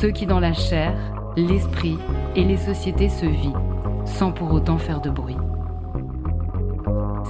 ceux 0.00 0.10
qui 0.12 0.26
dans 0.26 0.38
la 0.38 0.52
chair, 0.52 0.94
l'esprit 1.36 1.98
et 2.36 2.44
les 2.44 2.56
sociétés 2.56 3.08
se 3.08 3.26
vivent, 3.26 3.58
sans 4.04 4.30
pour 4.30 4.52
autant 4.52 4.78
faire 4.78 5.00
de 5.00 5.10
bruit. 5.10 5.36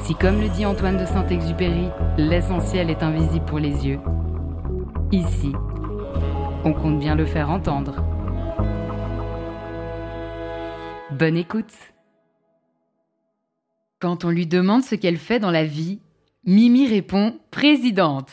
Si 0.05 0.15
comme 0.15 0.41
le 0.41 0.51
dit 0.51 0.67
Antoine 0.67 0.99
de 0.99 1.07
Saint-Exupéry, 1.07 1.89
l'essentiel 2.19 2.91
est 2.91 3.03
invisible 3.03 3.47
pour 3.47 3.59
les 3.59 3.87
yeux, 3.87 4.01
ici, 5.13 5.53
on 6.65 6.75
compte 6.75 6.99
bien 6.99 7.15
le 7.15 7.25
faire 7.25 7.49
entendre. 7.49 8.05
Bonne 11.11 11.39
écoute 11.39 11.73
Quand 13.99 14.27
on 14.27 14.31
lui 14.31 14.47
demande 14.47 14.83
ce 14.83 14.95
qu'elle 14.95 15.17
fait 15.17 15.39
dans 15.41 15.51
la 15.51 15.65
vie, 15.65 16.01
Mimi 16.45 16.87
répond 16.87 17.39
présidente. 17.51 18.31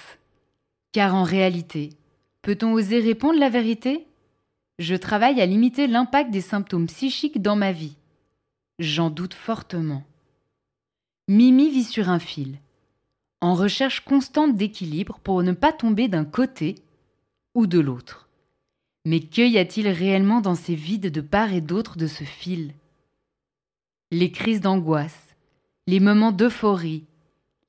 Car 0.92 1.16
en 1.16 1.24
réalité, 1.24 1.92
peut-on 2.42 2.74
oser 2.74 3.00
répondre 3.00 3.40
la 3.40 3.50
vérité? 3.50 4.06
Je 4.80 4.96
travaille 4.96 5.40
à 5.42 5.46
limiter 5.46 5.88
l'impact 5.88 6.32
des 6.32 6.42
symptômes 6.42 6.88
psychiques 6.88 7.42
dans 7.42 7.56
ma 7.56 7.72
vie. 7.72 7.96
J'en 8.80 9.10
doute 9.10 9.34
fortement. 9.34 10.04
Mimi 11.28 11.70
vit 11.70 11.86
sur 11.86 12.10
un 12.10 12.20
fil, 12.20 12.60
en 13.42 13.56
recherche 13.56 14.02
constante 14.02 14.56
d'équilibre 14.56 15.20
pour 15.24 15.44
ne 15.44 15.54
pas 15.54 15.72
tomber 15.72 16.08
d'un 16.08 16.26
côté 16.26 16.76
ou 17.54 17.68
de 17.68 17.80
l'autre. 17.80 18.28
Mais 19.06 19.22
que 19.22 19.42
y 19.42 19.58
a-t-il 19.58 19.88
réellement 19.88 20.42
dans 20.42 20.56
ces 20.56 20.76
vides 20.76 21.12
de 21.12 21.22
part 21.22 21.54
et 21.54 21.62
d'autre 21.62 21.98
de 21.98 22.08
ce 22.08 22.24
fil? 22.24 22.74
Les 24.12 24.32
crises 24.32 24.62
d'angoisse, 24.62 25.36
les 25.88 26.00
moments 26.00 26.32
d'euphorie, 26.32 27.06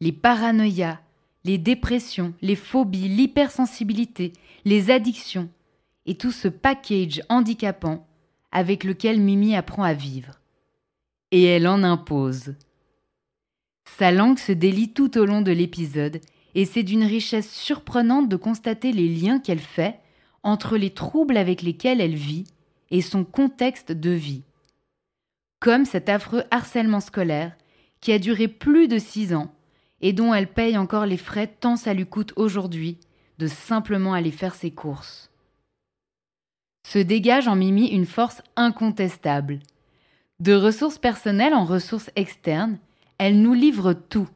les 0.01 0.13
paranoïas, 0.13 0.99
les 1.45 1.59
dépressions, 1.59 2.35
les 2.43 2.57
phobies, 2.57 3.09
l'hypersensibilité, 3.09 4.33
les 4.65 4.91
addictions, 4.91 5.49
et 6.07 6.15
tout 6.15 6.33
ce 6.33 6.49
package 6.49 7.23
handicapant 7.29 8.07
avec 8.53 8.85
lequel 8.85 9.21
Mimi 9.21 9.55
apprend 9.55 9.83
à 9.83 9.93
vivre. 9.93 10.41
Et 11.33 11.45
elle 11.45 11.67
en 11.67 11.83
impose. 11.83 12.55
Sa 13.99 14.13
langue 14.13 14.39
se 14.39 14.53
délie 14.53 14.93
tout 14.93 15.19
au 15.19 15.27
long 15.27 15.43
de 15.43 15.53
l'épisode, 15.53 16.21
et 16.55 16.65
c'est 16.65 16.83
d'une 16.83 17.05
richesse 17.05 17.53
surprenante 17.53 18.29
de 18.29 18.37
constater 18.37 18.93
les 18.93 19.09
liens 19.09 19.39
qu'elle 19.39 19.61
fait 19.61 20.01
entre 20.43 20.77
les 20.77 20.91
troubles 20.91 21.37
avec 21.37 21.61
lesquels 21.63 22.01
elle 22.01 22.15
vit 22.15 22.45
et 22.91 23.03
son 23.03 23.25
contexte 23.25 23.93
de 23.93 24.11
vie. 24.11 24.43
Comme 25.61 25.85
cet 25.85 26.09
affreux 26.09 26.45
harcèlement 26.51 27.01
scolaire 27.01 27.57
qui 28.01 28.13
a 28.13 28.19
duré 28.19 28.47
plus 28.47 28.89
de 28.89 28.99
six 28.99 29.35
ans 29.35 29.53
et 30.01 30.13
dont 30.13 30.33
elle 30.33 30.53
paye 30.53 30.79
encore 30.79 31.07
les 31.07 31.17
frais 31.17 31.47
tant 31.47 31.77
ça 31.77 31.95
lui 31.95 32.07
coûte 32.07 32.33
aujourd'hui 32.37 32.99
de 33.39 33.47
simplement 33.47 34.15
aller 34.15 34.31
faire 34.31 34.55
ses 34.55 34.71
courses 34.71 35.31
se 36.87 37.01
dégage 37.01 37.49
en 37.49 37.57
Mimi 37.57 37.89
une 37.89 38.07
force 38.07 38.43
incontestable. 38.55 39.59
De 40.39 40.55
ressources 40.55 40.99
personnelles 40.99 41.53
en 41.53 41.65
ressources 41.65 42.11
externes, 42.15 42.79
elle 43.19 43.43
nous 43.43 43.55
livre 43.55 43.93
tout. 43.93 44.29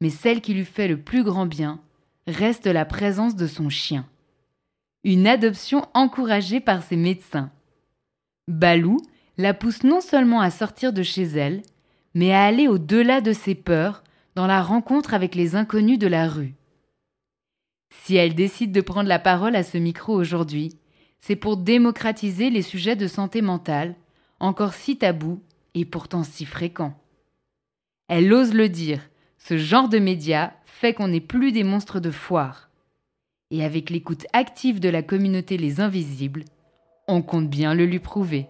Mais 0.00 0.10
celle 0.10 0.40
qui 0.40 0.54
lui 0.54 0.64
fait 0.64 0.86
le 0.86 0.96
plus 0.96 1.24
grand 1.24 1.44
bien 1.44 1.80
reste 2.28 2.66
la 2.66 2.84
présence 2.84 3.34
de 3.34 3.48
son 3.48 3.68
chien. 3.68 4.06
Une 5.02 5.26
adoption 5.26 5.88
encouragée 5.92 6.60
par 6.60 6.84
ses 6.84 6.96
médecins. 6.96 7.50
Balou 8.46 8.98
la 9.36 9.52
pousse 9.52 9.82
non 9.82 10.00
seulement 10.00 10.40
à 10.40 10.52
sortir 10.52 10.92
de 10.92 11.02
chez 11.02 11.24
elle, 11.24 11.62
mais 12.14 12.32
à 12.32 12.44
aller 12.44 12.68
au-delà 12.68 13.20
de 13.20 13.32
ses 13.32 13.56
peurs 13.56 14.04
dans 14.36 14.46
la 14.46 14.62
rencontre 14.62 15.14
avec 15.14 15.34
les 15.34 15.56
inconnus 15.56 15.98
de 15.98 16.06
la 16.06 16.28
rue. 16.28 16.54
Si 17.90 18.14
elle 18.14 18.36
décide 18.36 18.70
de 18.70 18.80
prendre 18.80 19.08
la 19.08 19.18
parole 19.18 19.56
à 19.56 19.64
ce 19.64 19.78
micro 19.78 20.14
aujourd'hui, 20.14 20.76
c'est 21.26 21.34
pour 21.34 21.56
démocratiser 21.56 22.50
les 22.50 22.62
sujets 22.62 22.94
de 22.94 23.08
santé 23.08 23.42
mentale, 23.42 23.96
encore 24.38 24.74
si 24.74 24.96
tabous 24.96 25.42
et 25.74 25.84
pourtant 25.84 26.22
si 26.22 26.44
fréquents. 26.44 26.96
Elle 28.06 28.32
ose 28.32 28.54
le 28.54 28.68
dire, 28.68 29.00
ce 29.36 29.58
genre 29.58 29.88
de 29.88 29.98
médias 29.98 30.52
fait 30.66 30.94
qu'on 30.94 31.08
n'est 31.08 31.20
plus 31.20 31.50
des 31.50 31.64
monstres 31.64 31.98
de 31.98 32.12
foire. 32.12 32.70
Et 33.50 33.64
avec 33.64 33.90
l'écoute 33.90 34.24
active 34.32 34.78
de 34.78 34.88
la 34.88 35.02
communauté 35.02 35.56
Les 35.56 35.80
Invisibles, 35.80 36.44
on 37.08 37.22
compte 37.22 37.50
bien 37.50 37.74
le 37.74 37.86
lui 37.86 37.98
prouver. 37.98 38.46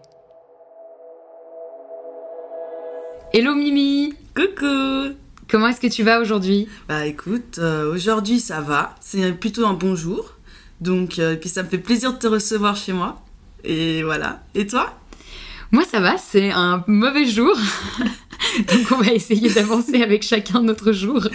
Hello 3.33 3.55
Mimi 3.55 4.13
Coucou 4.35 5.17
Comment 5.49 5.69
est-ce 5.69 5.81
que 5.81 5.87
tu 5.87 6.03
vas 6.03 6.21
aujourd'hui? 6.21 6.69
Bah 6.89 7.07
écoute, 7.07 7.57
euh, 7.59 7.91
aujourd'hui 7.91 8.39
ça 8.39 8.61
va, 8.61 8.95
c'est 9.01 9.33
plutôt 9.33 9.65
un 9.65 9.73
bon 9.73 9.95
jour. 9.95 10.36
Donc, 10.81 11.19
euh, 11.19 11.37
puis 11.37 11.49
ça 11.49 11.63
me 11.63 11.69
fait 11.69 11.79
plaisir 11.79 12.13
de 12.13 12.19
te 12.19 12.27
recevoir 12.27 12.77
chez 12.77 12.93
moi. 12.93 13.23
Et 13.65 14.03
voilà. 14.03 14.43
Et 14.55 14.67
toi? 14.67 14.95
Moi, 15.73 15.85
ça 15.85 16.01
va, 16.01 16.17
c'est 16.17 16.51
un 16.51 16.85
mauvais 16.87 17.27
jour. 17.27 17.57
Donc, 18.59 18.93
on 18.93 19.03
va 19.03 19.13
essayer 19.13 19.51
d'avancer 19.51 20.03
avec 20.03 20.23
chacun 20.23 20.63
notre 20.63 20.93
jour. 20.93 21.27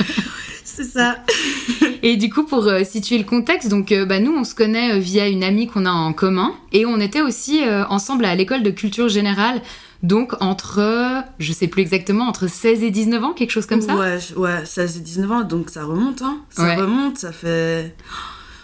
C'est 0.64 0.86
ça. 0.86 1.18
Et 2.04 2.16
du 2.16 2.30
coup, 2.30 2.44
pour 2.44 2.68
euh, 2.68 2.84
situer 2.84 3.18
le 3.18 3.26
contexte, 3.26 3.70
donc 3.70 3.92
euh, 3.92 4.06
bah, 4.06 4.20
nous, 4.20 4.32
on 4.32 4.44
se 4.44 4.56
connaît 4.56 4.98
via 5.00 5.28
une 5.28 5.44
amie 5.44 5.68
qu'on 5.68 5.86
a 5.86 5.92
en 5.92 6.14
commun. 6.14 6.54
Et 6.72 6.86
on 6.86 7.00
était 7.00 7.22
aussi 7.22 7.62
ensemble 7.90 8.26
à 8.26 8.36
l'école 8.36 8.64
de 8.64 8.72
culture 8.72 9.10
générale. 9.10 9.62
Donc 10.04 10.34
entre, 10.40 11.24
je 11.38 11.54
sais 11.54 11.68
plus 11.68 11.82
exactement, 11.82 12.26
entre 12.26 12.48
16 12.48 12.82
et 12.82 12.90
19 12.90 13.24
ans, 13.24 13.34
quelque 13.34 13.52
chose 13.52 13.68
comme 13.68 13.82
ça 13.82 13.96
Ouais, 13.96 14.18
ouais 14.36 14.66
16 14.66 14.98
et 14.98 15.00
19 15.02 15.32
ans, 15.32 15.42
donc 15.44 15.70
ça 15.70 15.84
remonte, 15.84 16.24
hein. 16.24 16.40
Ça 16.50 16.76
remonte, 16.76 17.20
ça 17.20 17.32
fait... 17.32 17.96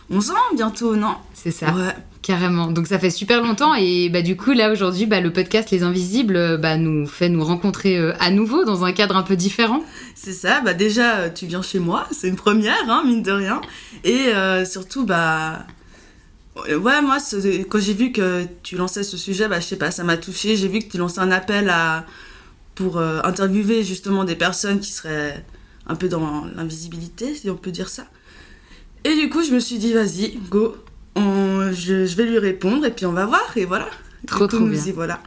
11 0.10 0.32
ans 0.32 0.36
bientôt, 0.56 0.96
non 0.96 1.16
C'est 1.34 1.52
ça. 1.52 1.74
Ouais. 1.74 1.94
Carrément. 2.22 2.68
Donc 2.68 2.88
ça 2.88 3.00
fait 3.00 3.10
super 3.10 3.42
longtemps 3.42 3.74
et 3.74 4.10
bah 4.10 4.22
du 4.22 4.36
coup 4.36 4.52
là 4.52 4.70
aujourd'hui 4.70 5.06
bah, 5.06 5.22
le 5.22 5.32
podcast 5.32 5.72
Les 5.72 5.84
Invisibles 5.84 6.58
bah, 6.58 6.76
nous 6.76 7.08
fait 7.08 7.30
nous 7.30 7.42
rencontrer 7.42 7.98
euh, 7.98 8.12
à 8.20 8.32
nouveau 8.32 8.66
dans 8.66 8.84
un 8.84 8.92
cadre 8.92 9.16
un 9.16 9.24
peu 9.24 9.38
différent. 9.38 9.82
C'est 10.14 10.34
ça. 10.34 10.60
Bah 10.60 10.74
déjà 10.74 11.20
euh, 11.20 11.30
tu 11.34 11.46
viens 11.46 11.62
chez 11.62 11.80
moi, 11.80 12.06
c'est 12.12 12.28
une 12.28 12.36
première 12.36 12.90
hein, 12.90 13.04
mine 13.06 13.24
de 13.24 13.32
rien 13.32 13.62
et 14.04 14.28
euh, 14.36 14.66
surtout 14.66 15.06
bah 15.06 15.66
ouais 16.68 17.02
moi 17.02 17.18
quand 17.70 17.80
j'ai 17.80 17.94
vu 17.94 18.12
que 18.12 18.46
tu 18.62 18.76
lançais 18.76 19.04
ce 19.04 19.16
sujet 19.16 19.48
bah 19.48 19.62
je 19.62 19.66
sais 19.66 19.78
pas 19.78 19.92
ça 19.92 20.04
m'a 20.04 20.18
touché. 20.18 20.58
J'ai 20.58 20.68
vu 20.68 20.80
que 20.80 20.92
tu 20.92 20.98
lançais 20.98 21.20
un 21.20 21.32
appel 21.32 21.70
à 21.70 22.06
pour 22.76 23.00
interviewer 23.00 23.86
justement 23.86 24.26
des 24.26 24.36
personnes 24.36 24.82
qui 24.82 24.92
seraient 24.92 25.46
un 25.88 25.96
peu 25.96 26.10
dans 26.10 26.46
l'invisibilité 26.56 27.36
si 27.36 27.50
on 27.50 27.56
peut 27.56 27.72
dire 27.72 27.88
ça. 27.88 28.06
Et 29.08 29.16
du 29.16 29.30
coup, 29.30 29.42
je 29.42 29.54
me 29.54 29.60
suis 29.60 29.78
dit, 29.78 29.94
vas-y, 29.94 30.38
go, 30.50 30.76
je, 31.16 32.16
vais 32.16 32.26
lui 32.26 32.40
répondre 32.40 32.86
et 32.86 32.92
puis 32.92 33.06
on 33.06 33.14
va 33.14 33.26
voir. 33.26 33.46
Et 33.56 33.66
voilà. 33.66 33.88
Trop, 34.28 34.46
Du 34.48 34.52
coup, 34.52 34.58
trop 34.58 34.66
bien. 34.68 34.82
voilà. 34.94 35.22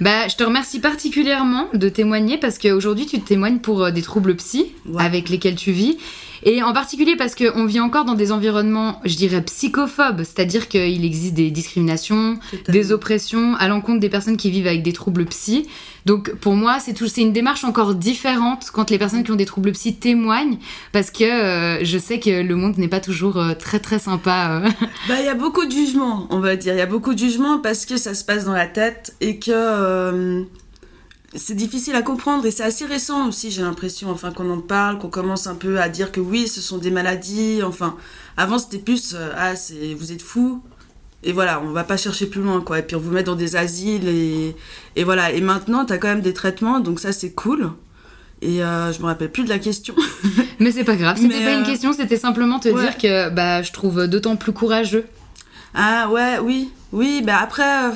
Bah, 0.00 0.28
je 0.28 0.36
te 0.36 0.44
remercie 0.44 0.80
particulièrement 0.80 1.68
de 1.72 1.88
témoigner 1.88 2.36
parce 2.38 2.58
qu'aujourd'hui 2.58 3.06
tu 3.06 3.20
témoignes 3.20 3.58
pour 3.60 3.84
euh, 3.84 3.90
des 3.90 4.02
troubles 4.02 4.34
psy 4.36 4.72
Ouais. 4.86 5.02
avec 5.02 5.28
lesquels 5.28 5.54
tu 5.56 5.72
vis. 5.72 5.98
Et 6.42 6.62
en 6.62 6.72
particulier 6.72 7.16
parce 7.16 7.34
qu'on 7.34 7.64
vit 7.64 7.80
encore 7.80 8.04
dans 8.04 8.14
des 8.14 8.32
environnements, 8.32 9.00
je 9.04 9.16
dirais, 9.16 9.42
psychophobes, 9.42 10.18
c'est-à-dire 10.24 10.68
qu'il 10.68 11.04
existe 11.04 11.34
des 11.34 11.50
discriminations, 11.50 12.38
des 12.68 12.92
oppressions 12.92 13.54
à 13.56 13.68
l'encontre 13.68 14.00
des 14.00 14.08
personnes 14.08 14.36
qui 14.36 14.50
vivent 14.50 14.66
avec 14.66 14.82
des 14.82 14.92
troubles 14.92 15.24
psy. 15.26 15.66
Donc 16.04 16.34
pour 16.34 16.54
moi, 16.54 16.78
c'est 16.80 16.92
tout, 16.92 17.06
c'est 17.06 17.22
une 17.22 17.32
démarche 17.32 17.64
encore 17.64 17.94
différente 17.94 18.70
quand 18.72 18.90
les 18.90 18.98
personnes 18.98 19.24
qui 19.24 19.30
ont 19.32 19.36
des 19.36 19.46
troubles 19.46 19.72
psy 19.72 19.94
témoignent, 19.96 20.58
parce 20.92 21.10
que 21.10 21.24
euh, 21.24 21.84
je 21.84 21.98
sais 21.98 22.20
que 22.20 22.42
le 22.42 22.56
monde 22.56 22.76
n'est 22.76 22.88
pas 22.88 23.00
toujours 23.00 23.38
euh, 23.38 23.54
très 23.54 23.78
très 23.80 23.98
sympa. 23.98 24.62
euh. 24.64 24.68
Bah, 25.08 25.14
il 25.20 25.24
y 25.26 25.28
a 25.28 25.34
beaucoup 25.34 25.64
de 25.64 25.70
jugements, 25.70 26.26
on 26.30 26.40
va 26.40 26.56
dire. 26.56 26.74
Il 26.74 26.78
y 26.78 26.82
a 26.82 26.86
beaucoup 26.86 27.14
de 27.14 27.18
jugements 27.18 27.58
parce 27.58 27.86
que 27.86 27.96
ça 27.96 28.14
se 28.14 28.24
passe 28.24 28.44
dans 28.44 28.52
la 28.52 28.66
tête 28.66 29.14
et 29.20 29.38
que 29.38 30.44
c'est 31.34 31.54
difficile 31.54 31.94
à 31.94 32.02
comprendre 32.02 32.46
et 32.46 32.50
c'est 32.50 32.62
assez 32.62 32.86
récent 32.86 33.28
aussi, 33.28 33.50
j'ai 33.50 33.62
l'impression. 33.62 34.10
Enfin, 34.10 34.32
qu'on 34.32 34.50
en 34.50 34.60
parle, 34.60 34.98
qu'on 34.98 35.08
commence 35.08 35.46
un 35.46 35.54
peu 35.54 35.80
à 35.80 35.88
dire 35.88 36.12
que 36.12 36.20
oui, 36.20 36.48
ce 36.48 36.60
sont 36.60 36.78
des 36.78 36.90
maladies. 36.90 37.62
Enfin, 37.62 37.96
avant 38.36 38.58
c'était 38.58 38.78
plus 38.78 39.14
euh, 39.14 39.32
ah, 39.36 39.56
c'est 39.56 39.94
vous 39.94 40.12
êtes 40.12 40.22
fous. 40.22 40.62
Et 41.22 41.32
voilà, 41.32 41.60
on 41.62 41.70
va 41.70 41.84
pas 41.84 41.96
chercher 41.96 42.26
plus 42.26 42.42
loin, 42.42 42.60
quoi. 42.60 42.78
Et 42.78 42.82
puis 42.82 42.96
on 42.96 43.00
vous 43.00 43.10
met 43.10 43.22
dans 43.22 43.34
des 43.34 43.56
asiles 43.56 44.08
et, 44.08 44.54
et 44.96 45.04
voilà. 45.04 45.32
Et 45.32 45.40
maintenant, 45.40 45.84
t'as 45.84 45.98
quand 45.98 46.08
même 46.08 46.20
des 46.20 46.34
traitements, 46.34 46.80
donc 46.80 47.00
ça 47.00 47.12
c'est 47.12 47.32
cool. 47.32 47.70
Et 48.42 48.62
euh, 48.62 48.92
je 48.92 49.00
me 49.00 49.06
rappelle 49.06 49.30
plus 49.30 49.44
de 49.44 49.48
la 49.48 49.58
question. 49.58 49.94
Mais 50.60 50.70
c'est 50.70 50.84
pas 50.84 50.96
grave, 50.96 51.16
c'était 51.16 51.42
pas 51.42 51.54
une 51.54 51.62
euh, 51.62 51.66
question, 51.66 51.92
c'était 51.92 52.18
simplement 52.18 52.60
te 52.60 52.68
ouais. 52.68 52.80
dire 52.80 52.98
que 52.98 53.30
bah 53.30 53.62
je 53.62 53.72
trouve 53.72 54.06
d'autant 54.06 54.36
plus 54.36 54.52
courageux. 54.52 55.06
Ah 55.74 56.08
ouais, 56.10 56.38
oui, 56.38 56.70
oui, 56.92 57.22
bah 57.24 57.38
après, 57.40 57.88
euh, 57.88 57.92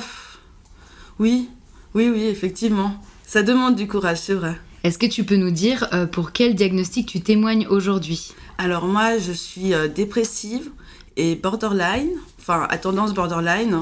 oui, 1.19 1.49
oui, 1.93 2.09
oui, 2.09 2.23
effectivement. 2.23 2.99
Ça 3.31 3.43
demande 3.43 3.75
du 3.75 3.87
courage, 3.87 4.17
c'est 4.17 4.33
vrai. 4.33 4.55
Est-ce 4.83 4.97
que 4.97 5.05
tu 5.05 5.23
peux 5.23 5.35
nous 5.35 5.51
dire 5.51 5.87
euh, 5.93 6.07
pour 6.07 6.31
quel 6.31 6.55
diagnostic 6.55 7.05
tu 7.05 7.21
témoignes 7.21 7.67
aujourd'hui? 7.67 8.33
Alors 8.57 8.87
moi, 8.87 9.19
je 9.19 9.31
suis 9.31 9.75
euh, 9.75 9.87
dépressive 9.87 10.71
et 11.15 11.35
borderline, 11.35 12.09
enfin 12.39 12.65
à 12.71 12.79
tendance 12.79 13.13
borderline, 13.13 13.81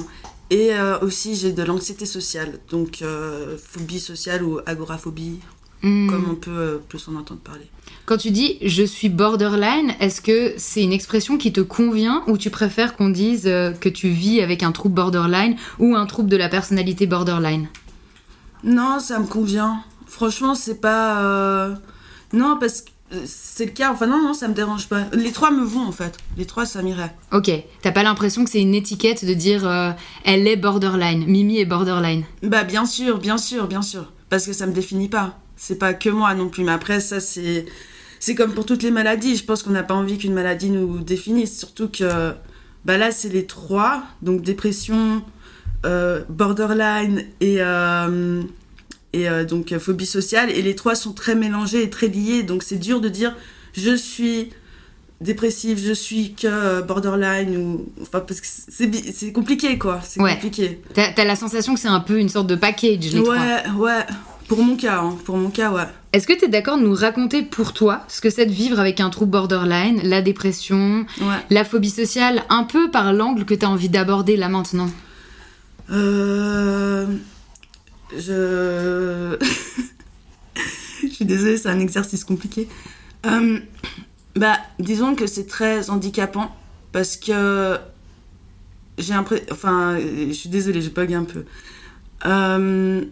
et 0.50 0.74
euh, 0.74 1.00
aussi 1.00 1.34
j'ai 1.38 1.54
de 1.54 1.64
l'anxiété 1.64 2.06
sociale, 2.06 2.60
donc 2.70 3.02
phobie 3.58 4.02
sociale 4.02 4.44
ou 4.44 4.60
agoraphobie, 4.66 5.40
Hmm. 5.84 6.10
comme 6.10 6.26
on 6.32 6.34
peut 6.34 6.82
plus 6.90 7.08
en 7.08 7.16
entendre 7.16 7.40
parler. 7.42 7.68
Quand 8.08 8.18
tu 8.18 8.32
dis 8.32 8.58
je 8.64 8.82
suis 8.82 9.10
borderline, 9.10 9.94
est-ce 10.00 10.22
que 10.22 10.56
c'est 10.58 10.82
une 10.82 10.92
expression 10.92 11.38
qui 11.38 11.54
te 11.54 11.62
convient 11.62 12.24
ou 12.26 12.40
tu 12.40 12.50
préfères 12.50 12.96
qu'on 12.96 13.10
dise 13.10 13.44
que 13.44 13.88
tu 13.88 14.10
vis 14.10 14.42
avec 14.42 14.64
un 14.64 14.72
trouble 14.72 14.96
borderline 14.96 15.56
ou 15.78 15.96
un 15.96 16.08
trouble 16.08 16.30
de 16.32 16.36
la 16.36 16.50
personnalité 16.50 17.06
borderline? 17.06 17.68
Non, 18.64 19.00
ça 19.00 19.20
me 19.20 19.26
convient. 19.28 19.84
Franchement, 20.08 20.56
c'est 20.56 20.82
pas. 20.82 21.22
euh, 21.24 21.76
Non, 22.34 22.58
parce 22.60 22.82
que 22.82 22.90
euh, 23.14 23.22
c'est 23.26 23.66
le 23.66 23.72
cas. 23.72 23.92
Enfin, 23.92 24.08
non, 24.08 24.22
non, 24.22 24.34
ça 24.34 24.48
me 24.48 24.54
dérange 24.54 24.88
pas. 24.88 25.04
Les 25.14 25.32
trois 25.32 25.52
me 25.52 25.64
vont 25.64 25.86
en 25.88 25.92
fait. 25.92 26.18
Les 26.38 26.46
trois, 26.46 26.66
ça 26.66 26.82
m'irait. 26.82 27.16
Ok, 27.32 27.50
t'as 27.82 27.92
pas 27.92 28.04
l'impression 28.04 28.44
que 28.44 28.50
c'est 28.50 28.62
une 28.62 28.76
étiquette 28.76 29.24
de 29.26 29.34
dire 29.34 29.68
euh, 29.68 29.92
elle 30.26 30.48
est 30.48 30.58
borderline, 30.58 31.26
Mimi 31.26 31.60
est 31.60 31.66
borderline 31.66 32.24
Bah 32.44 32.64
bien 32.64 32.86
sûr, 32.86 33.20
bien 33.20 33.38
sûr, 33.38 33.68
bien 33.68 33.82
sûr. 33.82 34.12
Parce 34.30 34.46
que 34.46 34.54
ça 34.54 34.66
me 34.66 34.74
définit 34.74 35.08
pas. 35.08 35.38
C'est 35.56 35.78
pas 35.80 35.94
que 35.94 36.10
moi 36.10 36.34
non 36.36 36.50
plus. 36.50 36.64
Mais 36.64 36.72
après, 36.74 37.00
ça 37.00 37.20
c'est... 37.20 37.66
C'est 38.20 38.34
comme 38.36 38.54
pour 38.54 38.66
toutes 38.66 38.82
les 38.84 38.92
maladies. 38.92 39.36
Je 39.36 39.44
pense 39.44 39.62
qu'on 39.64 39.70
n'a 39.72 39.84
pas 39.84 39.94
envie 39.94 40.18
qu'une 40.18 40.34
maladie 40.34 40.70
nous 40.70 41.00
définisse. 41.00 41.58
Surtout 41.58 41.88
que... 41.88 42.34
Bah 42.84 42.98
là, 42.98 43.12
c'est 43.12 43.30
les 43.30 43.46
trois. 43.46 44.04
Donc 44.22 44.42
dépression, 44.42 45.22
borderline 46.30 47.24
et... 47.42 47.58
euh, 47.60 48.42
Et 49.14 49.28
euh, 49.30 49.46
donc 49.46 49.72
euh, 49.72 49.80
phobie 49.80 50.06
sociale. 50.06 50.50
Et 50.52 50.62
les 50.62 50.76
trois 50.76 50.94
sont 50.96 51.14
très 51.14 51.34
mélangés 51.36 51.82
et 51.84 51.90
très 51.90 52.08
liés. 52.08 52.44
Donc 52.44 52.62
c'est 52.64 52.78
dur 52.80 53.00
de 53.02 53.10
dire 53.10 53.34
je 53.74 53.96
suis 53.96 54.50
dépressive, 55.22 55.80
je 55.84 55.94
suis 55.94 56.34
que 56.34 56.46
euh, 56.48 56.82
borderline 56.82 57.58
ou... 57.58 57.86
Enfin, 58.02 58.20
parce 58.20 58.42
que 58.42 58.48
c'est 58.48 59.32
compliqué 59.32 59.78
quoi. 59.80 60.00
C'est 60.04 60.22
Ouais. 60.22 60.34
compliqué. 60.34 60.82
T'as 60.94 61.24
la 61.26 61.36
sensation 61.36 61.74
que 61.74 61.80
c'est 61.80 61.88
un 61.88 62.00
peu 62.02 62.20
une 62.20 62.30
sorte 62.30 62.48
de 62.48 62.56
package, 62.56 63.12
les 63.14 63.24
trois. 63.24 63.36
Ouais, 63.36 63.70
ouais. 63.78 64.06
Pour 64.48 64.62
mon 64.64 64.76
cas, 64.78 65.00
hein. 65.02 65.16
pour 65.26 65.36
mon 65.38 65.50
cas, 65.50 65.72
ouais. 65.72 65.88
Est-ce 66.14 66.26
que 66.28 66.34
tu 66.38 66.46
es 66.46 66.48
d'accord 66.48 66.78
de 66.78 66.84
nous 66.84 66.94
raconter 66.96 67.42
pour 67.44 67.74
toi 67.74 68.02
ce 68.08 68.22
que 68.22 68.30
c'est 68.30 68.46
de 68.46 68.52
vivre 68.52 68.80
avec 68.80 69.00
un 69.02 69.10
trouble 69.10 69.32
borderline, 69.32 70.00
la 70.04 70.22
dépression, 70.22 71.06
Ouais. 71.20 71.36
la 71.50 71.64
phobie 71.66 71.90
sociale, 71.90 72.44
un 72.50 72.64
peu 72.64 72.90
par 72.92 73.12
l'angle 73.14 73.44
que 73.46 73.56
tu 73.56 73.66
as 73.66 73.70
envie 73.70 73.90
d'aborder 73.90 74.38
là 74.38 74.48
maintenant? 74.50 74.90
Euh... 75.92 77.06
Je... 78.18 79.38
je 81.04 81.08
suis 81.14 81.26
désolée, 81.26 81.58
c'est 81.58 81.70
un 81.70 81.80
exercice 81.80 82.24
compliqué. 82.24 82.68
Euh, 83.26 83.60
Bah, 84.36 84.58
disons 84.80 85.16
que 85.16 85.28
c'est 85.28 85.48
très 85.48 85.90
handicapant 85.90 86.56
parce 86.92 87.18
que 87.18 87.78
j'ai 88.98 89.14
l'impression... 89.14 89.46
Enfin, 89.52 89.98
je 90.00 90.32
suis 90.32 90.50
désolée, 90.50 90.82
je 90.82 90.90
bug 90.90 91.14
un 91.14 91.24
peu. 91.24 91.46
Euh... 92.26 93.04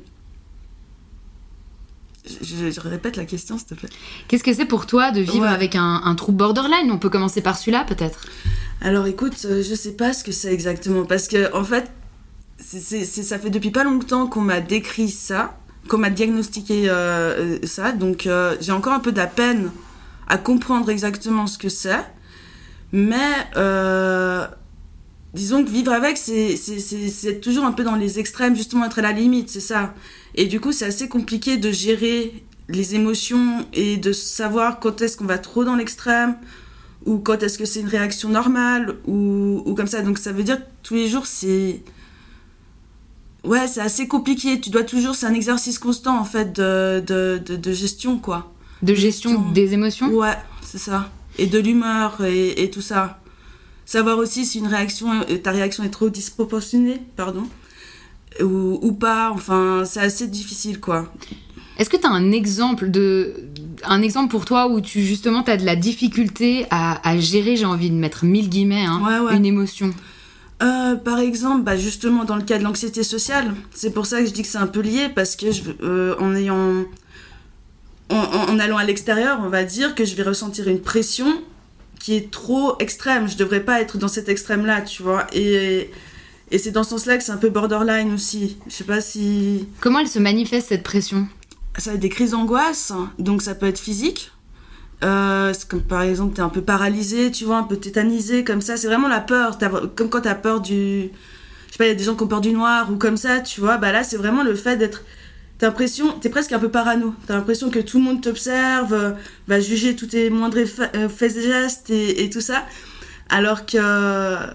Je, 2.42 2.72
je 2.72 2.80
répète 2.80 3.18
la 3.18 3.26
question, 3.26 3.58
s'il 3.60 3.68
te 3.68 3.74
plaît. 3.76 3.90
Qu'est-ce 4.28 4.44
que 4.44 4.52
c'est 4.54 4.66
pour 4.66 4.88
toi 4.88 5.12
de 5.12 5.22
vivre 5.22 5.42
Ouais. 5.42 5.48
avec 5.48 5.76
un, 5.76 6.02
un 6.04 6.16
trouble 6.16 6.38
borderline? 6.40 6.90
On 6.92 6.98
peut 6.98 7.10
commencer 7.12 7.42
par 7.42 7.56
celui-là 7.56 7.84
peut-être? 7.88 8.22
Alors 8.82 9.06
écoute, 9.06 9.46
euh, 9.46 9.62
je 9.62 9.76
sais 9.76 9.92
pas 9.92 10.12
ce 10.12 10.24
que 10.24 10.32
c'est 10.32 10.52
exactement 10.52 11.06
parce 11.06 11.28
que 11.28 11.54
en 11.56 11.64
fait, 11.64 11.92
ça 12.58 13.40
fait 13.40 13.50
depuis 13.50 13.72
pas 13.72 13.84
longtemps 13.84 14.28
qu'on 14.28 14.42
m'a 14.42 14.62
décrit 14.62 15.10
ça, 15.10 15.58
qu'on 15.88 15.98
m'a 15.98 16.10
diagnostiqué 16.10 16.90
euh, 16.90 16.94
euh, 16.94 17.60
ça, 17.64 17.92
donc 17.92 18.28
euh, 18.28 18.56
j'ai 18.60 18.72
encore 18.72 18.94
un 18.94 19.00
peu 19.00 19.12
de 19.12 19.22
peine 19.36 19.72
à 20.28 20.38
comprendre 20.38 20.90
exactement 20.90 21.48
ce 21.48 21.58
que 21.58 21.70
c'est, 21.70 22.04
mais 22.92 23.46
disons 25.34 25.66
que 25.66 25.70
vivre 25.70 25.92
avec, 25.92 26.18
c'est, 26.18 27.42
toujours 27.42 27.66
un 27.66 27.74
peu 27.74 27.84
dans 27.84 27.96
les 27.96 28.20
extrêmes, 28.20 28.56
justement 28.56 28.86
être 28.86 29.00
à 29.00 29.02
la 29.02 29.12
limite, 29.12 29.50
c'est 29.50 29.60
ça. 29.60 29.94
Et 30.34 30.46
du 30.46 30.62
coup, 30.62 30.72
c'est 30.72 30.86
assez 30.86 31.10
compliqué 31.10 31.58
de 31.58 31.72
gérer 31.72 32.46
les 32.70 32.96
émotions 32.96 33.66
et 33.74 33.98
de 33.98 34.14
savoir 34.14 34.80
quand 34.80 35.02
est-ce 35.02 35.18
qu'on 35.18 35.26
va 35.26 35.38
trop 35.38 35.66
dans 35.66 35.76
l'extrême 35.76 36.36
ou 37.06 37.20
quand 37.20 37.44
est-ce 37.44 37.58
que 37.58 37.66
c'est 37.66 37.82
une 37.82 37.88
réaction 37.88 38.30
normale 38.30 38.96
ou, 39.06 39.62
ou 39.66 39.76
comme 39.76 39.88
ça. 39.88 40.02
Donc 40.02 40.18
ça 40.18 40.32
veut 40.32 40.44
dire 40.44 40.58
que 40.58 40.66
tous 40.82 40.96
les 40.96 41.08
jours 41.08 41.28
c'est 41.28 41.84
ouais 43.46 43.68
c'est 43.68 43.82
assez 43.82 44.08
compliqué. 44.08 44.60
Tu 44.60 44.70
dois 44.70 44.84
toujours 44.84 45.16
c'est 45.16 45.26
un 45.26 45.34
exercice 45.34 45.80
constant 45.80 46.18
en 46.20 46.26
fait 46.26 46.54
de, 46.56 47.04
de, 47.06 47.42
de, 47.46 47.56
de 47.56 47.72
gestion 47.74 48.18
quoi. 48.18 48.52
De 48.82 48.94
gestion 48.94 49.30
Gestion. 49.32 49.52
des 49.52 49.74
émotions? 49.74 50.08
Ouais 50.10 50.36
c'est 50.62 50.78
ça 50.80 51.10
et 51.38 51.48
de 51.48 51.60
l'humeur 51.60 52.24
et, 52.24 52.64
et 52.64 52.70
tout 52.72 52.82
ça. 52.82 53.20
Savoir 53.86 54.18
aussi 54.18 54.46
si 54.46 54.60
une 54.60 54.68
réaction 54.68 55.08
euh, 55.30 55.38
ta 55.38 55.52
réaction 55.52 55.84
est 55.84 55.90
trop 55.90 56.10
disproportionnée 56.10 57.02
pardon 57.16 57.44
ou, 58.42 58.80
ou 58.82 58.92
pas. 58.94 59.32
Enfin 59.32 59.84
c'est 59.86 60.02
assez 60.02 60.28
difficile 60.28 60.80
quoi. 60.80 61.12
Est-ce 61.78 61.90
que 61.90 61.98
tu 61.98 62.06
as 62.08 62.10
un 62.12 62.32
exemple 62.32 62.90
de 62.90 63.34
un 63.84 64.02
exemple 64.02 64.32
pour 64.32 64.46
toi 64.46 64.68
où 64.70 64.80
tu 64.82 65.02
justement 65.04 65.44
tu 65.44 65.52
as 65.52 65.58
de 65.58 65.66
la 65.66 65.76
difficulté 65.76 66.66
à, 66.72 67.08
à 67.08 67.18
gérer, 67.20 67.58
j'ai 67.58 67.66
envie 67.66 67.90
de 67.90 67.96
mettre 67.96 68.24
mille 68.26 68.48
guillemets, 68.50 68.86
hein, 68.86 69.02
Ouais, 69.06 69.20
ouais. 69.20 69.36
une 69.38 69.46
émotion? 69.46 69.92
Euh, 70.64 70.96
par 70.96 71.20
exemple, 71.20 71.64
bah 71.64 71.76
justement 71.76 72.24
dans 72.24 72.38
le 72.38 72.44
cas 72.44 72.58
de 72.58 72.64
l'anxiété 72.64 73.04
sociale, 73.04 73.54
c'est 73.74 73.92
pour 73.92 74.06
ça 74.06 74.22
que 74.22 74.26
je 74.26 74.32
dis 74.32 74.42
que 74.42 74.48
c'est 74.48 74.58
un 74.58 74.68
peu 74.68 74.80
lié 74.80 75.10
parce 75.14 75.36
que 75.36 75.52
je, 75.52 75.64
euh, 75.84 76.16
en 76.20 76.34
ayant, 76.34 76.86
en, 78.10 78.60
allant 78.60 78.78
à 78.78 78.86
l'extérieur, 78.86 79.40
on 79.44 79.50
va 79.50 79.64
dire 79.64 79.96
que 79.96 80.06
je 80.06 80.16
vais 80.16 80.24
ressentir 80.24 80.70
une 80.70 80.82
pression 80.82 81.28
qui 82.00 82.16
est 82.16 82.32
trop 82.32 82.78
extrême. 82.80 83.28
Je 83.28 83.36
devrais 83.36 83.62
pas 83.62 83.82
être 83.82 83.98
dans 83.98 84.08
cet 84.08 84.30
extrême-là, 84.30 84.82
tu 84.82 85.04
vois. 85.04 85.28
Et, 85.34 85.90
et 86.52 86.58
c'est 86.58 86.72
dans 86.72 86.84
ce 86.84 86.92
sens-là 86.92 87.18
que 87.18 87.24
c'est 87.24 87.34
un 87.34 87.38
peu 87.38 87.50
borderline 87.50 88.14
aussi. 88.14 88.58
Je 88.68 88.74
sais 88.74 88.84
pas 88.86 89.02
si 89.02 89.68
Comment 89.82 90.00
elle 90.00 90.08
se 90.08 90.20
manifeste 90.20 90.70
cette 90.70 90.84
pression? 90.84 91.28
Ça 91.78 91.90
va 91.90 91.96
être 91.96 92.02
des 92.02 92.10
crises 92.10 92.32
d'angoisse, 92.32 92.94
donc 93.20 93.42
ça 93.42 93.56
peut 93.56 93.66
être 93.66 93.80
physique. 93.80 94.32
Euh, 95.06 95.54
par 95.88 96.02
exemple, 96.02 96.36
t'es 96.36 96.42
un 96.42 96.50
peu 96.50 96.62
paralysé, 96.62 97.32
tu 97.32 97.46
vois, 97.46 97.58
un 97.58 97.64
peu 97.64 97.78
tétanisé, 97.78 98.44
comme 98.44 98.62
ça. 98.62 98.76
C'est 98.78 98.88
vraiment 98.88 99.08
la 99.08 99.20
peur. 99.20 99.58
T'as- 99.58 99.70
comme 99.96 100.10
quand 100.10 100.22
t'as 100.22 100.36
peur 100.36 100.62
du. 100.62 101.12
Je 101.68 101.72
sais 101.72 101.78
pas, 101.78 101.86
il 101.86 101.90
y 101.90 101.92
a 101.92 101.96
des 101.96 102.04
gens 102.04 102.16
qui 102.16 102.24
ont 102.24 102.28
peur 102.28 102.42
du 102.42 102.52
noir 102.52 102.92
ou 102.92 102.96
comme 102.98 103.18
ça, 103.18 103.40
tu 103.40 103.62
vois. 103.62 103.78
Bah 103.78 103.92
là, 103.92 104.04
c'est 104.04 104.18
vraiment 104.18 104.44
le 104.44 104.56
fait 104.56 104.78
d'être. 104.78 105.04
T'as 105.60 105.68
l'impression. 105.68 106.14
T'es 106.20 106.30
presque 106.30 106.52
un 106.54 106.60
peu 106.60 106.70
parano. 106.70 107.14
T'as 107.28 107.36
l'impression 107.36 107.70
que 107.70 107.80
tout 107.80 107.98
le 108.00 108.04
monde 108.04 108.22
t'observe, 108.22 108.94
euh, 108.94 109.12
va 109.48 109.60
juger 109.60 109.96
tous 109.96 110.08
tes 110.08 110.30
moindres 110.30 110.58
euh, 110.96 111.10
faits 111.10 111.38
et 111.38 111.42
gestes 111.42 111.90
et, 111.92 112.30
tout 112.30 112.42
ça. 112.42 112.66
Alors 113.30 113.66
que. 113.66 113.78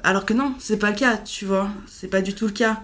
Alors 0.04 0.26
que 0.26 0.34
non, 0.34 0.54
c'est 0.58 0.78
pas 0.78 0.90
le 0.90 0.96
cas, 0.96 1.16
tu 1.18 1.44
vois. 1.44 1.70
C'est 1.86 2.08
pas 2.08 2.22
du 2.22 2.34
tout 2.34 2.46
le 2.46 2.52
cas. 2.52 2.82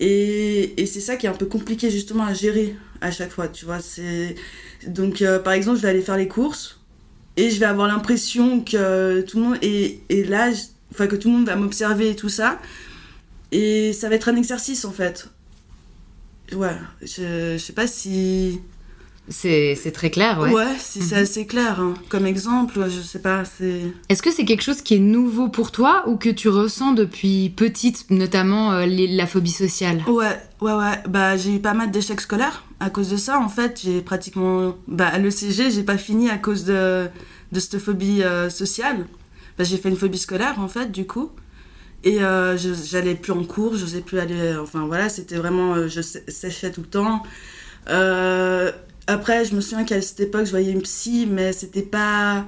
Et, 0.00 0.74
c'est 0.86 1.00
ça 1.00 1.16
qui 1.16 1.26
est 1.26 1.30
un 1.30 1.32
peu 1.34 1.46
compliqué 1.46 1.90
justement 1.90 2.24
à 2.24 2.34
gérer 2.34 2.76
à 3.00 3.10
chaque 3.10 3.30
fois, 3.30 3.48
tu 3.48 3.64
vois. 3.64 3.78
Donc 4.86 5.24
par 5.44 5.54
exemple, 5.54 5.78
je 5.78 5.82
vais 5.82 5.88
aller 5.88 6.02
faire 6.02 6.16
les 6.16 6.28
courses 6.28 6.75
et 7.36 7.50
je 7.50 7.58
vais 7.60 7.66
avoir 7.66 7.86
l'impression 7.88 8.60
que 8.60 9.20
tout 9.22 9.38
le 9.38 9.44
monde 9.44 9.58
et 9.62 10.00
là, 10.24 10.50
enfin 10.92 11.06
que 11.06 11.16
tout 11.16 11.28
le 11.30 11.36
monde 11.36 11.46
va 11.46 11.56
m'observer 11.56 12.10
et 12.10 12.16
tout 12.16 12.28
ça. 12.28 12.58
Et 13.52 13.92
ça 13.92 14.08
va 14.08 14.14
être 14.16 14.28
un 14.28 14.36
exercice 14.36 14.84
en 14.84 14.92
fait. 14.92 15.28
ouais, 16.52 16.76
je, 17.02 17.54
je 17.54 17.58
sais 17.58 17.72
pas 17.72 17.86
si. 17.86 18.60
C'est 19.28 19.90
très 19.92 20.08
clair, 20.10 20.38
ouais. 20.38 20.52
Ouais, 20.52 20.76
si 20.78 21.02
c'est 21.02 21.16
Mhm. 21.16 21.22
assez 21.22 21.46
clair. 21.46 21.80
hein. 21.80 21.94
Comme 22.08 22.26
exemple, 22.26 22.88
je 22.88 23.00
sais 23.00 23.18
pas, 23.18 23.44
c'est. 23.44 23.80
Est-ce 24.08 24.22
que 24.22 24.30
c'est 24.30 24.44
quelque 24.44 24.62
chose 24.62 24.82
qui 24.82 24.94
est 24.94 24.98
nouveau 25.00 25.48
pour 25.48 25.72
toi 25.72 26.04
ou 26.06 26.16
que 26.16 26.28
tu 26.28 26.48
ressens 26.48 26.92
depuis 26.92 27.50
petite, 27.50 28.08
notamment 28.10 28.70
euh, 28.72 28.86
les- 28.86 29.08
la 29.08 29.26
phobie 29.26 29.50
sociale? 29.50 30.04
Ouais, 30.06 30.38
ouais, 30.60 30.74
ouais. 30.74 31.02
Bah, 31.08 31.36
j'ai 31.36 31.56
eu 31.56 31.58
pas 31.58 31.74
mal 31.74 31.90
d'échecs 31.90 32.20
scolaires 32.20 32.62
à 32.80 32.90
cause 32.90 33.10
de 33.10 33.16
ça. 33.16 33.38
En 33.38 33.48
fait, 33.48 33.80
j'ai 33.82 34.00
pratiquement. 34.02 34.76
Bah, 34.88 35.08
à 35.08 35.18
l'ECG, 35.18 35.70
j'ai 35.70 35.82
pas 35.82 35.98
fini 35.98 36.30
à 36.30 36.38
cause 36.38 36.64
de, 36.64 37.08
de 37.52 37.60
cette 37.60 37.78
phobie 37.78 38.22
euh, 38.22 38.50
sociale. 38.50 39.06
Bah, 39.58 39.64
j'ai 39.64 39.76
fait 39.78 39.88
une 39.88 39.96
phobie 39.96 40.18
scolaire, 40.18 40.60
en 40.60 40.68
fait, 40.68 40.90
du 40.92 41.06
coup. 41.06 41.30
Et 42.04 42.22
euh, 42.22 42.56
j'allais 42.58 43.14
plus 43.14 43.32
en 43.32 43.44
cours, 43.44 43.76
j'osais 43.76 44.00
plus 44.02 44.18
aller. 44.18 44.54
Enfin, 44.60 44.86
voilà, 44.86 45.08
c'était 45.08 45.36
vraiment. 45.36 45.74
euh, 45.74 45.88
je 45.88 46.00
sé- 46.02 46.24
séchais 46.28 46.70
tout 46.70 46.82
le 46.82 46.86
temps. 46.88 47.22
Après, 49.08 49.44
je 49.44 49.54
me 49.54 49.60
souviens 49.60 49.84
qu'à 49.84 50.00
cette 50.02 50.18
époque, 50.20 50.46
je 50.46 50.50
voyais 50.50 50.72
une 50.72 50.82
psy, 50.82 51.26
mais 51.30 51.52
c'était 51.52 51.82
pas. 51.82 52.44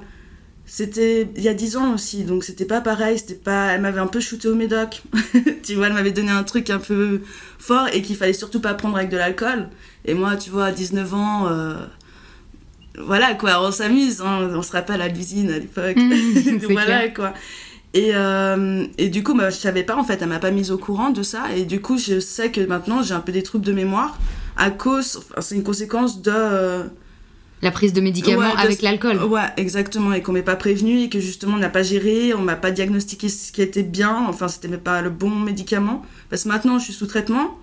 C'était 0.66 1.28
il 1.37 1.42
y 1.42 1.49
a 1.49 1.54
10 1.54 1.76
ans 1.78 1.94
aussi, 1.94 2.25
donc 2.25 2.44
c'était 2.44 2.64
pas 2.66 2.80
pareil. 2.80 3.18
C'était 3.18 3.35
pas. 3.35 3.73
Elle 3.73 3.80
m'avait 3.80 4.00
un 4.00 4.06
peu 4.08 4.20
shooté 4.20 4.49
au 4.49 4.54
médoc. 4.54 5.02
tu 5.62 5.75
vois, 5.75 5.87
elle 5.87 5.92
m'avait 5.94 6.11
donné 6.12 6.30
un 6.30 6.42
truc 6.44 6.68
un 6.70 6.78
peu 6.78 7.23
fort 7.58 7.88
et 7.92 8.02
qu'il 8.02 8.16
fallait 8.16 8.32
surtout 8.32 8.61
pas 8.61 8.75
prendre 8.75 8.97
avec 8.97 9.08
de 9.08 9.16
l'alcool. 9.16 9.68
Et 10.09 10.15
moi, 10.15 10.37
tu 10.37 10.50
vois, 10.50 10.67
à 10.67 10.73
19 10.73 11.15
ans, 11.15 11.47
euh, 11.49 11.75
voilà 12.99 13.35
quoi, 13.35 13.65
on 13.67 13.71
s'amuse, 13.71 14.21
hein, 14.21 14.50
on 14.55 14.62
se 14.62 14.73
rappelle 14.73 15.00
à 15.00 15.09
l'usine 15.09 15.50
à 15.50 15.59
l'époque. 15.59 15.97
Mmh, 15.97 16.59
voilà 16.71 16.99
clair. 17.09 17.15
quoi. 17.15 17.35
Et, 17.95 18.11
euh, 18.15 18.85
et 18.99 19.09
du 19.09 19.23
coup, 19.23 19.35
bah, 19.35 19.50
je 19.50 19.57
savais 19.57 19.83
pas 19.85 19.97
en 19.97 20.05
fait, 20.05 20.21
elle 20.21 20.29
m'a 20.29 20.38
pas 20.41 20.50
mise 20.50 20.71
au 20.71 20.79
courant 20.79 21.11
de 21.11 21.23
ça. 21.23 21.45
Et 21.57 21.65
du 21.65 21.81
coup, 21.81 21.97
je 21.99 22.21
sais 22.21 22.50
que 22.50 22.61
maintenant 22.61 23.03
j'ai 23.03 23.15
un 23.15 23.21
peu 23.21 23.33
des 23.33 23.43
troubles 23.43 23.65
de 23.65 23.73
mémoire 23.73 24.19
à 24.57 24.71
cause, 24.71 25.17
enfin, 25.31 25.41
c'est 25.41 25.55
une 25.55 25.62
conséquence 25.62 26.21
de. 26.21 26.33
euh, 26.35 26.85
La 27.62 27.71
prise 27.71 27.93
de 27.93 28.00
médicaments 28.00 28.41
Ouais, 28.41 28.53
de- 28.53 28.59
avec 28.61 28.83
l'alcool 28.83 29.23
Ouais, 29.23 29.41
exactement. 29.57 30.12
Et 30.12 30.21
qu'on 30.23 30.33
m'ait 30.33 30.43
pas 30.43 30.57
prévenu 30.57 31.03
et 31.03 31.09
que 31.09 31.21
justement 31.21 31.55
on 31.55 31.61
n'a 31.61 31.71
pas 31.71 31.83
géré, 31.85 32.35
on 32.35 32.43
m'a 32.43 32.57
pas 32.57 32.73
diagnostiqué 32.73 33.29
ce 33.29 33.53
qui 33.53 33.62
était 33.62 33.85
bien, 33.85 34.27
enfin 34.29 34.49
c'était 34.49 34.69
même 34.69 34.81
pas 34.81 35.00
le 35.03 35.11
bon 35.11 35.31
médicament. 35.31 36.05
Parce 36.31 36.43
que 36.45 36.49
maintenant 36.49 36.79
je 36.79 36.85
suis 36.85 36.93
sous 36.95 37.07
traitement 37.07 37.57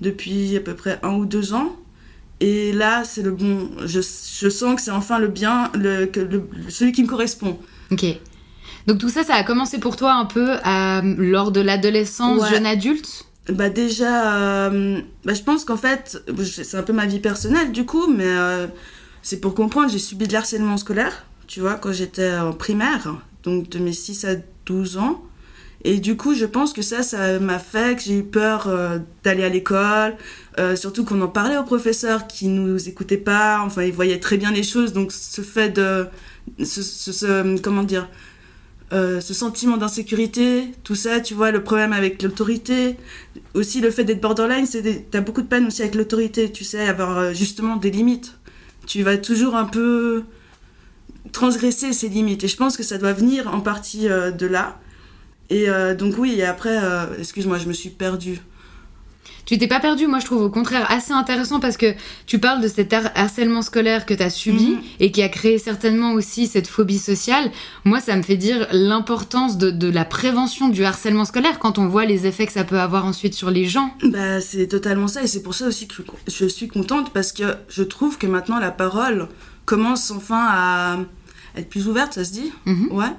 depuis 0.00 0.56
à 0.56 0.60
peu 0.60 0.74
près 0.74 0.98
un 1.02 1.14
ou 1.14 1.26
deux 1.26 1.52
ans. 1.54 1.74
Et 2.40 2.72
là 2.72 3.04
c'est 3.04 3.22
le 3.22 3.30
bon. 3.30 3.70
Je, 3.86 4.00
je 4.00 4.48
sens 4.48 4.74
que 4.76 4.82
c'est 4.82 4.90
enfin 4.90 5.18
le 5.18 5.28
bien, 5.28 5.70
le, 5.74 6.06
que 6.06 6.20
le, 6.20 6.48
celui 6.68 6.92
qui 6.92 7.02
me 7.02 7.08
correspond. 7.08 7.58
Ok. 7.90 8.04
Donc 8.86 8.98
tout 8.98 9.08
ça, 9.08 9.24
ça 9.24 9.34
a 9.34 9.42
commencé 9.42 9.78
pour 9.78 9.96
toi 9.96 10.12
un 10.14 10.26
peu 10.26 10.52
euh, 10.52 11.00
lors 11.18 11.50
de 11.50 11.60
l'adolescence, 11.60 12.42
Ouais. 12.42 12.50
jeune 12.50 12.66
adulte? 12.66 13.24
Bah 13.48 13.68
déjà, 13.70 14.36
euh, 14.68 15.00
bah, 15.24 15.34
je 15.34 15.42
pense 15.42 15.64
qu'en 15.64 15.76
fait, 15.76 16.20
c'est 16.44 16.76
un 16.76 16.82
peu 16.82 16.92
ma 16.92 17.06
vie 17.06 17.20
personnelle 17.20 17.72
du 17.72 17.84
coup, 17.84 18.06
mais 18.08 18.24
euh, 18.26 18.66
c'est 19.22 19.40
pour 19.40 19.54
comprendre, 19.54 19.88
j'ai 19.90 19.98
subi 20.00 20.26
de 20.28 20.32
l'harcèlement 20.32 20.76
scolaire, 20.76 21.26
tu 21.46 21.60
vois, 21.60 21.74
quand 21.74 21.92
j'étais 21.92 22.36
en 22.36 22.52
primaire, 22.52 23.14
donc 23.44 23.68
de 23.68 23.78
mes 23.78 23.92
6 23.92 24.24
à 24.24 24.34
12 24.66 24.98
ans. 24.98 25.22
Et 25.88 26.00
du 26.00 26.16
coup, 26.16 26.34
je 26.34 26.46
pense 26.46 26.72
que 26.72 26.82
ça, 26.82 27.04
ça 27.04 27.38
m'a 27.38 27.60
fait 27.60 27.94
que 27.94 28.02
j'ai 28.02 28.18
eu 28.18 28.24
peur 28.24 28.66
euh, 28.66 28.98
d'aller 29.22 29.44
à 29.44 29.48
l'école, 29.48 30.16
euh, 30.58 30.74
surtout 30.74 31.04
qu'on 31.04 31.20
en 31.20 31.28
parlait 31.28 31.56
aux 31.56 31.62
professeurs 31.62 32.26
qui 32.26 32.48
nous 32.48 32.88
écoutaient 32.88 33.16
pas, 33.16 33.60
enfin, 33.64 33.84
ils 33.84 33.92
voyaient 33.92 34.18
très 34.18 34.36
bien 34.36 34.50
les 34.50 34.64
choses, 34.64 34.92
donc 34.92 35.12
ce 35.12 35.42
fait 35.42 35.68
de... 35.70 36.08
Ce, 36.64 37.60
comment 37.60 37.84
dire 37.84 38.08
euh, 38.92 39.20
ce 39.20 39.32
sentiment 39.32 39.76
d'insécurité, 39.76 40.72
tout 40.82 40.96
ça, 40.96 41.20
tu 41.20 41.34
vois, 41.34 41.52
le 41.52 41.62
problème 41.62 41.92
avec 41.92 42.20
l'autorité, 42.20 42.96
aussi 43.54 43.80
le 43.80 43.92
fait 43.92 44.02
d'être 44.02 44.20
borderline, 44.20 44.66
c'est 44.66 45.08
t'as 45.08 45.20
beaucoup 45.20 45.42
de 45.42 45.46
peine 45.46 45.68
aussi 45.68 45.82
avec 45.82 45.94
l'autorité, 45.94 46.50
tu 46.50 46.64
sais, 46.64 46.88
avoir 46.88 47.32
justement 47.32 47.76
des 47.76 47.92
limites. 47.92 48.38
Tu 48.86 49.04
vas 49.04 49.18
toujours 49.18 49.54
un 49.54 49.66
peu 49.66 50.24
transgresser 51.30 51.92
ces 51.92 52.08
limites. 52.08 52.42
Et 52.42 52.48
je 52.48 52.56
pense 52.56 52.76
que 52.76 52.82
ça 52.82 52.98
doit 52.98 53.12
venir 53.12 53.52
en 53.54 53.60
partie 53.60 54.08
de 54.08 54.46
là. 54.46 54.80
Et 55.50 55.68
euh, 55.68 55.94
donc 55.94 56.14
oui, 56.18 56.34
et 56.38 56.44
après, 56.44 56.76
euh, 56.82 57.06
excuse-moi, 57.18 57.58
je 57.58 57.66
me 57.68 57.72
suis 57.72 57.90
perdue. 57.90 58.40
Tu 59.44 59.58
t'es 59.58 59.68
pas 59.68 59.78
perdu, 59.78 60.08
moi 60.08 60.18
je 60.18 60.24
trouve 60.24 60.42
au 60.42 60.50
contraire 60.50 60.90
assez 60.90 61.12
intéressant 61.12 61.60
parce 61.60 61.76
que 61.76 61.94
tu 62.26 62.40
parles 62.40 62.60
de 62.60 62.66
cet 62.66 62.92
har- 62.92 63.12
harcèlement 63.14 63.62
scolaire 63.62 64.04
que 64.04 64.12
tu 64.12 64.22
as 64.24 64.28
subi 64.30 64.70
Mhm. 64.70 64.80
et 64.98 65.12
qui 65.12 65.22
a 65.22 65.28
créé 65.28 65.58
certainement 65.58 66.14
aussi 66.14 66.48
cette 66.48 66.66
phobie 66.66 66.98
sociale. 66.98 67.52
Moi 67.84 68.00
ça 68.00 68.16
me 68.16 68.22
fait 68.22 68.36
dire 68.36 68.66
l'importance 68.72 69.56
de, 69.56 69.70
de 69.70 69.88
la 69.88 70.04
prévention 70.04 70.68
du 70.68 70.84
harcèlement 70.84 71.24
scolaire 71.24 71.60
quand 71.60 71.78
on 71.78 71.86
voit 71.86 72.06
les 72.06 72.26
effets 72.26 72.44
que 72.46 72.52
ça 72.52 72.64
peut 72.64 72.80
avoir 72.80 73.04
ensuite 73.06 73.34
sur 73.34 73.52
les 73.52 73.66
gens. 73.66 73.94
Bah, 74.02 74.40
c'est 74.40 74.66
totalement 74.66 75.06
ça, 75.06 75.22
et 75.22 75.28
c'est 75.28 75.44
pour 75.44 75.54
ça 75.54 75.68
aussi 75.68 75.86
que 75.86 75.94
je 76.26 76.46
suis 76.46 76.66
contente, 76.66 77.12
parce 77.12 77.30
que 77.30 77.44
je 77.68 77.84
trouve 77.84 78.18
que 78.18 78.26
maintenant 78.26 78.58
la 78.58 78.72
parole 78.72 79.28
commence 79.64 80.10
enfin 80.10 80.44
à 80.50 80.96
être 81.56 81.68
plus 81.68 81.86
ouverte, 81.86 82.14
ça 82.14 82.24
se 82.24 82.32
dit? 82.32 82.50
Mhm. 82.64 82.88
Ouais. 82.90 83.12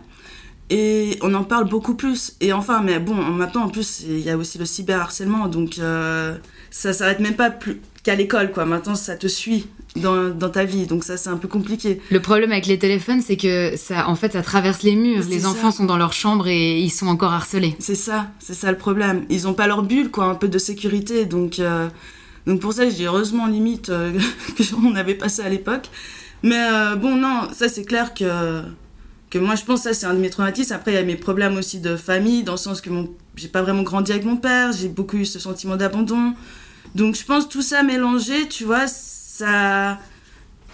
Et 0.70 1.18
on 1.22 1.34
en 1.34 1.44
parle 1.44 1.70
beaucoup 1.70 1.96
plus. 1.96 2.36
Et 2.42 2.52
enfin, 2.52 2.82
mais 2.84 3.00
bon, 3.00 3.16
maintenant 3.16 3.64
en 3.64 3.70
plus, 3.70 4.04
il 4.08 4.20
y 4.20 4.30
a 4.30 4.38
aussi 4.38 4.58
le 4.58 4.66
cyberharcèlement, 4.66 5.48
donc 5.48 5.80
euh, 5.80 6.36
ça 6.72 6.92
s'arrête 6.94 7.20
même 7.20 7.36
pas 7.36 7.50
plus 7.50 7.80
qu'à 8.04 8.16
l'école, 8.16 8.52
quoi. 8.52 8.66
Maintenant, 8.66 8.96
ça 8.96 9.16
te 9.16 9.28
suit 9.28 9.68
dans, 9.96 10.30
dans 10.30 10.50
ta 10.50 10.66
vie, 10.66 10.86
donc 10.86 11.04
ça, 11.04 11.18
c'est 11.18 11.30
un 11.30 11.38
peu 11.38 11.48
compliqué. 11.48 12.02
Le 12.12 12.22
problème 12.22 12.52
avec 12.52 12.66
les 12.68 12.78
téléphones 12.78 13.22
c'est 13.22 13.38
que 13.38 13.76
ça 13.78 14.10
en 14.10 14.16
fait 14.16 14.34
ça 14.34 14.42
traverse 14.42 14.84
les 14.84 14.96
murs. 14.96 15.24
Les 15.30 15.42
ça. 15.42 15.50
enfants 15.50 15.72
sont 15.72 15.86
dans 15.86 15.98
leur 15.98 16.14
chambre 16.14 16.48
et 16.48 16.80
ils 16.80 16.90
sont 16.90 17.08
encore 17.08 17.34
harcelés. 17.34 17.76
C'est 17.80 17.96
ça, 17.96 18.28
c'est 18.40 18.54
ça 18.54 18.72
le 18.72 18.78
problème. 18.78 19.26
Ils 19.30 19.48
ont 19.48 19.54
pas 19.54 19.68
leur 19.68 19.84
bulle, 19.84 20.12
quoi, 20.12 20.26
un 20.26 20.36
peu 20.36 20.48
de 20.48 20.58
sécurité, 20.58 21.26
donc, 21.26 21.60
euh, 21.60 21.88
donc 22.46 22.60
pour 22.60 22.74
ça, 22.74 22.90
je 22.90 22.96
dis 22.96 23.06
heureusement 23.06 23.48
limite 23.48 23.90
euh, 23.90 24.12
qu'on 24.72 24.96
avait 24.96 25.16
passé 25.16 25.42
à 25.42 25.50
l'époque. 25.50 25.90
Mais 26.44 26.60
euh, 26.60 26.96
bon, 26.96 27.16
non, 27.16 27.48
ça 27.54 27.68
c'est 27.70 27.84
clair 27.84 28.14
que, 28.14 28.62
que 29.30 29.38
moi 29.40 29.56
je 29.56 29.64
pense 29.64 29.84
que 29.84 29.90
ça 29.90 29.94
c'est 29.94 30.06
un 30.06 30.14
de 30.14 30.20
mes 30.20 30.30
traumatismes. 30.30 30.74
Après, 30.74 30.92
il 30.92 30.96
y 30.96 30.98
a 30.98 31.04
mes 31.04 31.16
problèmes 31.18 31.58
aussi 31.58 31.80
de 31.80 31.96
famille, 31.98 32.44
dans 32.44 32.54
le 32.54 32.58
sens 32.58 32.82
que 32.82 32.90
mon, 32.90 33.10
j'ai 33.36 33.48
pas 33.50 33.62
vraiment 33.62 33.84
grandi 33.84 34.12
avec 34.12 34.26
mon 34.26 34.38
père, 34.38 34.72
j'ai 34.72 34.88
beaucoup 34.90 35.18
eu 35.18 35.26
ce 35.26 35.40
sentiment 35.40 35.76
d'abandon. 35.76 36.34
Donc 36.96 37.16
je 37.16 37.24
pense 37.26 37.50
tout 37.50 37.62
ça 37.62 37.84
mélangé, 37.84 38.48
tu 38.48 38.64
vois, 38.64 38.88
ça, 38.88 40.00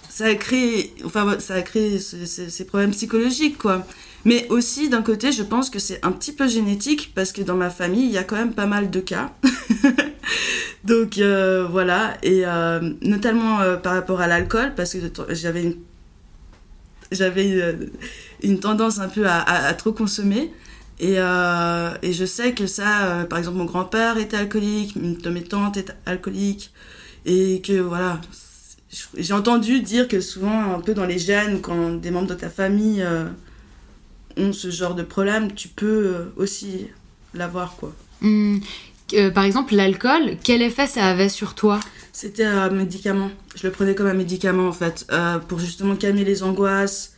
ça 0.08 0.26
a 0.26 0.34
créé, 0.36 0.94
enfin, 1.04 1.36
ça 1.40 1.54
a 1.54 1.62
créé 1.62 1.98
ce- 1.98 2.24
ce- 2.26 2.48
ces 2.48 2.64
problèmes 2.64 2.92
psychologiques, 2.92 3.58
quoi. 3.58 3.84
Mais 4.24 4.46
aussi, 4.48 4.88
d'un 4.88 5.02
côté, 5.02 5.32
je 5.32 5.42
pense 5.42 5.68
que 5.68 5.78
c'est 5.78 6.02
un 6.02 6.10
petit 6.12 6.32
peu 6.32 6.48
génétique 6.48 7.12
parce 7.14 7.30
que 7.32 7.42
dans 7.42 7.56
ma 7.56 7.68
famille, 7.68 8.06
il 8.06 8.12
y 8.12 8.16
a 8.18 8.24
quand 8.24 8.36
même 8.36 8.54
pas 8.54 8.64
mal 8.66 8.90
de 8.90 9.00
cas. 9.00 9.32
Donc 10.84 11.18
euh, 11.18 11.66
voilà, 11.70 12.14
et 12.22 12.46
euh, 12.46 12.92
notamment 13.02 13.60
euh, 13.60 13.76
par 13.76 13.94
rapport 13.94 14.20
à 14.20 14.26
l'alcool, 14.26 14.72
parce 14.76 14.92
que 14.94 14.98
j'avais 15.30 15.62
une, 15.64 15.76
j'avais 17.12 17.76
une, 18.44 18.60
tendance 18.60 18.98
un 19.00 19.08
peu 19.08 19.26
à, 19.26 19.38
à- 19.38 19.66
à 19.66 19.74
trop 19.74 19.92
consommer. 19.92 20.52
Et, 21.00 21.14
euh, 21.18 21.90
et 22.02 22.12
je 22.12 22.24
sais 22.24 22.52
que 22.52 22.66
ça, 22.68 23.06
euh, 23.06 23.24
par 23.24 23.38
exemple, 23.40 23.56
mon 23.58 23.64
grand-père 23.64 24.16
était 24.16 24.36
alcoolique, 24.36 24.94
une 24.94 25.16
de 25.16 25.30
mes 25.30 25.42
tantes 25.42 25.76
est 25.76 25.92
alcoolique, 26.06 26.72
et 27.26 27.60
que 27.62 27.80
voilà, 27.80 28.20
j'ai 29.16 29.32
entendu 29.34 29.80
dire 29.80 30.06
que 30.06 30.20
souvent, 30.20 30.74
un 30.74 30.80
peu 30.80 30.94
dans 30.94 31.04
les 31.04 31.18
gènes, 31.18 31.60
quand 31.60 31.94
des 31.94 32.12
membres 32.12 32.28
de 32.28 32.34
ta 32.34 32.48
famille 32.48 33.02
euh, 33.02 33.24
ont 34.36 34.52
ce 34.52 34.70
genre 34.70 34.94
de 34.94 35.02
problème, 35.02 35.52
tu 35.52 35.66
peux 35.68 36.32
aussi 36.36 36.86
l'avoir, 37.34 37.74
quoi. 37.76 37.92
Euh, 38.22 39.30
par 39.32 39.44
exemple 39.44 39.74
l'alcool, 39.74 40.36
quel 40.44 40.62
effet 40.62 40.86
ça 40.86 41.06
avait 41.06 41.28
sur 41.28 41.54
toi? 41.56 41.80
C'était 42.12 42.44
un 42.44 42.70
médicament. 42.70 43.30
Je 43.56 43.66
le 43.66 43.72
prenais 43.72 43.96
comme 43.96 44.06
un 44.06 44.14
médicament, 44.14 44.68
en 44.68 44.72
fait, 44.72 45.06
pour 45.48 45.58
justement 45.58 45.96
calmer 45.96 46.24
les 46.24 46.44
angoisses. 46.44 47.13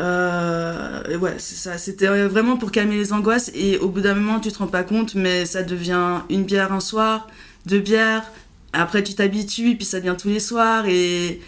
Euh, 0.00 1.18
ouais, 1.18 1.34
c'est 1.38 1.56
ça. 1.56 1.78
C'était 1.78 2.26
vraiment 2.26 2.56
pour 2.56 2.70
calmer 2.70 2.96
les 2.96 3.12
angoisses. 3.12 3.50
Et 3.54 3.78
au 3.78 3.88
bout 3.88 4.00
d'un 4.00 4.14
moment, 4.14 4.40
tu 4.40 4.50
te 4.50 4.58
rends 4.58 4.66
pas 4.66 4.82
compte, 4.82 5.14
mais 5.14 5.46
ça 5.46 5.62
devient 5.62 6.20
une 6.30 6.44
bière 6.44 6.72
un 6.72 6.80
soir, 6.80 7.28
deux 7.66 7.80
bières. 7.80 8.24
Après, 8.72 9.02
tu 9.02 9.14
t'habitues, 9.14 9.76
puis 9.76 9.84
ça 9.84 10.00
devient 10.00 10.16
tous 10.18 10.28
les 10.28 10.40
soirs. 10.40 10.86
Et, 10.86 11.40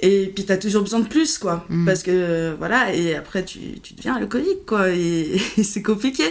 et 0.00 0.32
puis, 0.34 0.44
t'as 0.44 0.56
toujours 0.56 0.82
besoin 0.82 1.00
de 1.00 1.08
plus, 1.08 1.38
quoi. 1.38 1.66
Mm. 1.68 1.84
Parce 1.84 2.02
que, 2.02 2.54
voilà, 2.58 2.94
et 2.94 3.14
après, 3.16 3.44
tu, 3.44 3.58
tu 3.82 3.94
deviens 3.94 4.14
alcoolique, 4.16 4.64
quoi. 4.66 4.90
Et, 4.90 5.36
et 5.56 5.62
c'est 5.64 5.82
compliqué. 5.82 6.24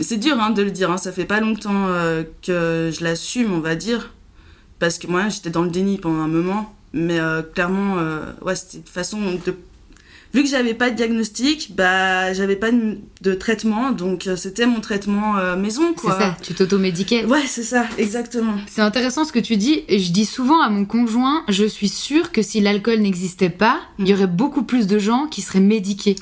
C'est 0.00 0.16
dur 0.16 0.40
hein, 0.40 0.50
de 0.50 0.62
le 0.62 0.70
dire. 0.70 0.90
Hein. 0.90 0.96
Ça 0.96 1.12
fait 1.12 1.24
pas 1.24 1.40
longtemps 1.40 1.86
euh, 1.88 2.24
que 2.42 2.90
je 2.92 3.04
l'assume, 3.04 3.52
on 3.52 3.60
va 3.60 3.76
dire. 3.76 4.12
Parce 4.78 4.98
que 4.98 5.06
moi, 5.06 5.28
j'étais 5.28 5.50
dans 5.50 5.62
le 5.62 5.70
déni 5.70 5.98
pendant 5.98 6.22
un 6.22 6.28
moment. 6.28 6.74
Mais 6.92 7.18
euh, 7.18 7.42
clairement, 7.42 7.98
euh, 7.98 8.32
ouais, 8.42 8.56
c'était 8.56 8.78
une 8.78 8.84
façon 8.84 9.18
de. 9.20 9.54
Vu 10.34 10.42
que 10.42 10.48
j'avais 10.48 10.74
pas 10.74 10.90
de 10.90 10.96
diagnostic, 10.96 11.76
bah, 11.76 12.32
j'avais 12.32 12.56
pas 12.56 12.72
de, 12.72 12.98
de 13.20 13.34
traitement. 13.34 13.92
Donc, 13.92 14.26
euh, 14.26 14.34
c'était 14.34 14.66
mon 14.66 14.80
traitement 14.80 15.38
euh, 15.38 15.56
maison, 15.56 15.94
C'est 15.96 16.02
quoi. 16.02 16.18
ça, 16.18 16.36
tu 16.42 16.54
t'automédiquais. 16.54 17.24
Ouais, 17.24 17.44
c'est 17.46 17.62
ça, 17.62 17.86
exactement. 17.98 18.56
C'est 18.66 18.80
intéressant 18.82 19.24
ce 19.24 19.30
que 19.32 19.38
tu 19.38 19.56
dis. 19.56 19.84
Je 19.88 20.10
dis 20.10 20.26
souvent 20.26 20.60
à 20.60 20.70
mon 20.70 20.84
conjoint, 20.86 21.44
je 21.48 21.64
suis 21.64 21.88
sûre 21.88 22.32
que 22.32 22.42
si 22.42 22.60
l'alcool 22.60 22.98
n'existait 22.98 23.48
pas, 23.48 23.78
il 24.00 24.08
y 24.08 24.12
aurait 24.12 24.26
beaucoup 24.26 24.64
plus 24.64 24.88
de 24.88 24.98
gens 24.98 25.28
qui 25.28 25.40
seraient 25.40 25.60
médiqués. 25.60 26.16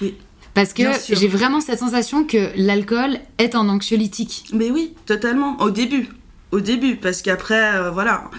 Oui. 0.00 0.14
Parce 0.54 0.72
que 0.72 0.84
j'ai 1.10 1.28
vraiment 1.28 1.60
cette 1.60 1.80
sensation 1.80 2.24
que 2.24 2.50
l'alcool 2.56 3.18
est 3.38 3.56
un 3.56 3.68
anxiolytique. 3.68 4.44
Mais 4.54 4.70
oui, 4.70 4.94
totalement. 5.06 5.60
Au 5.60 5.70
début. 5.70 6.08
au 6.52 6.60
début, 6.60 6.96
parce 6.96 7.20
qu'après, 7.20 7.74
euh, 7.74 7.90
voilà. 7.90 8.30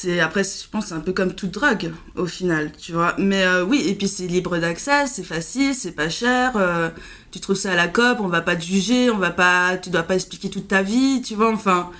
C'est 0.00 0.20
après, 0.20 0.44
je 0.44 0.68
pense, 0.70 0.86
c'est 0.86 0.94
un 0.94 1.00
peu 1.00 1.12
comme 1.12 1.34
toute 1.34 1.50
drogue 1.50 1.90
au 2.14 2.26
final, 2.26 2.70
tu 2.78 2.92
vois. 2.92 3.16
Mais 3.18 3.42
euh, 3.42 3.64
oui, 3.64 3.82
et 3.84 3.96
puis 3.96 4.06
c'est 4.06 4.28
libre 4.28 4.56
d'accès, 4.58 5.08
c'est 5.08 5.24
facile, 5.24 5.74
c'est 5.74 5.90
pas 5.90 6.08
cher. 6.08 6.52
euh, 6.56 6.88
tu 7.32 7.40
trouves 7.40 7.56
ça 7.56 7.72
à 7.72 7.74
la 7.74 7.88
COP, 7.88 8.20
on 8.20 8.28
va 8.28 8.40
pas 8.40 8.54
te 8.54 8.62
juger, 8.64 9.10
on 9.10 9.18
va 9.18 9.32
pas, 9.32 9.76
tu 9.76 9.90
dois 9.90 10.04
pas 10.04 10.14
expliquer 10.14 10.50
toute 10.50 10.68
ta 10.68 10.82
vie, 10.82 11.20
tu 11.20 11.34
vois. 11.34 11.52
Enfin, 11.52 11.90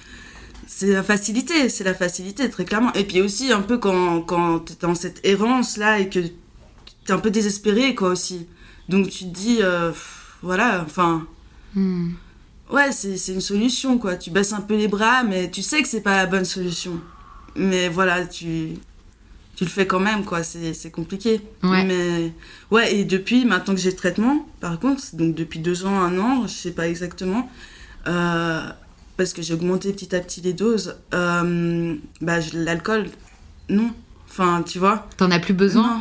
c'est 0.68 0.92
la 0.92 1.02
facilité, 1.02 1.68
c'est 1.68 1.82
la 1.82 1.92
facilité 1.92 2.48
très 2.48 2.64
clairement. 2.64 2.92
Et 2.92 3.02
puis 3.02 3.20
aussi 3.20 3.50
un 3.52 3.62
peu 3.62 3.78
quand 3.78 4.22
quand 4.22 4.60
t'es 4.60 4.74
dans 4.80 4.94
cette 4.94 5.18
errance 5.26 5.76
là 5.76 5.98
et 5.98 6.08
que 6.08 6.20
t'es 7.04 7.12
un 7.12 7.18
peu 7.18 7.30
désespéré 7.32 7.96
quoi 7.96 8.10
aussi. 8.10 8.46
Donc 8.88 9.10
tu 9.10 9.24
te 9.24 9.34
dis, 9.34 9.58
euh, 9.60 9.90
voilà, 10.42 10.84
enfin. 10.86 11.26
Hmm. 11.74 12.10
Ouais, 12.70 12.92
c'est 12.92 13.16
c'est 13.16 13.32
une 13.32 13.40
solution, 13.40 13.98
quoi. 13.98 14.16
Tu 14.16 14.30
baisses 14.30 14.52
un 14.52 14.60
peu 14.60 14.76
les 14.76 14.86
bras, 14.88 15.24
mais 15.24 15.50
tu 15.50 15.62
sais 15.62 15.82
que 15.82 15.88
c'est 15.88 16.02
pas 16.02 16.16
la 16.18 16.26
bonne 16.26 16.44
solution. 16.44 17.00
Mais 17.58 17.88
voilà, 17.88 18.24
tu, 18.24 18.74
tu 19.56 19.64
le 19.64 19.70
fais 19.70 19.86
quand 19.86 19.98
même, 19.98 20.24
quoi. 20.24 20.44
C'est 20.44 20.90
compliqué. 20.92 21.40
Ouais. 21.64 21.84
Mais 21.84 22.32
ouais, 22.70 22.94
et 22.94 23.04
depuis, 23.04 23.44
maintenant 23.44 23.74
que 23.74 23.80
j'ai 23.80 23.90
le 23.90 23.96
traitement, 23.96 24.46
par 24.60 24.78
contre, 24.78 25.02
donc 25.14 25.34
depuis 25.34 25.58
deux 25.58 25.84
ans, 25.84 25.98
un 25.98 26.16
an, 26.20 26.46
je 26.46 26.52
sais 26.52 26.70
pas 26.70 26.86
exactement, 26.86 27.50
euh, 28.06 28.62
parce 29.16 29.32
que 29.32 29.42
j'ai 29.42 29.54
augmenté 29.54 29.92
petit 29.92 30.14
à 30.14 30.20
petit 30.20 30.40
les 30.40 30.52
doses, 30.52 30.96
euh, 31.14 31.96
bah, 32.20 32.38
l'alcool, 32.52 33.10
non. 33.68 33.90
Enfin, 34.30 34.62
tu 34.64 34.78
vois. 34.78 35.08
T'en 35.16 35.32
as 35.32 35.40
plus 35.40 35.54
besoin? 35.54 35.82
Non. 35.82 36.00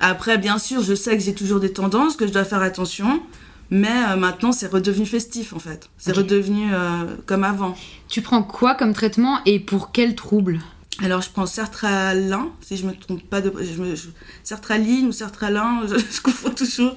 Après, 0.00 0.36
bien 0.36 0.58
sûr, 0.58 0.82
je 0.82 0.94
sais 0.94 1.16
que 1.16 1.22
j'ai 1.22 1.34
toujours 1.34 1.60
des 1.60 1.72
tendances, 1.72 2.16
que 2.16 2.26
je 2.26 2.32
dois 2.32 2.44
faire 2.44 2.62
attention. 2.62 3.22
Mais 3.70 3.86
euh, 4.08 4.16
maintenant, 4.16 4.50
c'est 4.50 4.66
redevenu 4.66 5.06
festif, 5.06 5.52
en 5.52 5.60
fait. 5.60 5.90
C'est 5.98 6.12
redevenu 6.12 6.70
comme 7.26 7.44
avant. 7.44 7.76
Tu 8.08 8.20
prends 8.22 8.42
quoi 8.42 8.74
comme 8.74 8.94
traitement 8.94 9.38
et 9.44 9.60
pour 9.60 9.92
quel 9.92 10.16
trouble? 10.16 10.58
Alors, 11.02 11.22
je 11.22 11.30
prends 11.30 11.46
sertraline, 11.46 12.36
si 12.60 12.76
je 12.76 12.86
me 12.86 12.92
trompe 12.92 13.22
pas 13.22 13.40
de... 13.40 13.52
Je 13.62 13.80
me, 13.80 13.94
je- 13.94 14.08
sertraline 14.42 15.06
ou 15.06 15.12
sertralin, 15.12 15.82
je, 15.88 15.96
je 16.16 16.20
confonds 16.20 16.50
toujours. 16.50 16.96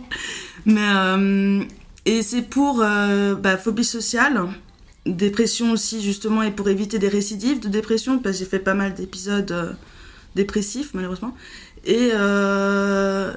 Mais... 0.65 0.81
euh, 0.95 1.63
et 2.05 2.23
c'est 2.23 2.41
pour 2.41 2.81
euh, 2.81 3.35
bah, 3.35 3.57
phobie 3.57 3.83
sociale, 3.83 4.41
dépression 5.05 5.71
aussi, 5.71 6.01
justement, 6.01 6.41
et 6.41 6.49
pour 6.51 6.67
éviter 6.67 6.97
des 6.97 7.09
récidives 7.09 7.59
de 7.59 7.67
dépression, 7.69 8.17
parce 8.17 8.37
que 8.37 8.43
j'ai 8.43 8.49
fait 8.49 8.57
pas 8.59 8.73
mal 8.73 8.95
d'épisodes 8.95 9.51
euh, 9.51 9.71
dépressifs, 10.35 10.95
malheureusement. 10.95 11.35
Et, 11.85 12.09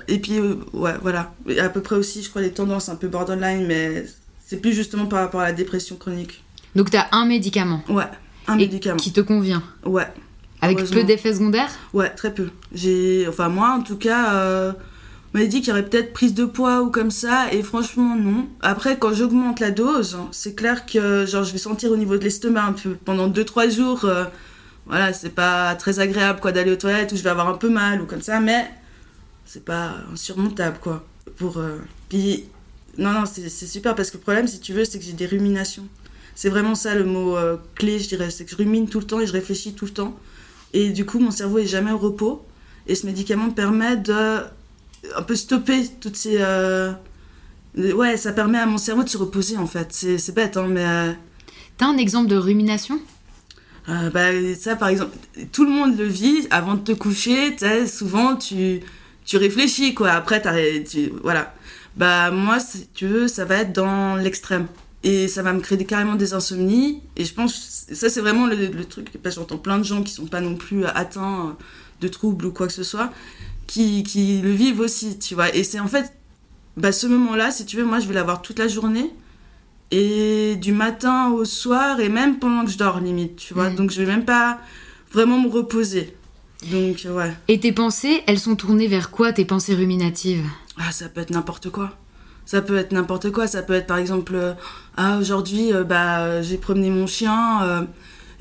et 0.09 0.19
puis, 0.19 0.39
ouais, 0.73 0.95
voilà. 1.03 1.35
Et 1.49 1.61
à 1.61 1.69
peu 1.71 1.81
près 1.83 1.97
aussi, 1.97 2.23
je 2.23 2.29
crois, 2.31 2.43
les 2.43 2.53
tendances 2.53 2.89
un 2.91 2.97
peu 2.97 3.09
borderline, 3.09 3.67
mais 3.67 4.05
c'est 4.47 4.59
plus 4.59 4.73
justement 4.75 5.07
par 5.07 5.21
rapport 5.21 5.41
à 5.41 5.45
la 5.45 5.53
dépression 5.53 5.97
chronique. 5.97 6.43
Donc 6.77 6.91
t'as 6.91 7.07
un 7.13 7.25
médicament 7.25 7.83
Ouais, 7.89 8.05
un 8.47 8.55
et 8.55 8.67
médicament. 8.67 8.97
qui 8.99 9.13
te 9.13 9.21
convient 9.23 9.63
Ouais. 9.87 10.07
Avec 10.65 10.91
peu 10.91 11.05
d'effets 11.05 11.35
secondaires 11.35 11.71
Ouais, 11.93 12.11
très 12.11 12.33
peu. 12.33 12.49
J'ai, 12.73 13.27
enfin 13.29 13.49
moi 13.49 13.77
en 13.79 13.83
tout 13.83 13.97
cas, 13.97 14.35
euh, 14.35 14.73
on 15.35 15.39
m'a 15.39 15.47
dit 15.47 15.61
qu'il 15.61 15.69
y 15.69 15.73
aurait 15.73 15.85
peut-être 15.85 16.13
prise 16.13 16.35
de 16.35 16.45
poids 16.45 16.83
ou 16.83 16.91
comme 16.91 17.11
ça, 17.11 17.53
et 17.53 17.63
franchement 17.63 18.17
non. 18.17 18.47
Après 18.61 18.99
quand 18.99 19.13
j'augmente 19.13 19.61
la 19.61 19.71
dose, 19.71 20.17
c'est 20.31 20.55
clair 20.55 20.87
que 20.87 21.27
genre 21.27 21.45
je 21.45 21.53
vais 21.53 21.59
sentir 21.59 21.91
au 21.91 21.97
niveau 21.97 22.17
de 22.17 22.25
l'estomac 22.25 22.65
un 22.65 22.73
peu 22.73 22.97
pendant 23.05 23.29
2-3 23.29 23.71
jours. 23.75 24.05
euh, 24.05 24.25
voilà, 24.87 25.13
c'est 25.15 25.31
pas 25.35 25.75
très 25.77 25.99
agréable 25.99 26.41
quoi 26.41 26.53
d'aller 26.53 26.71
aux 26.73 26.77
toilettes 26.77 27.13
ou 27.13 27.17
je 27.17 27.23
vais 27.23 27.31
avoir 27.31 27.49
un 27.49 27.55
peu 27.57 27.71
mal 27.71 28.03
ou 28.03 28.07
comme 28.07 28.21
ça, 28.23 28.39
mais 28.41 28.71
c'est 29.47 29.65
pas 29.65 29.95
insurmontable 30.13 30.79
quoi. 30.81 31.05
Pour 31.37 31.59
euh, 31.59 31.79
puis 32.09 32.45
non 32.99 33.13
non 33.13 33.25
c'est 33.27 33.49
c'est 33.49 33.67
super 33.67 33.95
parce 33.95 34.11
que 34.11 34.19
le 34.19 34.23
problème 34.23 34.47
si 34.47 34.61
tu 34.61 34.73
veux 34.73 34.85
c'est 34.85 34.99
que 34.99 35.05
j'ai 35.05 35.13
des 35.15 35.27
ruminations. 35.27 35.87
C'est 36.37 36.49
vraiment 36.49 36.75
ça 36.75 36.95
le 36.95 37.05
mot 37.05 37.37
euh, 37.37 37.57
clé 37.77 37.99
je 37.99 38.09
dirais, 38.09 38.31
c'est 38.31 38.45
que 38.45 38.51
je 38.51 38.57
rumine 38.57 38.89
tout 38.89 39.01
le 39.01 39.07
temps 39.07 39.21
et 39.21 39.27
je 39.27 39.33
réfléchis 39.33 39.73
tout 39.75 39.87
le 39.87 39.93
temps. 39.93 40.15
Et 40.75 40.91
du 40.91 41.07
coup, 41.07 41.19
mon 41.21 41.31
cerveau 41.31 41.59
est 41.59 41.67
jamais 41.67 41.93
au 41.93 41.99
repos. 41.99 42.45
Et 42.87 42.95
ce 42.95 43.07
médicament 43.07 43.49
permet 43.51 43.97
de 43.97 44.41
un 45.17 45.23
peu 45.27 45.37
stopper 45.37 45.89
toutes 46.01 46.17
ces. 46.17 46.37
euh, 46.41 46.93
Ouais, 47.77 48.17
ça 48.17 48.33
permet 48.33 48.59
à 48.59 48.67
mon 48.67 48.79
cerveau 48.79 49.03
de 49.03 49.09
se 49.09 49.17
reposer 49.19 49.57
en 49.57 49.67
fait. 49.67 49.89
C'est 49.91 50.19
c'est 50.19 50.35
bête, 50.35 50.57
hein, 50.57 50.67
mais. 50.69 50.85
euh, 50.87 51.13
T'as 51.79 51.87
un 51.87 51.97
exemple 51.97 52.29
de 52.29 52.37
rumination? 52.37 53.01
Euh, 53.89 54.11
bah, 54.11 54.29
ça, 54.59 54.77
par 54.77 54.89
exemple, 54.89 55.11
tout 55.53 55.65
le 55.65 55.71
monde 55.71 55.97
le 55.99 56.05
vit 56.07 56.47
avant 56.51 56.75
de 56.75 56.81
te 56.81 56.93
coucher. 56.93 57.53
tu 57.53 57.59
sais, 57.67 57.87
Souvent, 57.87 58.37
tu, 58.37 58.81
tu 59.25 59.37
réfléchis, 59.37 59.93
quoi. 59.95 60.11
Après, 60.13 60.41
tu, 60.89 61.13
voilà. 61.23 61.55
Bah, 61.97 62.31
moi, 62.31 62.61
si 62.61 62.87
tu 62.95 63.07
veux, 63.07 63.29
ça 63.29 63.45
va 63.45 63.57
être 63.57 63.73
dans 63.73 64.17
l'extrême. 64.17 64.67
Et 65.05 65.29
ça 65.29 65.43
va 65.43 65.53
me 65.53 65.61
créer 65.61 65.85
carrément 65.85 66.15
des 66.17 66.33
insomnies. 66.33 67.03
Et 67.17 67.27
je 67.27 67.35
pense, 67.35 67.87
ça, 67.93 68.09
c'est 68.09 68.21
vraiment 68.21 68.47
le, 68.47 68.57
le 68.57 68.85
truc. 68.87 69.11
Parce 69.23 69.35
que 69.35 69.41
j'entends 69.43 69.59
plein 69.59 69.79
de 69.79 69.85
gens 69.85 70.03
qui 70.03 70.13
sont 70.13 70.27
pas 70.27 70.41
non 70.41 70.57
plus 70.57 70.87
atteints 70.87 71.49
euh, 71.49 71.53
de 72.01 72.09
troubles 72.09 72.47
ou 72.47 72.53
quoi 72.53 72.67
que 72.67 72.73
ce 72.73 72.83
soit, 72.83 73.13
qui, 73.67 74.03
qui 74.03 74.41
le 74.41 74.51
vivent 74.51 74.81
aussi, 74.81 75.19
tu 75.19 75.35
vois. 75.35 75.55
Et 75.55 75.63
c'est 75.63 75.79
en 75.79 75.89
fait, 75.89 76.15
bah, 76.79 76.91
ce 76.91 77.07
moment-là, 77.07 77.51
si 77.51 77.67
tu 77.67 77.77
veux, 77.77 77.85
moi, 77.85 78.01
je 78.01 78.09
vais 78.09 78.15
l'avoir 78.15 78.41
toute 78.41 78.59
la 78.59 78.67
journée. 78.67 79.11
Et 79.91 80.57
du 80.57 80.73
matin 80.73 81.31
au 81.31 81.45
soir, 81.45 82.01
et 82.01 82.09
même 82.09 82.39
pendant 82.39 82.65
que 82.65 82.71
je 82.71 82.79
dors, 82.79 82.99
limite, 82.99 83.37
tu 83.37 83.53
vois. 83.53 83.69
Mm. 83.69 83.77
Donc, 83.77 83.91
je 83.91 84.01
vais 84.01 84.09
même 84.11 84.25
pas 84.25 84.59
vraiment 85.13 85.39
me 85.39 85.49
reposer. 85.49 86.17
Donc, 86.73 87.07
ouais. 87.09 87.33
Et 87.49 87.61
tes 87.61 87.73
pensées, 87.73 88.23
elles 88.27 88.39
sont 88.39 88.57
tournées 88.57 88.89
vers 88.89 89.11
quoi 89.11 89.35
tes 89.35 89.45
pensées 89.45 89.75
ruminatives? 89.75 90.47
Ah, 90.79 90.91
ça 90.93 91.11
peut 91.11 91.21
être 91.21 91.31
n'importe 91.31 91.69
quoi. 91.69 91.97
Ça 92.47 92.61
peut 92.63 92.77
être 92.77 92.93
n'importe 92.93 93.31
quoi. 93.31 93.47
Ça 93.47 93.63
peut 93.63 93.73
être 93.75 93.87
par 93.87 93.97
exemple, 93.99 94.35
euh, 94.35 94.53
ah 94.97 95.19
aujourd'hui, 95.19 95.73
euh, 95.73 95.83
bah 95.85 96.43
j'ai 96.43 96.59
promené 96.59 96.91
mon 96.91 97.07
chien 97.07 97.63
euh, 97.63 97.83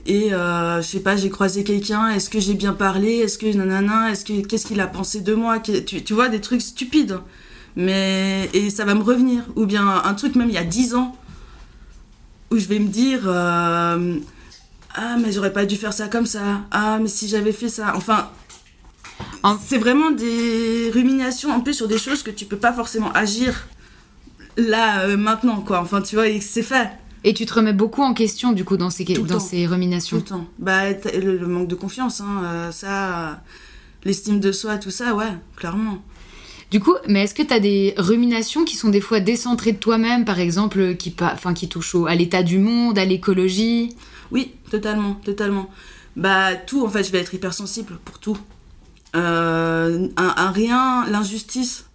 et 0.06 0.30
je 0.32 0.82
sais 0.86 1.00
pas, 1.00 1.16
j'ai 1.16 1.30
croisé 1.30 1.64
quelqu'un. 1.64 2.10
Est-ce 2.10 2.30
que 2.30 2.40
j'ai 2.40 2.54
bien 2.56 2.74
parlé? 2.74 3.18
Est-ce 3.20 3.38
que 3.38 3.46
nanana 3.56 4.12
Est-ce 4.12 4.26
que 4.26 4.46
qu'est-ce 4.46 4.66
qu'il 4.68 4.82
a 4.82 4.88
pensé 4.88 5.22
de 5.22 5.34
moi? 5.34 5.60
Tu, 5.60 5.84
tu 6.04 6.14
vois 6.14 6.28
des 6.30 6.42
trucs 6.42 6.62
stupides. 6.62 7.20
Mais 7.76 8.50
et 8.54 8.70
ça 8.70 8.84
va 8.86 8.94
me 8.96 9.02
revenir. 9.04 9.44
Ou 9.56 9.66
bien 9.66 9.88
un 10.04 10.14
truc 10.14 10.36
même 10.36 10.50
il 10.50 10.56
y 10.56 10.58
a 10.60 10.64
10 10.66 10.94
ans 10.96 11.16
où 12.52 12.58
je 12.60 12.68
vais 12.68 12.80
me 12.80 12.90
dire. 12.90 13.22
ah 13.28 13.98
mais 15.20 15.32
j'aurais 15.32 15.54
pas 15.54 15.66
dû 15.66 15.76
faire 15.78 15.94
ça 15.94 16.08
comme 16.08 16.26
ça. 16.26 16.62
Ah 16.72 17.00
mais 17.02 17.08
si 17.08 17.28
j'avais 17.30 17.54
fait 17.54 17.70
ça. 17.70 17.94
Enfin, 17.96 18.30
En- 19.44 19.58
c'est 19.58 19.78
vraiment 19.78 20.12
des 20.12 20.92
ruminations 20.94 21.52
en 21.52 21.62
plus 21.62 21.74
sur 21.74 21.88
des 21.88 21.98
choses 21.98 22.24
que 22.24 22.32
tu 22.32 22.46
peux 22.46 22.58
pas 22.58 22.74
forcément 22.74 23.12
agir 23.14 23.68
là 24.58 25.02
euh, 25.02 25.18
maintenant 25.18 25.62
quoi. 25.62 25.80
Enfin 25.82 26.02
tu 26.02 26.16
vois 26.16 26.26
c'est 26.42 26.64
fait 26.64 26.90
Et 27.24 27.34
tu 27.34 27.46
te 27.46 27.54
remets 27.54 27.74
beaucoup 27.74 28.02
en 28.02 28.14
question 28.14 28.52
du 28.52 28.64
coup 28.66 28.78
dans 28.78 28.90
ces, 28.90 29.06
Tout 29.06 29.22
dans 29.24 29.36
temps. 29.36 29.40
ces 29.40 29.66
tout 29.66 29.72
ruminations. 29.72 30.18
le 30.18 30.24
temps. 30.24 30.46
Bah 30.60 30.92
le, 30.92 31.38
le 31.38 31.48
manque 31.48 31.68
de 31.68 31.76
confiance 31.76 32.22
hein, 32.22 32.42
euh, 32.44 32.72
ça, 32.72 33.30
euh, 33.30 33.34
l'estime 34.04 34.40
de 34.40 34.52
soi 34.52 34.78
tout 34.78 34.92
ça 34.92 35.16
ouais 35.16 35.32
clairement. 35.56 36.02
Du 36.72 36.80
coup, 36.80 36.96
mais 37.08 37.24
est-ce 37.26 37.36
que 37.36 37.44
tu 37.44 37.54
as 37.54 37.60
des 37.60 37.94
ruminations 37.98 38.66
qui 38.66 38.76
sont 38.76 38.90
des 38.90 39.00
fois 39.02 39.20
décentrées 39.20 39.74
de 39.74 39.78
toi-même, 39.78 40.26
par 40.26 40.40
exemple, 40.40 40.96
qui, 40.96 41.16
enfin, 41.22 41.54
qui 41.54 41.70
touchent 41.70 41.94
au- 41.94 42.08
à 42.08 42.16
l'état 42.16 42.42
du 42.42 42.58
monde, 42.58 42.98
à 42.98 43.06
l'écologie? 43.06 43.96
Oui, 44.32 44.54
totalement, 44.72 45.14
totalement. 45.24 45.70
Bah, 46.16 46.56
tout, 46.56 46.84
en 46.84 46.90
fait, 46.90 47.04
je 47.04 47.12
vais 47.12 47.20
être 47.20 47.36
hypersensible 47.36 48.00
pour 48.04 48.18
tout. 48.18 48.40
Euh, 49.16 50.08
un, 50.18 50.34
un 50.36 50.50
rien, 50.50 51.06
l'injustice, 51.12 51.86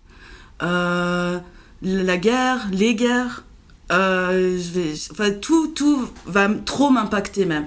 euh, 0.62 1.40
la 1.82 2.16
guerre, 2.16 2.68
les 2.72 2.94
guerres, 2.94 3.44
euh, 3.92 4.60
je 4.60 4.70
vais, 4.70 4.92
enfin, 5.10 5.30
tout, 5.30 5.68
tout 5.68 6.08
va 6.26 6.48
trop 6.48 6.90
m'impacter 6.90 7.46
même. 7.46 7.66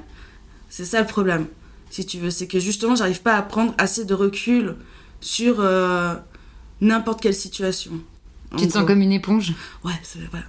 C'est 0.70 0.86
ça 0.86 1.02
le 1.02 1.08
problème, 1.08 1.48
si 1.90 2.06
tu 2.06 2.18
veux. 2.20 2.30
C'est 2.30 2.48
que 2.48 2.60
justement, 2.60 2.96
j'arrive 2.96 3.22
pas 3.22 3.36
à 3.36 3.42
prendre 3.42 3.74
assez 3.78 4.06
de 4.06 4.14
recul 4.14 4.76
sur 5.20 5.58
euh, 5.60 6.16
n'importe 6.80 7.22
quelle 7.22 7.36
situation. 7.36 7.94
Tu 8.58 8.68
te 8.68 8.74
sens 8.74 8.86
comme 8.86 9.02
une 9.02 9.14
éponge? 9.14 9.54
Ouais, 9.84 9.94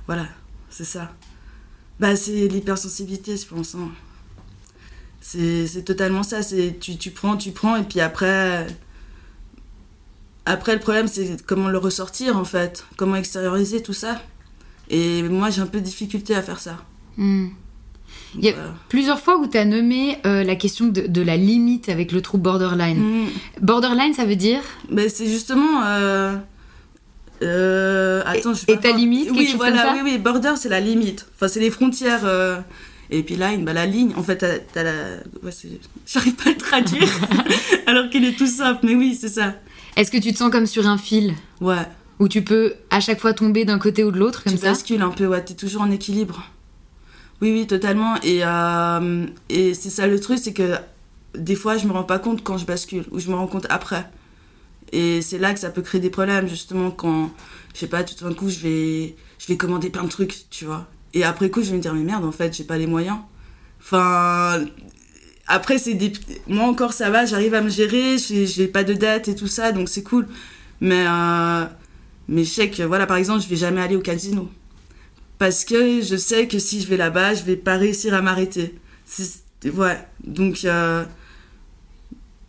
voilà, 0.06 0.26
c'est 0.70 0.84
ça. 0.84 1.12
Bah, 2.00 2.16
c'est 2.16 2.48
l'hypersensibilité, 2.48 3.36
je 3.36 3.46
pense. 3.46 3.74
hein. 3.76 3.90
C'est, 5.20 5.68
c'est 5.68 5.84
totalement 5.84 6.24
ça. 6.24 6.42
C'est, 6.42 6.78
tu, 6.80 6.96
tu 6.96 7.12
prends, 7.12 7.36
tu 7.36 7.52
prends, 7.52 7.76
et 7.76 7.84
puis 7.84 8.00
après. 8.00 8.66
Après, 10.44 10.74
le 10.74 10.80
problème, 10.80 11.06
c'est 11.08 11.44
comment 11.46 11.68
le 11.68 11.78
ressortir, 11.78 12.36
en 12.36 12.44
fait. 12.44 12.84
Comment 12.96 13.16
extérioriser 13.16 13.82
tout 13.82 13.92
ça. 13.92 14.20
Et 14.90 15.22
moi, 15.22 15.50
j'ai 15.50 15.62
un 15.62 15.66
peu 15.66 15.78
de 15.78 15.84
difficulté 15.84 16.34
à 16.34 16.42
faire 16.42 16.58
ça. 16.58 16.78
Hmm. 17.16 17.48
Il 18.34 18.44
y 18.44 18.48
a- 18.48 18.52
Voilà. 18.52 18.74
Plusieurs 18.88 19.20
fois 19.20 19.38
où 19.38 19.46
tu 19.46 19.56
as 19.56 19.64
nommé 19.64 20.18
euh, 20.26 20.42
la 20.42 20.56
question 20.56 20.86
de, 20.88 21.02
de 21.02 21.22
la 21.22 21.36
limite 21.36 21.88
avec 21.88 22.12
le 22.12 22.20
trouble 22.22 22.42
borderline. 22.42 22.98
Mm. 22.98 23.26
Borderline, 23.60 24.14
ça 24.14 24.24
veut 24.24 24.36
dire 24.36 24.60
Mais 24.90 25.08
c'est 25.08 25.26
justement. 25.26 25.82
Euh... 25.84 26.34
euh, 27.42 28.22
Attends, 28.26 28.54
je 28.54 28.64
et 28.68 28.76
pas 28.76 28.82
ta 28.90 28.92
limite, 28.92 29.26
quelque 29.26 29.38
Oui, 29.38 29.46
chose 29.46 29.56
voilà, 29.56 29.82
comme 29.84 29.96
ça 29.96 30.02
oui, 30.04 30.10
oui, 30.12 30.18
border, 30.18 30.52
c'est 30.56 30.68
la 30.68 30.80
limite. 30.80 31.26
Enfin, 31.34 31.48
c'est 31.48 31.60
les 31.60 31.70
frontières. 31.70 32.24
Et 33.10 33.22
puis 33.22 33.36
line, 33.36 33.64
bah, 33.64 33.72
la 33.72 33.86
ligne, 33.86 34.12
en 34.16 34.22
fait, 34.22 34.38
t'as, 34.72 34.82
la. 34.82 34.92
Ouais, 35.42 35.50
J'arrive 36.06 36.34
pas 36.34 36.48
à 36.50 36.52
le 36.52 36.56
traduire, 36.56 37.08
alors 37.86 38.08
qu'il 38.08 38.24
est 38.24 38.36
tout 38.36 38.46
simple, 38.46 38.86
mais 38.86 38.94
oui, 38.94 39.16
c'est 39.20 39.28
ça. 39.28 39.54
Est-ce 39.96 40.10
que 40.10 40.16
tu 40.18 40.32
te 40.32 40.38
sens 40.38 40.50
comme 40.50 40.66
sur 40.66 40.86
un 40.86 40.96
fil? 40.96 41.34
Ouais, 41.60 41.86
où 42.18 42.28
tu 42.28 42.42
peux 42.42 42.74
à 42.90 43.00
chaque 43.00 43.20
fois 43.20 43.34
tomber 43.34 43.64
d'un 43.64 43.78
côté 43.78 44.04
ou 44.04 44.10
de 44.10 44.18
l'autre 44.18 44.44
comme 44.44 44.52
tu 44.54 44.58
ça? 44.58 44.68
bascules 44.70 45.02
un 45.02 45.10
peu, 45.10 45.26
ouais, 45.26 45.44
t'es 45.44 45.54
toujours 45.54 45.82
en 45.82 45.90
équilibre. 45.90 46.50
Oui, 47.42 47.50
oui, 47.52 47.66
totalement. 47.66 48.14
Et, 48.22 48.40
euh, 48.44 49.26
et 49.48 49.74
c'est 49.74 49.90
ça 49.90 50.06
le 50.06 50.18
truc, 50.20 50.38
c'est 50.38 50.52
que 50.52 50.76
des 51.36 51.56
fois, 51.56 51.76
je 51.76 51.86
me 51.86 51.92
rends 51.92 52.04
pas 52.04 52.18
compte 52.18 52.42
quand 52.42 52.56
je 52.56 52.64
bascule, 52.64 53.04
ou 53.10 53.18
je 53.18 53.28
me 53.28 53.34
rends 53.34 53.46
compte 53.48 53.66
après. 53.68 54.08
Et 54.92 55.22
c'est 55.22 55.38
là 55.38 55.52
que 55.52 55.60
ça 55.60 55.70
peut 55.70 55.82
créer 55.82 56.00
des 56.00 56.10
problèmes, 56.10 56.46
justement, 56.48 56.90
quand, 56.90 57.30
je 57.74 57.80
sais 57.80 57.86
pas, 57.86 58.04
tout 58.04 58.22
d'un 58.24 58.34
coup, 58.34 58.48
je 58.48 58.58
vais, 58.60 59.16
je 59.38 59.46
vais 59.48 59.56
commander 59.56 59.90
plein 59.90 60.04
de 60.04 60.08
trucs, 60.08 60.44
tu 60.50 60.64
vois. 60.66 60.86
Et 61.14 61.24
après 61.24 61.50
coup, 61.50 61.62
je 61.62 61.70
vais 61.70 61.76
me 61.76 61.82
dire, 61.82 61.94
mais 61.94 62.02
merde, 62.02 62.24
en 62.24 62.32
fait, 62.32 62.56
j'ai 62.56 62.64
pas 62.64 62.78
les 62.78 62.86
moyens. 62.86 63.18
Enfin, 63.80 64.64
après, 65.46 65.78
c'est 65.78 65.94
des... 65.94 66.12
Moi 66.46 66.64
encore, 66.64 66.92
ça 66.92 67.10
va, 67.10 67.26
j'arrive 67.26 67.54
à 67.54 67.60
me 67.60 67.68
gérer, 67.68 68.16
j'ai 68.18 68.68
pas 68.68 68.84
de 68.84 68.94
dette 68.94 69.28
et 69.28 69.34
tout 69.34 69.46
ça, 69.46 69.72
donc 69.72 69.88
c'est 69.88 70.02
cool. 70.02 70.26
Mais, 70.80 71.04
euh... 71.06 71.64
mais 72.28 72.44
je 72.44 72.50
sais 72.50 72.70
que, 72.70 72.82
voilà, 72.82 73.06
par 73.06 73.16
exemple, 73.16 73.42
je 73.42 73.48
vais 73.48 73.56
jamais 73.56 73.80
aller 73.80 73.96
au 73.96 74.00
casino. 74.00 74.50
Parce 75.38 75.64
que 75.64 76.00
je 76.00 76.16
sais 76.16 76.46
que 76.48 76.58
si 76.58 76.80
je 76.80 76.86
vais 76.86 76.96
là-bas, 76.96 77.34
je 77.34 77.42
vais 77.42 77.56
pas 77.56 77.76
réussir 77.76 78.14
à 78.14 78.22
m'arrêter. 78.22 78.74
Ouais, 79.74 79.98
donc... 80.24 80.64
Euh... 80.64 81.04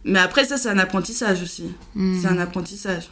Mais 0.05 0.19
après, 0.19 0.45
ça, 0.45 0.57
c'est 0.57 0.69
un 0.69 0.77
apprentissage 0.79 1.41
aussi. 1.41 1.71
Hmm. 1.95 2.19
C'est 2.21 2.27
un 2.27 2.37
apprentissage. 2.37 3.09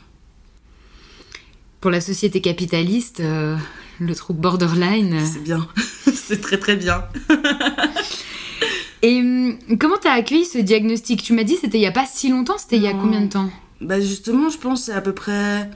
Pour 1.79 1.89
la 1.89 2.01
société 2.01 2.41
capitaliste, 2.41 3.21
euh, 3.21 3.57
le 4.01 4.15
trouble 4.15 4.41
borderline. 4.41 5.13
Euh, 5.13 5.25
c'est 5.25 5.43
bien. 5.43 5.67
c'est 6.13 6.41
très 6.41 6.57
très 6.57 6.75
bien. 6.75 7.03
Et 9.03 9.19
hum, 9.19 9.57
comment 9.79 9.97
t'as 10.01 10.13
accueilli 10.13 10.45
ce 10.45 10.57
diagnostic? 10.57 11.23
Tu 11.23 11.33
m'as 11.33 11.43
dit 11.43 11.57
c'était 11.57 11.77
il 11.77 11.81
y 11.81 11.87
a 11.87 11.91
pas 11.91 12.05
si 12.05 12.29
longtemps, 12.29 12.57
c'était 12.57 12.77
il 12.77 12.83
y 12.83 12.87
a 12.87 12.93
combien 12.93 13.21
de 13.21 13.27
temps? 13.27 13.49
Bah 13.79 13.99
justement, 13.99 14.49
je 14.49 14.57
pense 14.57 14.83
c'est 14.83 14.93
à 14.93 15.01
peu 15.01 15.13
près 15.13 15.69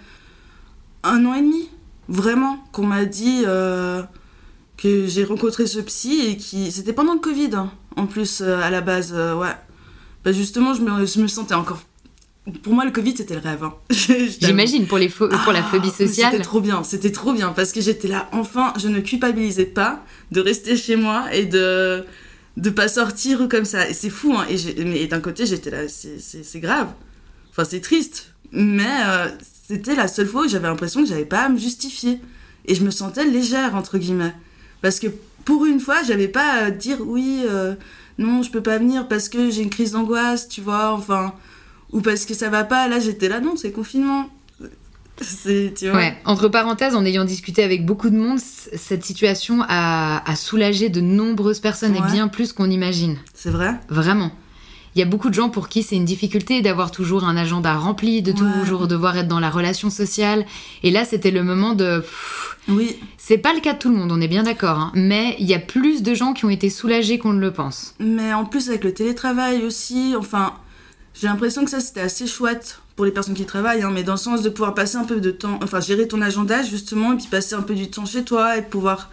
un 1.03 1.25
an 1.25 1.33
et 1.33 1.41
demi, 1.41 1.69
vraiment, 2.07 2.57
qu'on 2.71 2.85
m'a 2.85 3.05
dit 3.05 3.43
euh, 3.45 4.01
que 4.77 5.07
j'ai 5.07 5.23
rencontré 5.23 5.67
ce 5.67 5.79
psy 5.79 6.21
et 6.27 6.38
qui 6.38 6.71
c'était 6.71 6.93
pendant 6.93 7.13
le 7.13 7.19
Covid 7.19 7.51
hein, 7.53 7.71
en 7.95 8.07
plus 8.07 8.41
à 8.41 8.69
la 8.69 8.81
base, 8.81 9.13
ouais. 9.13 9.55
Bah 10.23 10.31
justement, 10.31 10.73
je 10.73 10.81
me, 10.81 11.05
je 11.05 11.19
me 11.19 11.27
sentais 11.27 11.53
encore 11.53 11.81
pour 12.62 12.73
moi, 12.73 12.86
le 12.86 12.91
Covid, 12.91 13.17
c'était 13.17 13.34
le 13.34 13.39
rêve. 13.39 13.63
Hein. 13.63 13.73
J'imagine, 14.39 14.86
pour, 14.86 14.97
les 14.97 15.10
pour 15.10 15.27
la 15.27 15.60
ah, 15.60 15.63
phobie 15.63 15.89
sociale. 15.89 16.31
C'était 16.31 16.43
trop 16.43 16.62
bien, 16.62 16.84
c'était 16.84 17.12
trop 17.12 17.34
bien, 17.34 17.49
parce 17.49 17.71
que 17.71 17.81
j'étais 17.81 18.08
là, 18.08 18.29
enfin, 18.34 18.73
je 18.77 18.88
ne 18.88 18.99
culpabilisais 18.99 19.65
pas 19.65 20.03
de 20.31 20.41
rester 20.41 20.77
chez 20.77 20.95
moi 20.95 21.25
et 21.34 21.45
de 21.45 22.05
de 22.58 22.69
pas 22.69 22.88
sortir 22.88 23.49
comme 23.49 23.65
ça. 23.65 23.89
Et 23.89 23.93
c'est 23.93 24.10
fou, 24.10 24.34
hein. 24.38 24.45
Et, 24.49 24.86
mais 24.86 25.08
d'un 25.08 25.19
côté, 25.19 25.45
j'étais 25.45 25.71
là, 25.71 25.88
c'est 25.88 26.60
grave. 26.60 26.88
Enfin, 27.51 27.65
c'est 27.65 27.81
triste. 27.81 28.31
Mais 28.51 29.01
euh, 29.08 29.27
c'était 29.67 29.95
la 29.95 30.08
seule 30.08 30.27
fois 30.27 30.45
où 30.45 30.47
j'avais 30.47 30.67
l'impression 30.67 31.01
que 31.01 31.10
j'avais 31.10 31.25
pas 31.25 31.41
à 31.41 31.49
me 31.49 31.58
justifier. 31.58 32.21
Et 32.65 32.75
je 32.75 32.84
me 32.84 32.91
sentais 32.91 33.25
légère, 33.25 33.75
entre 33.75 33.97
guillemets. 33.97 34.34
Parce 34.81 34.99
que 34.99 35.08
pour 35.43 35.65
une 35.65 35.79
fois, 35.79 36.03
j'avais 36.03 36.27
pas 36.27 36.51
à 36.51 36.71
dire 36.71 36.97
oui, 37.01 37.41
euh, 37.45 37.75
non, 38.17 38.41
je 38.41 38.51
peux 38.51 38.62
pas 38.62 38.77
venir 38.77 39.08
parce 39.08 39.29
que 39.29 39.49
j'ai 39.49 39.62
une 39.62 39.69
crise 39.69 39.91
d'angoisse, 39.91 40.47
tu 40.47 40.62
vois, 40.62 40.93
enfin 40.93 41.34
ou 41.95 42.01
parce 42.01 42.25
que 42.25 42.34
ça 42.34 42.49
va 42.49 42.65
pas. 42.65 42.88
Là, 42.89 42.99
j'étais 42.99 43.29
là, 43.29 43.39
non, 43.39 43.55
c'est 43.55 43.71
confinement. 43.71 44.29
Tu 45.17 45.88
vois. 45.89 45.95
Ouais. 45.95 46.17
Entre 46.25 46.49
parenthèses, 46.49 46.93
en 46.93 47.05
ayant 47.05 47.23
discuté 47.23 47.63
avec 47.63 47.86
beaucoup 47.86 48.10
de 48.10 48.17
monde, 48.17 48.38
cette 48.38 49.05
situation 49.05 49.63
a, 49.67 50.21
soulagé 50.36 50.89
de 50.89 50.99
nombreuses 50.99 51.62
personnes 51.62 51.95
et 51.95 52.01
bien 52.12 52.27
plus 52.27 52.51
qu'on 52.51 52.69
imagine. 52.69 53.17
C'est 53.34 53.49
vrai 53.49 53.79
Vraiment. 53.88 54.34
Il 54.93 54.99
y 54.99 55.01
a 55.01 55.05
beaucoup 55.05 55.29
de 55.29 55.34
gens 55.34 55.49
pour 55.49 55.67
qui 55.67 55.84
c'est 55.84 55.95
une 55.95 56.05
difficulté 56.05 56.62
d'avoir 56.62 56.91
toujours 56.91 57.25
un 57.25 57.36
agenda 57.36 57.73
rempli, 57.75 58.21
de 58.21 58.34
toujours 58.34 58.88
devoir 58.88 59.17
être 59.17 59.27
dans 59.27 59.39
la 59.39 59.49
relation 59.49 59.89
sociale. 59.89 60.45
Et 60.84 60.91
là, 60.91 61.05
c'était 61.05 61.31
le 61.31 61.43
moment 61.43 61.73
de. 61.73 62.03
oui. 62.67 62.97
C'est 63.17 63.38
pas 63.38 63.53
le 63.53 63.62
cas 63.62 63.73
de 63.73 63.79
tout 63.79 63.89
le 63.89 63.95
monde, 63.95 64.12
on 64.12 64.21
est 64.21 64.27
bien 64.27 64.43
d'accord. 64.43 64.79
Hein. 64.79 64.91
Mais 64.95 65.36
il 65.39 65.47
y 65.47 65.53
a 65.53 65.60
plus 65.60 66.03
de 66.03 66.13
gens 66.13 66.34
qui 66.34 66.45
ont 66.45 66.49
été 66.49 66.69
soulagés 66.69 67.19
qu'on 67.19 67.34
ne 67.34 67.39
le 67.39 67.51
pense. 67.51 67.95
Mais 67.99 68.34
en 68.34 68.45
plus, 68.45 68.69
avec 68.69 68.84
le 68.84 68.93
télétravail 68.93 69.63
aussi, 69.63 70.13
enfin, 70.17 70.53
j'ai 71.19 71.28
l'impression 71.28 71.63
que 71.63 71.71
ça, 71.71 71.80
c'était 71.80 72.01
assez 72.01 72.28
chouette 72.28 72.80
pour 72.95 73.06
les 73.06 73.12
personnes 73.12 73.34
qui 73.34 73.45
travaillent, 73.45 73.84
hein, 73.84 73.91
mais 73.93 74.04
dans 74.04 74.13
le 74.13 74.17
sens 74.17 74.41
de 74.41 74.49
pouvoir 74.49 74.73
passer 74.73 74.97
un 74.97 75.06
peu 75.06 75.19
de 75.19 75.32
temps, 75.32 75.60
enfin 75.63 75.80
gérer 75.80 76.08
ton 76.08 76.21
agenda 76.21 76.62
justement, 76.63 77.13
et 77.13 77.17
puis 77.17 77.28
passer 77.28 77.56
un 77.56 77.62
peu 77.62 77.73
du 77.73 77.89
temps 77.89 78.06
chez 78.06 78.23
toi 78.23 78.58
et 78.58 78.62
pouvoir. 78.62 79.10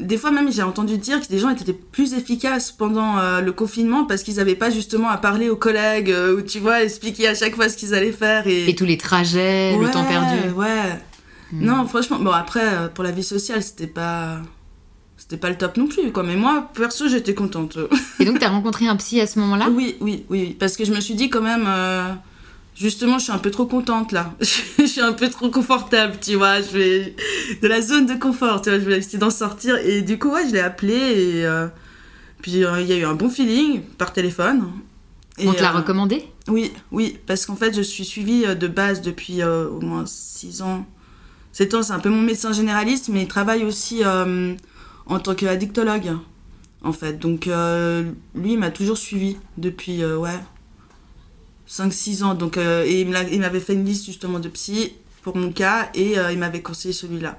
Des 0.00 0.18
fois 0.18 0.32
même, 0.32 0.50
j'ai 0.52 0.62
entendu 0.62 0.98
dire 0.98 1.20
que 1.20 1.28
des 1.28 1.38
gens 1.38 1.50
étaient 1.50 1.72
plus 1.72 2.14
efficaces 2.14 2.72
pendant 2.72 3.18
euh, 3.18 3.40
le 3.40 3.52
confinement 3.52 4.04
parce 4.04 4.24
qu'ils 4.24 4.36
n'avaient 4.36 4.56
pas 4.56 4.70
justement 4.70 5.08
à 5.08 5.18
parler 5.18 5.48
aux 5.48 5.56
collègues 5.56 6.10
euh, 6.10 6.36
ou 6.36 6.42
tu 6.42 6.58
vois, 6.58 6.82
expliquer 6.82 7.28
à 7.28 7.34
chaque 7.34 7.54
fois 7.54 7.68
ce 7.68 7.76
qu'ils 7.76 7.94
allaient 7.94 8.10
faire. 8.10 8.46
Et, 8.48 8.68
et 8.68 8.74
tous 8.74 8.86
les 8.86 8.98
trajets, 8.98 9.76
le 9.78 9.90
temps 9.90 10.04
perdu. 10.04 10.50
Ouais. 10.56 11.00
Hmm. 11.52 11.64
Non, 11.64 11.86
franchement, 11.86 12.18
bon 12.18 12.32
après, 12.32 12.74
euh, 12.74 12.88
pour 12.88 13.04
la 13.04 13.12
vie 13.12 13.22
sociale, 13.22 13.62
c'était 13.62 13.86
pas 13.86 14.38
c'était 15.16 15.36
pas 15.36 15.48
le 15.48 15.56
top 15.56 15.76
non 15.76 15.86
plus, 15.86 16.10
quoi. 16.12 16.22
Mais 16.22 16.36
moi, 16.36 16.70
perso, 16.74 17.08
j'étais 17.08 17.34
contente. 17.34 17.78
Et 18.20 18.24
donc, 18.24 18.38
t'as 18.40 18.48
rencontré 18.48 18.88
un 18.88 18.96
psy 18.96 19.20
à 19.20 19.26
ce 19.26 19.38
moment-là? 19.38 19.68
Oui, 19.70 19.96
oui, 20.00 20.24
oui, 20.28 20.56
Parce 20.58 20.76
que 20.76 20.84
je 20.84 20.92
me 20.92 21.00
suis 21.00 21.14
dit 21.14 21.30
quand 21.30 21.40
même, 21.40 21.64
euh, 21.66 22.12
justement, 22.74 23.18
je 23.18 23.24
suis 23.24 23.32
un 23.32 23.38
peu 23.38 23.50
trop 23.50 23.66
contente 23.66 24.12
là. 24.12 24.34
je 24.40 24.84
suis 24.84 25.00
un 25.00 25.12
peu 25.12 25.28
trop 25.28 25.50
confortable, 25.50 26.16
tu 26.20 26.34
vois. 26.34 26.60
Je 26.60 26.76
vais 26.76 27.16
de 27.62 27.68
la 27.68 27.80
zone 27.80 28.06
de 28.06 28.14
confort, 28.14 28.60
tu 28.60 28.70
vois. 28.70 28.78
Je 28.78 28.84
vais 28.84 28.98
essayer 28.98 29.18
d'en 29.18 29.30
sortir. 29.30 29.76
Et 29.76 30.02
du 30.02 30.18
coup, 30.18 30.30
ouais, 30.30 30.46
je 30.48 30.52
l'ai 30.52 30.60
appelé 30.60 30.94
et 30.94 31.46
euh, 31.46 31.68
puis 32.42 32.64
euh, 32.64 32.80
il 32.80 32.86
y 32.88 32.92
a 32.92 32.96
eu 32.96 33.04
un 33.04 33.14
bon 33.14 33.30
feeling 33.30 33.82
par 33.96 34.12
téléphone. 34.12 34.64
Et, 35.38 35.48
On 35.48 35.52
te 35.52 35.62
l'a 35.62 35.72
recommandé? 35.72 36.28
Oui, 36.48 36.70
oui, 36.92 37.18
parce 37.26 37.46
qu'en 37.46 37.56
fait, 37.56 37.74
je 37.74 37.82
suis 37.82 38.04
suivie 38.04 38.44
de 38.54 38.68
base 38.68 39.00
depuis 39.00 39.42
au 39.42 39.80
moins 39.80 40.04
6 40.06 40.62
ans. 40.62 40.86
7 41.52 41.74
ans, 41.74 41.82
c'est 41.82 41.92
un 41.92 41.98
peu 41.98 42.08
mon 42.08 42.20
médecin 42.20 42.52
généraliste, 42.52 43.08
mais 43.08 43.22
il 43.22 43.26
travaille 43.26 43.64
aussi 43.64 44.04
en 45.06 45.18
tant 45.18 45.34
qu'addictologue, 45.34 46.12
en 46.82 46.92
fait. 46.92 47.18
Donc, 47.18 47.46
euh, 47.46 48.10
lui, 48.34 48.52
il 48.52 48.58
m'a 48.58 48.70
toujours 48.70 48.98
suivi 48.98 49.36
depuis, 49.58 50.02
euh, 50.02 50.16
ouais, 50.16 50.38
5-6 51.68 52.22
ans. 52.22 52.34
Donc, 52.34 52.56
euh, 52.56 52.84
et 52.86 53.00
il 53.00 53.40
m'avait 53.40 53.60
fait 53.60 53.74
une 53.74 53.84
liste, 53.84 54.06
justement, 54.06 54.38
de 54.38 54.48
psy 54.48 54.92
pour 55.22 55.36
mon 55.36 55.52
cas, 55.52 55.90
et 55.94 56.16
il 56.32 56.38
m'avait 56.38 56.60
conseillé 56.62 56.92
celui-là. 56.92 57.38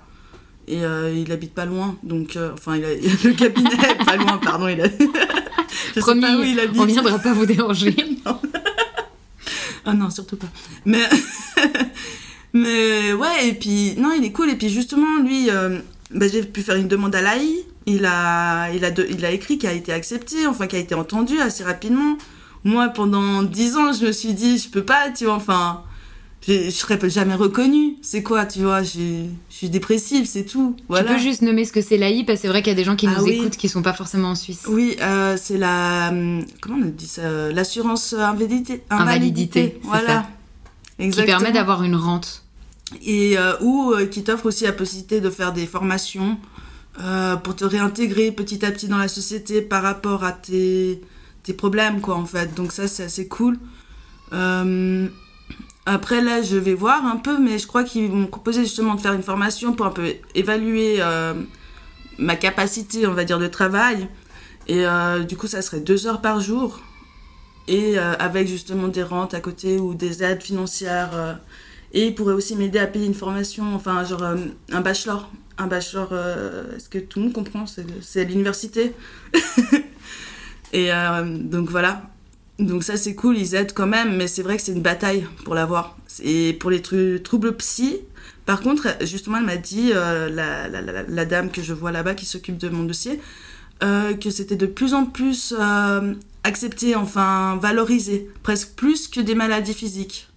Et 0.67 0.81
il 0.81 1.31
habite 1.31 1.53
pas 1.53 1.65
loin, 1.65 1.95
donc, 2.01 2.37
enfin, 2.53 2.77
il 2.77 2.85
a, 2.85 2.89
le 3.23 3.33
cabinet 3.33 3.69
pas 4.03 4.15
loin, 4.15 4.39
pardon, 4.39 4.67
il 4.67 4.81
a... 4.81 4.87
Je 5.95 5.99
Promis, 5.99 6.21
sais 6.21 6.27
pas 6.27 6.37
où 6.37 6.43
il 6.43 6.59
habite. 6.59 6.81
on 6.81 6.85
viendra 6.85 7.19
pas 7.19 7.33
vous 7.33 7.45
déranger. 7.45 7.95
Ah 9.87 9.93
non, 9.93 10.09
surtout 10.09 10.35
pas. 10.35 10.47
Mais... 10.83 11.03
Mais 12.53 13.13
ouais, 13.13 13.49
et 13.49 13.53
puis, 13.53 13.93
non, 13.99 14.11
il 14.17 14.25
est 14.25 14.31
cool. 14.31 14.49
Et 14.49 14.55
puis 14.55 14.69
justement, 14.69 15.19
lui, 15.21 15.47
ben, 16.15 16.29
j'ai 16.31 16.43
pu 16.43 16.61
faire 16.61 16.75
une 16.75 16.87
demande 16.87 17.13
à 17.13 17.21
l'AI. 17.21 17.65
Il 17.85 18.05
a, 18.05 18.71
il, 18.71 18.83
a 18.83 18.89
il 19.09 19.25
a 19.25 19.31
écrit 19.31 19.57
qui 19.57 19.67
a 19.67 19.73
été 19.73 19.93
accepté, 19.93 20.47
enfin 20.47 20.65
qui 20.65 20.75
a 20.75 20.79
été 20.79 20.95
entendu 20.95 21.39
assez 21.39 21.63
rapidement. 21.63 22.17
Moi, 22.63 22.89
pendant 22.89 23.43
dix 23.43 23.75
ans, 23.75 23.93
je 23.93 24.07
me 24.07 24.11
suis 24.11 24.33
dit, 24.33 24.57
je 24.57 24.69
peux 24.69 24.83
pas, 24.83 25.11
tu 25.15 25.25
vois, 25.25 25.35
enfin, 25.35 25.83
je 26.47 26.71
serais 26.71 26.97
jamais 27.09 27.35
reconnue. 27.35 27.97
C'est 28.01 28.23
quoi, 28.23 28.45
tu 28.45 28.61
vois, 28.61 28.81
je 28.81 29.25
suis 29.49 29.69
dépressive, 29.69 30.25
c'est 30.25 30.45
tout. 30.45 30.75
Voilà. 30.89 31.09
Tu 31.09 31.13
peux 31.13 31.19
juste 31.19 31.43
nommer 31.43 31.65
ce 31.65 31.71
que 31.71 31.81
c'est 31.81 31.97
l'AI, 31.97 32.23
parce 32.23 32.39
que 32.39 32.41
c'est 32.43 32.47
vrai 32.47 32.63
qu'il 32.63 32.71
y 32.71 32.75
a 32.75 32.77
des 32.77 32.83
gens 32.83 32.95
qui 32.95 33.07
ah 33.07 33.19
nous 33.19 33.27
écoutent 33.27 33.57
qui 33.57 33.69
sont 33.69 33.83
pas 33.83 33.93
forcément 33.93 34.29
en 34.29 34.35
Suisse. 34.35 34.63
Oui, 34.67 34.95
euh, 35.01 35.37
c'est 35.39 35.57
la, 35.59 36.11
comment 36.61 36.77
on 36.81 36.89
dit 36.89 37.07
ça, 37.07 37.51
l'assurance 37.51 38.13
invalidité. 38.13 38.81
Invalidité, 38.89 39.79
voilà. 39.83 40.07
Ça. 40.07 40.25
Exactement. 40.97 41.37
Qui 41.37 41.43
permet 41.43 41.53
d'avoir 41.53 41.83
une 41.83 41.97
rente 41.97 42.44
et 43.01 43.37
euh, 43.37 43.53
ou 43.61 43.93
euh, 43.93 44.05
qui 44.05 44.23
t'offre 44.23 44.45
aussi 44.47 44.63
la 44.63 44.71
possibilité 44.71 45.21
de 45.21 45.29
faire 45.29 45.53
des 45.53 45.65
formations 45.65 46.37
euh, 47.01 47.35
pour 47.35 47.55
te 47.55 47.65
réintégrer 47.65 48.31
petit 48.31 48.65
à 48.65 48.71
petit 48.71 48.87
dans 48.87 48.97
la 48.97 49.07
société 49.07 49.61
par 49.61 49.83
rapport 49.83 50.23
à 50.23 50.31
tes, 50.31 51.01
tes 51.43 51.53
problèmes 51.53 52.01
quoi 52.01 52.15
en 52.15 52.25
fait. 52.25 52.53
Donc 52.53 52.71
ça 52.71 52.87
c'est 52.87 53.03
assez 53.03 53.27
cool. 53.27 53.57
Après 55.87 56.21
là 56.21 56.41
je 56.41 56.57
vais 56.57 56.73
voir 56.73 57.05
un 57.05 57.17
peu 57.17 57.37
mais 57.39 57.59
je 57.59 57.67
crois 57.67 57.83
qu'ils 57.83 58.11
m'ont 58.11 58.27
proposé 58.27 58.61
justement 58.61 58.95
de 58.95 59.01
faire 59.01 59.13
une 59.13 59.23
formation 59.23 59.73
pour 59.73 59.85
un 59.85 59.91
peu 59.91 60.13
évaluer 60.33 60.99
ma 62.17 62.35
capacité 62.35 63.07
on 63.07 63.13
va 63.13 63.23
dire 63.23 63.39
de 63.39 63.47
travail. 63.47 64.07
Et 64.67 64.83
du 65.27 65.37
coup 65.37 65.47
ça 65.47 65.61
serait 65.61 65.79
deux 65.79 66.07
heures 66.07 66.21
par 66.21 66.39
jour. 66.39 66.81
Et 67.67 67.97
avec 67.97 68.47
justement 68.47 68.87
des 68.87 69.03
rentes 69.03 69.33
à 69.33 69.39
côté 69.39 69.77
ou 69.77 69.93
des 69.93 70.23
aides 70.23 70.41
financières 70.41 71.39
et 71.95 72.07
il 72.07 72.13
pourrait 72.13 72.33
aussi 72.33 72.57
m'aider 72.57 72.77
à 72.77 72.87
payer 72.87 73.07
une 73.07 73.13
formation, 73.13 73.73
enfin, 73.73 74.03
genre 74.03 74.23
euh, 74.23 74.35
un 74.71 74.81
bachelor. 74.81 75.31
Un 75.57 75.67
bachelor, 75.67 76.09
euh, 76.11 76.75
est-ce 76.75 76.89
que 76.89 76.97
tout 76.97 77.19
le 77.19 77.25
monde 77.25 77.33
comprend 77.33 77.63
C'est 78.01 78.21
à 78.21 78.23
l'université. 78.25 78.91
et 80.73 80.91
euh, 80.91 81.23
donc 81.25 81.69
voilà. 81.69 82.03
Donc 82.59 82.83
ça, 82.83 82.97
c'est 82.97 83.15
cool, 83.15 83.37
ils 83.37 83.55
aident 83.55 83.71
quand 83.73 83.87
même, 83.87 84.17
mais 84.17 84.27
c'est 84.27 84.41
vrai 84.43 84.57
que 84.57 84.61
c'est 84.61 84.73
une 84.73 84.81
bataille 84.81 85.25
pour 85.45 85.55
l'avoir. 85.55 85.97
Et 86.21 86.51
pour 86.59 86.69
les 86.69 86.81
troubles 87.23 87.55
psy, 87.55 88.01
par 88.45 88.59
contre, 88.59 88.89
justement, 89.01 89.37
elle 89.37 89.45
m'a 89.45 89.55
dit, 89.55 89.91
la, 89.93 91.25
dame 91.25 91.49
que 91.49 91.61
je 91.61 91.71
vois 91.71 91.93
là-bas 91.93 92.13
qui 92.13 92.25
s'occupe 92.25 92.57
de 92.57 92.67
mon 92.67 92.83
dossier, 92.83 93.21
que 93.79 94.29
c'était 94.29 94.55
de 94.57 94.65
plus 94.65 94.93
en 94.93 95.05
plus 95.05 95.53
accepté, 96.43 96.95
enfin 96.95 97.57
valorisé, 97.61 98.29
presque 98.43 98.75
plus 98.75 99.07
que 99.07 99.21
des 99.21 99.35
maladies 99.35 99.73
physiques 99.73 100.29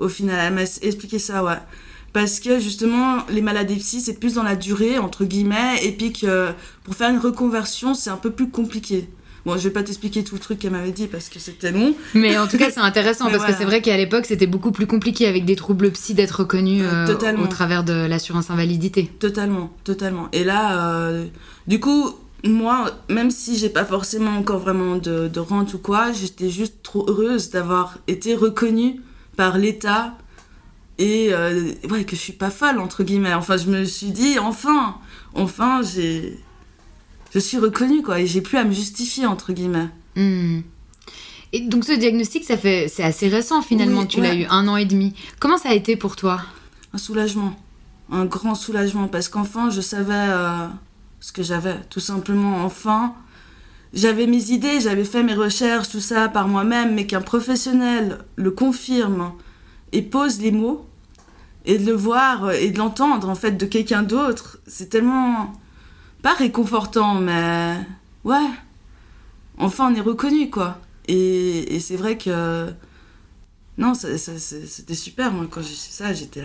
au 0.00 0.08
final. 0.08 0.36
Elle 0.46 0.54
m'a 0.54 0.62
expliqué 0.62 1.18
ça, 1.18 1.44
ouais. 1.44 1.58
parce 2.12 2.40
que 2.40 2.58
justement 2.58 3.18
les 3.28 3.42
maladies 3.42 3.76
psy 3.76 4.00
c'est 4.00 4.18
plus 4.18 4.34
dans 4.34 4.42
la 4.42 4.56
durée 4.56 4.98
entre 4.98 5.24
guillemets 5.24 5.84
et 5.84 5.92
puis 5.92 6.12
que 6.12 6.48
pour 6.82 6.94
faire 6.94 7.10
une 7.10 7.20
reconversion 7.20 7.94
c'est 7.94 8.10
un 8.10 8.16
peu 8.16 8.30
plus 8.30 8.50
compliqué. 8.50 9.08
Bon, 9.46 9.56
je 9.56 9.64
vais 9.64 9.70
pas 9.70 9.82
t'expliquer 9.82 10.22
tout 10.22 10.34
le 10.34 10.40
truc 10.40 10.58
qu'elle 10.58 10.72
m'avait 10.72 10.90
dit 10.90 11.06
parce 11.06 11.28
que 11.28 11.38
c'était 11.38 11.72
long. 11.72 11.94
Mais 12.14 12.36
en 12.36 12.46
tout 12.46 12.58
cas, 12.58 12.70
c'est 12.70 12.80
intéressant 12.80 13.30
parce 13.30 13.44
que 13.44 13.52
c'est 13.54 13.64
vrai 13.64 13.80
qu'à 13.80 13.96
l'époque, 13.96 14.26
c'était 14.26 14.46
beaucoup 14.46 14.70
plus 14.70 14.86
compliqué 14.86 15.26
avec 15.26 15.44
des 15.44 15.56
troubles 15.56 15.90
psy 15.92 16.14
d'être 16.14 16.40
reconnu 16.40 16.82
euh, 16.82 17.06
au 17.42 17.46
travers 17.46 17.82
de 17.82 18.06
l'assurance 18.06 18.50
invalidité. 18.50 19.10
Totalement, 19.18 19.72
totalement. 19.84 20.28
Et 20.32 20.44
là, 20.44 20.98
euh, 20.98 21.24
du 21.66 21.80
coup, 21.80 22.10
moi, 22.44 22.90
même 23.08 23.30
si 23.30 23.56
j'ai 23.56 23.70
pas 23.70 23.84
forcément 23.84 24.32
encore 24.32 24.58
vraiment 24.58 24.96
de, 24.96 25.28
de 25.28 25.40
rente 25.40 25.72
ou 25.72 25.78
quoi, 25.78 26.12
j'étais 26.12 26.50
juste 26.50 26.82
trop 26.82 27.06
heureuse 27.08 27.50
d'avoir 27.50 27.98
été 28.08 28.34
reconnue 28.34 29.00
par 29.40 29.56
l'État 29.56 30.18
et 30.98 31.32
euh, 31.32 31.72
ouais, 31.88 32.04
que 32.04 32.14
je 32.14 32.20
suis 32.20 32.34
pas 32.34 32.50
folle, 32.50 32.78
entre 32.78 33.04
guillemets. 33.04 33.32
Enfin, 33.32 33.56
je 33.56 33.68
me 33.70 33.84
suis 33.84 34.10
dit, 34.10 34.38
enfin, 34.38 34.98
enfin, 35.32 35.80
j'ai. 35.80 36.38
Je 37.32 37.38
suis 37.38 37.56
reconnue, 37.56 38.02
quoi, 38.02 38.20
et 38.20 38.26
j'ai 38.26 38.42
plus 38.42 38.58
à 38.58 38.64
me 38.64 38.72
justifier, 38.72 39.24
entre 39.24 39.54
guillemets. 39.54 39.88
Hmm. 40.14 40.60
Et 41.54 41.60
donc, 41.60 41.86
ce 41.86 41.92
diagnostic, 41.92 42.44
ça 42.44 42.58
fait, 42.58 42.88
c'est 42.88 43.02
assez 43.02 43.28
récent 43.28 43.62
finalement, 43.62 44.04
tu 44.04 44.20
l'as 44.20 44.34
eu 44.34 44.44
un 44.50 44.68
an 44.68 44.76
et 44.76 44.84
demi. 44.84 45.14
Comment 45.38 45.56
ça 45.56 45.70
a 45.70 45.74
été 45.74 45.96
pour 45.96 46.16
toi? 46.16 46.42
Un 46.92 46.98
soulagement. 46.98 47.56
Un 48.12 48.26
grand 48.26 48.54
soulagement, 48.54 49.08
parce 49.08 49.30
qu'enfin, 49.30 49.70
je 49.70 49.80
savais 49.80 50.12
euh, 50.12 50.66
ce 51.20 51.32
que 51.32 51.42
j'avais, 51.42 51.76
tout 51.88 52.00
simplement. 52.00 52.62
Enfin, 52.62 53.14
j'avais 53.92 54.26
mes 54.26 54.50
idées, 54.50 54.80
j'avais 54.80 55.04
fait 55.04 55.22
mes 55.22 55.34
recherches, 55.34 55.88
tout 55.88 56.00
ça 56.00 56.28
par 56.28 56.48
moi-même, 56.48 56.94
mais 56.94 57.06
qu'un 57.06 57.20
professionnel 57.20 58.18
le 58.36 58.50
confirme 58.50 59.32
et 59.92 60.02
pose 60.02 60.40
les 60.40 60.52
mots, 60.52 60.86
et 61.64 61.78
de 61.78 61.86
le 61.86 61.92
voir 61.92 62.52
et 62.52 62.70
de 62.70 62.78
l'entendre 62.78 63.28
en 63.28 63.34
fait 63.34 63.52
de 63.52 63.66
quelqu'un 63.66 64.02
d'autre, 64.02 64.58
c'est 64.66 64.88
tellement 64.88 65.52
pas 66.22 66.34
réconfortant, 66.34 67.14
mais 67.14 67.76
ouais, 68.24 68.48
enfin 69.58 69.92
on 69.92 69.94
est 69.94 70.00
reconnu 70.00 70.50
quoi. 70.50 70.78
Et, 71.08 71.80
c'est 71.80 71.96
vrai 71.96 72.16
que 72.16 72.68
non, 73.78 73.94
c'était 73.94 74.94
super. 74.94 75.32
Moi 75.32 75.46
quand 75.50 75.62
j'ai 75.62 75.74
su 75.74 75.90
ça, 75.90 76.12
j'étais 76.12 76.44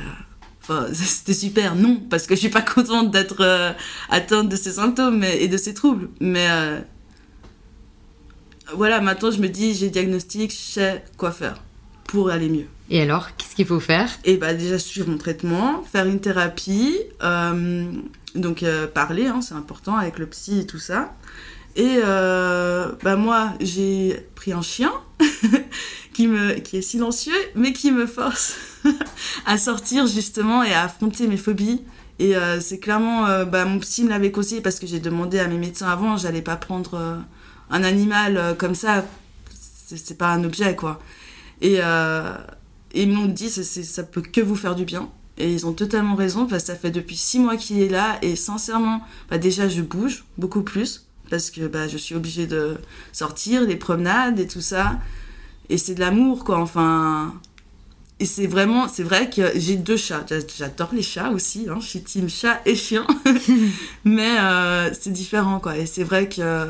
Enfin, 0.62 0.88
c'était 0.94 1.36
super, 1.36 1.76
non, 1.76 2.02
parce 2.10 2.26
que 2.26 2.34
je 2.34 2.40
suis 2.40 2.50
pas 2.50 2.64
contente 2.64 3.12
d'être 3.12 3.42
euh, 3.42 3.72
atteinte 4.10 4.50
de 4.50 4.56
ces 4.56 4.74
symptômes 4.74 5.24
et 5.24 5.48
de 5.48 5.58
ces 5.58 5.76
troubles. 5.76 6.10
Mais 6.20 6.48
euh, 6.50 6.82
voilà, 8.74 9.02
maintenant 9.02 9.32
je 9.32 9.40
me 9.40 9.48
dis, 9.48 9.74
j'ai 9.74 9.90
diagnostic, 9.90 10.52
je 10.52 10.58
sais 10.58 11.04
quoi 11.18 11.32
faire 11.32 11.62
pour 12.06 12.30
aller 12.30 12.50
mieux. 12.50 12.68
Et 12.90 13.02
alors, 13.02 13.36
qu'est-ce 13.36 13.56
qu'il 13.56 13.66
faut 13.66 13.80
faire? 13.80 14.10
Et 14.26 14.34
eh 14.34 14.38
bah 14.38 14.54
déjà 14.54 14.78
suivre 14.78 15.10
mon 15.10 15.18
traitement, 15.18 15.84
faire 15.84 16.06
une 16.06 16.20
thérapie, 16.20 16.98
euh, 17.24 17.86
donc 18.36 18.64
euh, 18.64 18.86
parler, 18.88 19.26
hein, 19.26 19.42
c'est 19.42 19.56
important 19.56 19.98
avec 19.98 20.20
le 20.20 20.28
psy 20.28 20.60
et 20.60 20.66
tout 20.68 20.80
ça. 20.80 21.16
Et 21.76 21.98
euh, 22.06 22.92
bah 23.04 23.16
moi, 23.16 23.54
j'ai 23.60 24.28
pris 24.36 24.54
un 24.54 24.62
chien 24.62 24.94
qui, 26.14 26.28
me, 26.28 26.54
qui 26.54 26.78
est 26.78 26.82
silencieux, 26.82 27.34
mais 27.56 27.74
qui 27.74 27.92
me 27.92 28.06
force 28.06 28.56
à 29.46 29.58
sortir 29.58 30.06
justement 30.06 30.64
et 30.64 30.72
à 30.72 30.84
affronter 30.84 31.28
mes 31.28 31.38
phobies. 31.38 31.82
Et 32.18 32.34
c'est 32.62 32.80
clairement, 32.80 33.44
bah, 33.44 33.66
mon 33.66 33.78
psy 33.80 34.06
me 34.06 34.10
l'avait 34.10 34.32
conseillé 34.32 34.62
parce 34.62 34.80
que 34.80 34.88
j'ai 34.88 35.02
demandé 35.02 35.38
à 35.38 35.50
mes 35.50 35.58
médecins 35.58 35.90
avant, 35.90 36.16
j'allais 36.16 36.42
pas 36.42 36.56
prendre 36.56 37.18
un 37.70 37.84
animal 37.84 38.56
comme 38.58 38.76
ça, 38.76 39.06
c'est 39.88 40.18
pas 40.18 40.32
un 40.32 40.44
objet 40.44 40.76
quoi. 40.76 41.00
Et, 41.62 41.76
et 41.76 43.02
ils 43.04 43.10
m'ont 43.10 43.28
dit, 43.28 43.50
ça, 43.50 43.64
ça 43.64 44.04
peut 44.04 44.22
que 44.22 44.42
vous 44.42 44.56
faire 44.56 44.76
du 44.76 44.86
bien. 44.86 45.10
Et 45.38 45.52
ils 45.52 45.66
ont 45.66 45.74
totalement 45.74 46.16
raison 46.16 46.46
parce 46.46 46.64
que 46.64 46.68
ça 46.68 46.76
fait 46.76 46.92
depuis 46.92 47.18
six 47.18 47.40
mois 47.40 47.58
qu'il 47.58 47.82
est 47.82 47.90
là 47.90 48.18
et 48.22 48.36
sincèrement, 48.36 49.02
bah 49.30 49.38
déjà 49.38 49.68
je 49.68 49.82
bouge 49.82 50.24
beaucoup 50.38 50.62
plus 50.62 51.06
parce 51.30 51.50
que 51.50 51.68
bah, 51.68 51.88
je 51.88 51.98
suis 51.98 52.16
obligée 52.16 52.48
de 52.48 52.78
sortir, 53.12 53.68
des 53.68 53.76
promenades 53.76 54.40
et 54.40 54.48
tout 54.48 54.62
ça. 54.62 55.00
Et 55.70 55.78
c'est 55.78 55.96
de 55.96 56.00
l'amour 56.00 56.44
quoi, 56.44 56.60
enfin. 56.60 57.34
Et 58.22 58.26
c'est 58.26 58.48
vraiment, 58.48 58.88
c'est 58.88 59.04
vrai 59.04 59.30
que 59.30 59.42
j'ai 59.56 59.76
deux 59.76 59.98
chats. 59.98 60.26
J'adore 60.58 60.94
les 60.94 61.02
chats 61.02 61.32
aussi, 61.32 61.68
hein. 61.70 61.80
je 61.82 61.88
suis 61.88 62.02
team 62.02 62.30
chat 62.30 62.62
et 62.66 62.76
chien. 62.76 63.06
Mais 64.06 64.40
euh, 64.40 64.90
c'est 64.94 65.12
différent 65.12 65.60
quoi. 65.60 65.78
Et 65.78 65.86
c'est 65.86 66.04
vrai 66.04 66.30
que 66.30 66.68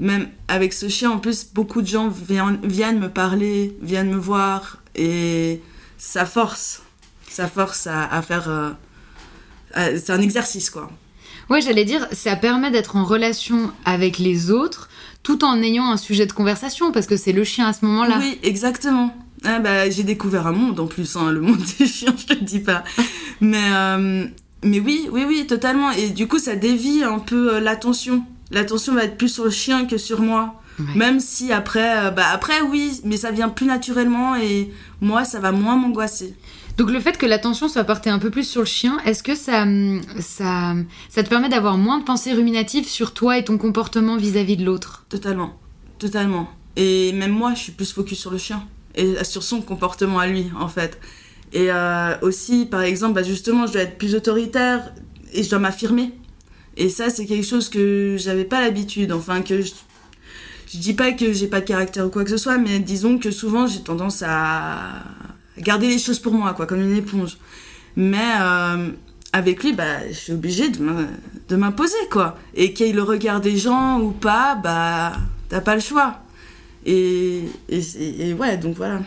même 0.00 0.28
avec 0.48 0.72
ce 0.72 0.88
chien, 0.88 1.10
en 1.10 1.18
plus, 1.18 1.46
beaucoup 1.52 1.82
de 1.82 1.86
gens 1.86 2.08
viennent, 2.08 2.98
me 2.98 3.08
parler, 3.08 3.76
viennent 3.82 4.10
me 4.10 4.18
voir, 4.18 4.78
et 4.96 5.60
ça 5.98 6.24
force, 6.24 6.82
ça 7.28 7.46
force 7.46 7.86
à, 7.86 8.22
faire. 8.22 8.48
Euh, 8.48 9.98
c'est 9.98 10.10
un 10.10 10.20
exercice, 10.20 10.70
quoi. 10.70 10.90
Ouais, 11.50 11.60
j'allais 11.60 11.84
dire, 11.84 12.08
ça 12.12 12.34
permet 12.34 12.70
d'être 12.70 12.96
en 12.96 13.04
relation 13.04 13.72
avec 13.84 14.18
les 14.18 14.50
autres 14.50 14.88
tout 15.22 15.44
en 15.44 15.60
ayant 15.62 15.90
un 15.90 15.96
sujet 15.98 16.24
de 16.24 16.32
conversation, 16.32 16.92
parce 16.92 17.06
que 17.06 17.16
c'est 17.16 17.32
le 17.32 17.44
chien 17.44 17.68
à 17.68 17.72
ce 17.74 17.84
moment-là. 17.84 18.16
Oui, 18.18 18.38
exactement. 18.42 19.14
Ah 19.44 19.58
bah, 19.58 19.90
j'ai 19.90 20.02
découvert 20.02 20.46
un 20.46 20.52
monde 20.52 20.80
en 20.80 20.86
plus, 20.86 21.16
hein, 21.16 21.30
le 21.30 21.40
monde 21.40 21.60
des 21.78 21.86
chiens, 21.86 22.14
je 22.16 22.26
te 22.26 22.34
le 22.34 22.40
dis 22.40 22.60
pas. 22.60 22.84
Mais, 23.42 23.70
euh, 23.70 24.26
mais 24.62 24.80
oui, 24.80 25.08
oui, 25.12 25.24
oui, 25.28 25.46
totalement. 25.46 25.90
Et 25.90 26.08
du 26.08 26.26
coup, 26.26 26.38
ça 26.38 26.56
dévie 26.56 27.02
un 27.02 27.18
peu 27.18 27.54
euh, 27.54 27.60
l'attention. 27.60 28.24
L'attention 28.50 28.94
va 28.94 29.04
être 29.04 29.16
plus 29.16 29.28
sur 29.28 29.44
le 29.44 29.50
chien 29.50 29.86
que 29.86 29.98
sur 29.98 30.20
moi. 30.20 30.60
Même 30.94 31.20
si 31.20 31.52
après, 31.52 32.06
euh, 32.06 32.10
bah 32.10 32.24
après 32.32 32.62
oui, 32.62 33.00
mais 33.04 33.18
ça 33.18 33.30
vient 33.30 33.50
plus 33.50 33.66
naturellement 33.66 34.34
et 34.36 34.72
moi 35.02 35.24
ça 35.24 35.38
va 35.38 35.52
moins 35.52 35.76
m'angoisser. 35.76 36.34
Donc 36.78 36.90
le 36.90 37.00
fait 37.00 37.18
que 37.18 37.26
l'attention 37.26 37.68
soit 37.68 37.84
portée 37.84 38.08
un 38.08 38.18
peu 38.18 38.30
plus 38.30 38.44
sur 38.44 38.62
le 38.62 38.66
chien, 38.66 38.98
est-ce 39.04 39.22
que 39.22 39.34
ça, 39.34 39.66
ça, 40.20 40.74
ça 41.10 41.22
te 41.22 41.28
permet 41.28 41.50
d'avoir 41.50 41.76
moins 41.76 41.98
de 41.98 42.04
pensées 42.04 42.32
ruminatives 42.32 42.88
sur 42.88 43.12
toi 43.12 43.36
et 43.36 43.44
ton 43.44 43.58
comportement 43.58 44.16
vis-à-vis 44.16 44.56
de 44.56 44.64
l'autre? 44.64 45.04
Totalement, 45.10 45.58
totalement. 45.98 46.48
Et 46.76 47.12
même 47.12 47.32
moi, 47.32 47.52
je 47.54 47.60
suis 47.60 47.72
plus 47.72 47.92
focus 47.92 48.18
sur 48.18 48.30
le 48.30 48.38
chien 48.38 48.62
et 48.94 49.22
sur 49.24 49.42
son 49.42 49.60
comportement 49.60 50.18
à 50.18 50.26
lui 50.26 50.50
en 50.58 50.68
fait. 50.68 50.98
Et 51.52 51.66
euh, 51.70 52.14
aussi, 52.22 52.64
par 52.64 52.82
exemple, 52.82 53.14
bah 53.14 53.22
justement, 53.22 53.66
je 53.66 53.72
dois 53.72 53.82
être 53.82 53.98
plus 53.98 54.14
autoritaire 54.14 54.94
et 55.34 55.42
je 55.42 55.50
dois 55.50 55.58
m'affirmer. 55.58 56.14
Et 56.80 56.88
ça, 56.88 57.10
c'est 57.10 57.26
quelque 57.26 57.46
chose 57.46 57.68
que 57.68 58.16
j'avais 58.18 58.46
pas 58.46 58.62
l'habitude. 58.62 59.12
Enfin, 59.12 59.42
que 59.42 59.60
je, 59.60 59.70
je 60.72 60.78
dis 60.78 60.94
pas 60.94 61.12
que 61.12 61.30
j'ai 61.30 61.46
pas 61.46 61.60
de 61.60 61.66
caractère 61.66 62.06
ou 62.06 62.08
quoi 62.08 62.24
que 62.24 62.30
ce 62.30 62.38
soit, 62.38 62.56
mais 62.56 62.78
disons 62.78 63.18
que 63.18 63.30
souvent 63.30 63.66
j'ai 63.66 63.80
tendance 63.80 64.24
à 64.26 65.02
garder 65.58 65.88
les 65.88 65.98
choses 65.98 66.18
pour 66.18 66.32
moi, 66.32 66.54
quoi, 66.54 66.64
comme 66.64 66.80
une 66.80 66.96
éponge. 66.96 67.36
Mais 67.96 68.32
euh, 68.40 68.88
avec 69.34 69.62
lui, 69.62 69.74
bah, 69.74 70.08
je 70.08 70.14
suis 70.14 70.32
obligée 70.32 70.70
de 70.70 71.56
m'imposer, 71.56 71.98
quoi. 72.10 72.38
Et 72.54 72.72
qu'il 72.72 72.86
ait 72.86 72.92
le 72.92 73.02
regard 73.02 73.42
des 73.42 73.58
gens 73.58 74.00
ou 74.00 74.12
pas, 74.12 74.54
bah, 74.54 75.12
t'as 75.50 75.60
pas 75.60 75.74
le 75.74 75.82
choix. 75.82 76.20
Et, 76.86 77.42
et, 77.68 78.32
ouais, 78.32 78.56
donc 78.56 78.76
voilà. 78.76 79.00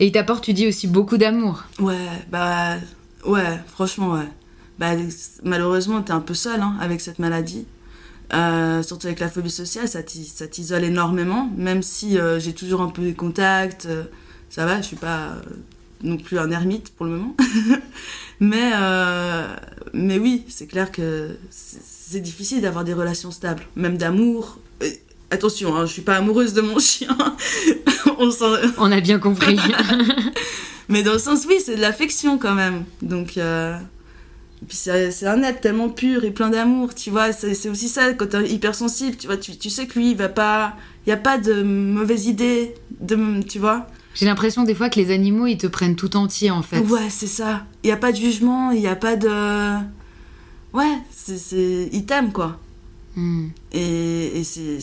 Et 0.00 0.06
il 0.06 0.12
t'apporte, 0.12 0.42
tu 0.42 0.52
dis 0.52 0.66
aussi 0.66 0.88
beaucoup 0.88 1.16
d'amour. 1.16 1.62
Ouais, 1.78 2.08
bah, 2.28 2.74
ouais, 3.24 3.60
franchement, 3.68 4.14
ouais. 4.14 4.28
Bah, 4.78 4.92
malheureusement, 5.44 6.02
t'es 6.02 6.12
un 6.12 6.20
peu 6.20 6.34
seule 6.34 6.60
hein, 6.60 6.76
avec 6.80 7.00
cette 7.00 7.18
maladie. 7.18 7.66
Euh, 8.32 8.82
surtout 8.82 9.08
avec 9.08 9.20
la 9.20 9.28
phobie 9.28 9.50
sociale, 9.50 9.88
ça 9.88 10.02
t'isole 10.02 10.84
énormément, 10.84 11.50
même 11.56 11.82
si 11.82 12.18
euh, 12.18 12.40
j'ai 12.40 12.54
toujours 12.54 12.80
un 12.80 12.88
peu 12.88 13.02
des 13.02 13.12
contacts, 13.12 13.84
euh, 13.84 14.04
ça 14.48 14.64
va, 14.64 14.80
je 14.80 14.86
suis 14.86 14.96
pas 14.96 15.34
non 16.02 16.16
plus 16.16 16.38
un 16.38 16.50
ermite 16.50 16.94
pour 16.94 17.04
le 17.04 17.12
moment. 17.12 17.36
mais, 18.40 18.72
mais 19.92 20.18
oui, 20.18 20.44
c'est 20.48 20.66
clair 20.66 20.90
que 20.90 21.36
c'est 21.50 22.20
difficile 22.20 22.62
d'avoir 22.62 22.84
des 22.84 22.94
relations 22.94 23.30
stables, 23.30 23.64
même 23.76 23.98
d'amour. 23.98 24.58
Attention, 25.30 25.76
hein, 25.76 25.86
je 25.86 25.92
suis 25.92 26.02
pas 26.02 26.16
amoureuse 26.16 26.54
de 26.54 26.62
mon 26.62 26.78
chien. 26.78 27.16
On, 28.18 28.30
On, 28.78 28.92
a 28.92 29.00
bien 29.00 29.18
compris. 29.18 29.58
mais 30.88 31.02
dans 31.02 31.12
le 31.12 31.18
sens, 31.18 31.44
oui, 31.46 31.56
c'est 31.64 31.76
de 31.76 31.80
l'affection 31.80 32.38
quand 32.38 32.54
même. 32.54 32.84
Donc 33.02 33.38
puis 34.68 34.76
c'est 34.76 35.26
un 35.26 35.42
être 35.42 35.60
tellement 35.60 35.88
pur 35.88 36.24
et 36.24 36.30
plein 36.30 36.50
d'amour, 36.50 36.94
tu 36.94 37.10
vois. 37.10 37.32
C'est 37.32 37.68
aussi 37.68 37.88
ça, 37.88 38.12
quand 38.14 38.28
t'es 38.28 38.48
hypersensible, 38.50 39.16
tu 39.16 39.26
vois, 39.26 39.36
tu, 39.36 39.56
tu, 39.56 39.70
sais 39.70 39.86
que 39.86 39.98
lui, 39.98 40.12
il 40.12 40.16
va 40.16 40.28
pas. 40.28 40.76
Il 41.04 41.10
n'y 41.10 41.12
a 41.12 41.18
pas 41.18 41.38
de 41.38 41.62
mauvaise 41.62 42.26
idée, 42.26 42.74
de, 43.00 43.42
tu 43.42 43.58
vois. 43.58 43.86
J'ai 44.14 44.26
l'impression 44.26 44.62
des 44.62 44.74
fois 44.74 44.88
que 44.88 45.00
les 45.00 45.10
animaux, 45.10 45.46
ils 45.46 45.58
te 45.58 45.66
prennent 45.66 45.96
tout 45.96 46.16
entier, 46.16 46.50
en 46.50 46.62
fait. 46.62 46.78
Ouais, 46.80 47.10
c'est 47.10 47.26
ça. 47.26 47.64
Il 47.82 47.88
n'y 47.88 47.92
a 47.92 47.96
pas 47.96 48.12
de 48.12 48.16
jugement, 48.16 48.70
il 48.70 48.80
n'y 48.80 48.86
a 48.86 48.96
pas 48.96 49.16
de. 49.16 49.78
Ouais, 50.72 50.98
c'est. 51.10 51.88
Ils 51.92 52.04
t'aiment, 52.04 52.32
quoi. 52.32 52.58
Hmm. 53.16 53.48
Et, 53.72 54.40
et 54.40 54.44
c'est. 54.44 54.78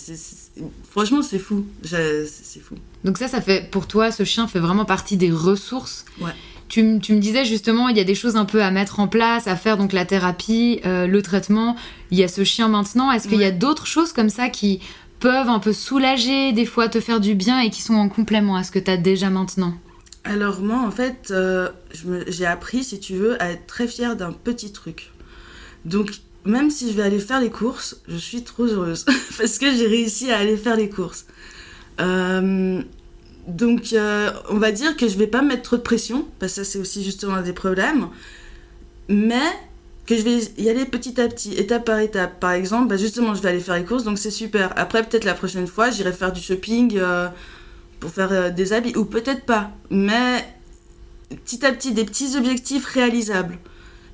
Franchement, 0.89 1.22
c'est 1.22 1.39
fou. 1.39 1.65
C'est 1.84 2.60
fou. 2.60 2.76
Donc, 3.06 3.18
ça, 3.18 3.28
ça 3.28 3.39
fait. 3.39 3.72
Pour 3.72 3.88
toi, 3.88 4.12
ce 4.12 4.24
chien 4.24 4.48
fait 4.48 4.60
vraiment 4.60 4.86
partie 4.86 5.15
des 5.15 5.32
ressources. 5.32 6.06
Ouais 6.20 6.34
tu, 6.69 6.84
me 6.84 7.19
disais 7.19 7.43
justement, 7.43 7.89
il 7.89 7.97
y 7.97 7.99
a 7.99 8.03
des 8.03 8.15
choses 8.15 8.36
un 8.36 8.45
peu 8.45 8.62
à 8.62 8.71
mettre 8.71 8.99
en 8.99 9.08
place, 9.08 9.47
à 9.47 9.55
faire, 9.55 9.75
donc 9.75 9.91
la 9.91 10.05
thérapie, 10.05 10.79
euh, 10.86 11.08
le 11.08 11.21
traitement. 11.21 11.75
Il 12.12 12.17
y 12.17 12.23
a 12.23 12.27
ce 12.27 12.43
chien 12.43 12.67
maintenant. 12.69 13.12
Est-ce 13.12 13.27
qu'il 13.27 13.39
y 13.39 13.43
a 13.45 13.51
d'autres 13.51 13.88
choses 13.88 14.13
comme 14.13 14.29
ça 14.29 14.49
qui 14.49 14.79
peuvent 15.19 15.49
un 15.49 15.60
peu 15.60 15.73
soulager, 15.73 16.53
des 16.53 16.65
fois 16.65 16.88
te 16.88 16.99
faire 16.99 17.19
du 17.19 17.36
bien 17.36 17.60
et 17.60 17.69
qui 17.69 17.82
sont 17.82 17.95
en 17.95 18.08
complément 18.08 18.55
à 18.55 18.63
ce 18.63 18.71
que 18.71 18.79
tu 18.79 18.89
as 18.89 18.97
déjà 18.97 19.29
maintenant? 19.29 19.73
Alors 20.23 20.62
moi, 20.62 20.79
en 20.86 20.91
fait, 20.91 21.29
euh, 21.32 21.69
j'ai 22.27 22.45
appris, 22.45 22.84
si 22.84 22.99
tu 22.99 23.15
veux, 23.15 23.41
à 23.41 23.51
être 23.51 23.65
très 23.65 23.88
fière 23.88 24.15
d'un 24.15 24.32
petit 24.32 24.71
truc. 24.71 25.12
Donc, 25.86 26.12
même 26.45 26.69
si 26.69 26.91
je 26.91 26.93
vais 26.93 27.03
aller 27.03 27.19
faire 27.19 27.41
les 27.41 27.49
courses, 27.49 28.01
je 28.08 28.17
suis 28.17 28.43
trop 28.43 28.65
heureuse 28.65 29.05
parce 29.38 29.58
que 29.58 29.73
j'ai 29.73 29.88
réussi 29.88 30.32
à 30.32 30.38
aller 30.38 30.58
faire 30.58 30.75
les 30.75 30.89
courses. 30.89 31.25
Euh, 31.99 32.82
donc, 33.49 33.93
euh, 33.93 34.31
on 34.49 34.57
va 34.57 34.71
dire 34.71 34.95
que 34.97 35.07
je 35.07 35.17
vais 35.17 35.27
pas 35.27 35.41
me 35.41 35.49
mettre 35.49 35.63
trop 35.63 35.77
de 35.77 35.81
pression, 35.81 36.25
parce 36.39 36.53
que 36.53 36.63
ça, 36.63 36.71
c'est 36.71 36.79
aussi 36.79 37.03
justement 37.03 37.35
un 37.35 37.41
des 37.41 37.53
problèmes. 37.53 38.07
Mais 39.07 39.41
que 40.05 40.15
je 40.17 40.21
vais 40.23 40.39
y 40.57 40.69
aller 40.69 40.85
petit 40.85 41.19
à 41.21 41.27
petit, 41.27 41.53
étape 41.53 41.85
par 41.85 41.99
étape. 41.99 42.39
Par 42.39 42.51
exemple, 42.51 42.89
bah, 42.89 42.97
justement, 42.97 43.35
je 43.35 43.41
vais 43.41 43.49
aller 43.49 43.59
faire 43.59 43.75
les 43.75 43.85
courses, 43.85 44.03
donc 44.03 44.17
c'est 44.17 44.31
super. 44.31 44.73
Après, 44.75 45.03
peut-être 45.03 45.25
la 45.25 45.33
prochaine 45.35 45.67
fois, 45.67 45.91
j'irai 45.91 46.13
faire 46.13 46.31
du 46.31 46.41
shopping 46.41 46.97
euh, 46.97 47.27
pour 47.99 48.12
faire 48.12 48.31
euh, 48.31 48.49
des 48.49 48.73
habits, 48.73 48.95
ou 48.95 49.05
peut-être 49.05 49.45
pas. 49.45 49.71
Mais 49.89 50.45
petit 51.45 51.65
à 51.65 51.71
petit, 51.71 51.91
des 51.91 52.05
petits 52.05 52.35
objectifs 52.38 52.85
réalisables. 52.85 53.59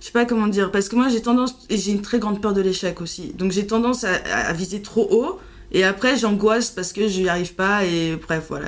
Je 0.01 0.07
sais 0.07 0.11
pas 0.11 0.25
comment 0.25 0.47
dire, 0.47 0.69
parce 0.71 0.89
que 0.89 0.95
moi 0.95 1.07
j'ai 1.07 1.21
tendance, 1.21 1.55
et 1.69 1.77
j'ai 1.77 1.91
une 1.91 2.01
très 2.01 2.19
grande 2.19 2.41
peur 2.41 2.53
de 2.53 2.61
l'échec 2.61 2.99
aussi. 3.01 3.33
Donc 3.33 3.51
j'ai 3.53 3.65
tendance 3.65 4.03
à, 4.03 4.13
à- 4.31 4.49
à 4.49 4.53
viser 4.53 4.81
trop 4.81 5.07
haut, 5.09 5.39
et 5.71 5.83
après 5.83 6.15
j'angoisse 6.17 6.69
parce 6.69 6.93
que 6.93 7.07
je 7.07 7.21
n'y 7.21 7.29
arrive 7.29 7.55
pas, 7.55 7.85
et 7.85 8.15
bref, 8.17 8.45
voilà. 8.49 8.67